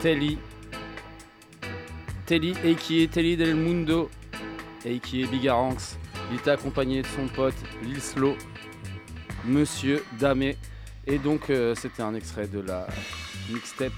Telly. 0.00 0.38
Telly, 2.24 2.54
et 2.62 2.76
qui 2.76 3.02
est 3.02 3.12
Telly 3.12 3.36
del 3.36 3.56
Mundo, 3.56 4.10
et 4.84 5.00
qui 5.00 5.22
est 5.22 5.26
Bigaranx. 5.26 5.98
Il 6.30 6.36
était 6.38 6.52
accompagné 6.52 7.02
de 7.02 7.06
son 7.08 7.26
pote 7.26 7.56
Lil 7.82 8.00
Monsieur 9.44 10.04
Damé. 10.20 10.56
Et 11.06 11.18
donc, 11.18 11.50
euh, 11.50 11.74
c'était 11.74 12.02
un 12.02 12.14
extrait 12.14 12.46
de 12.46 12.60
la 12.60 12.86
mixtape 13.50 13.92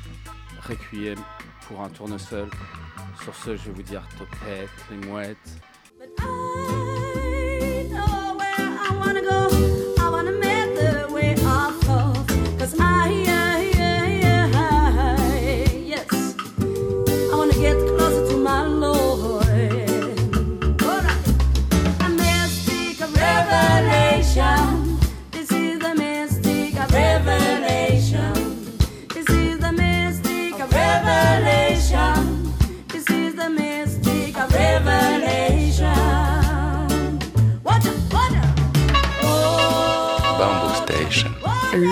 Requiem 0.67 1.19
pour 1.69 1.83
un 1.83 1.91
tournesol. 1.91 2.49
Sur 3.23 3.35
ce, 3.35 3.57
je 3.57 3.65
vais 3.65 3.73
vous 3.73 3.83
dire 3.83 4.03
topette, 4.19 4.71
les. 4.91 5.37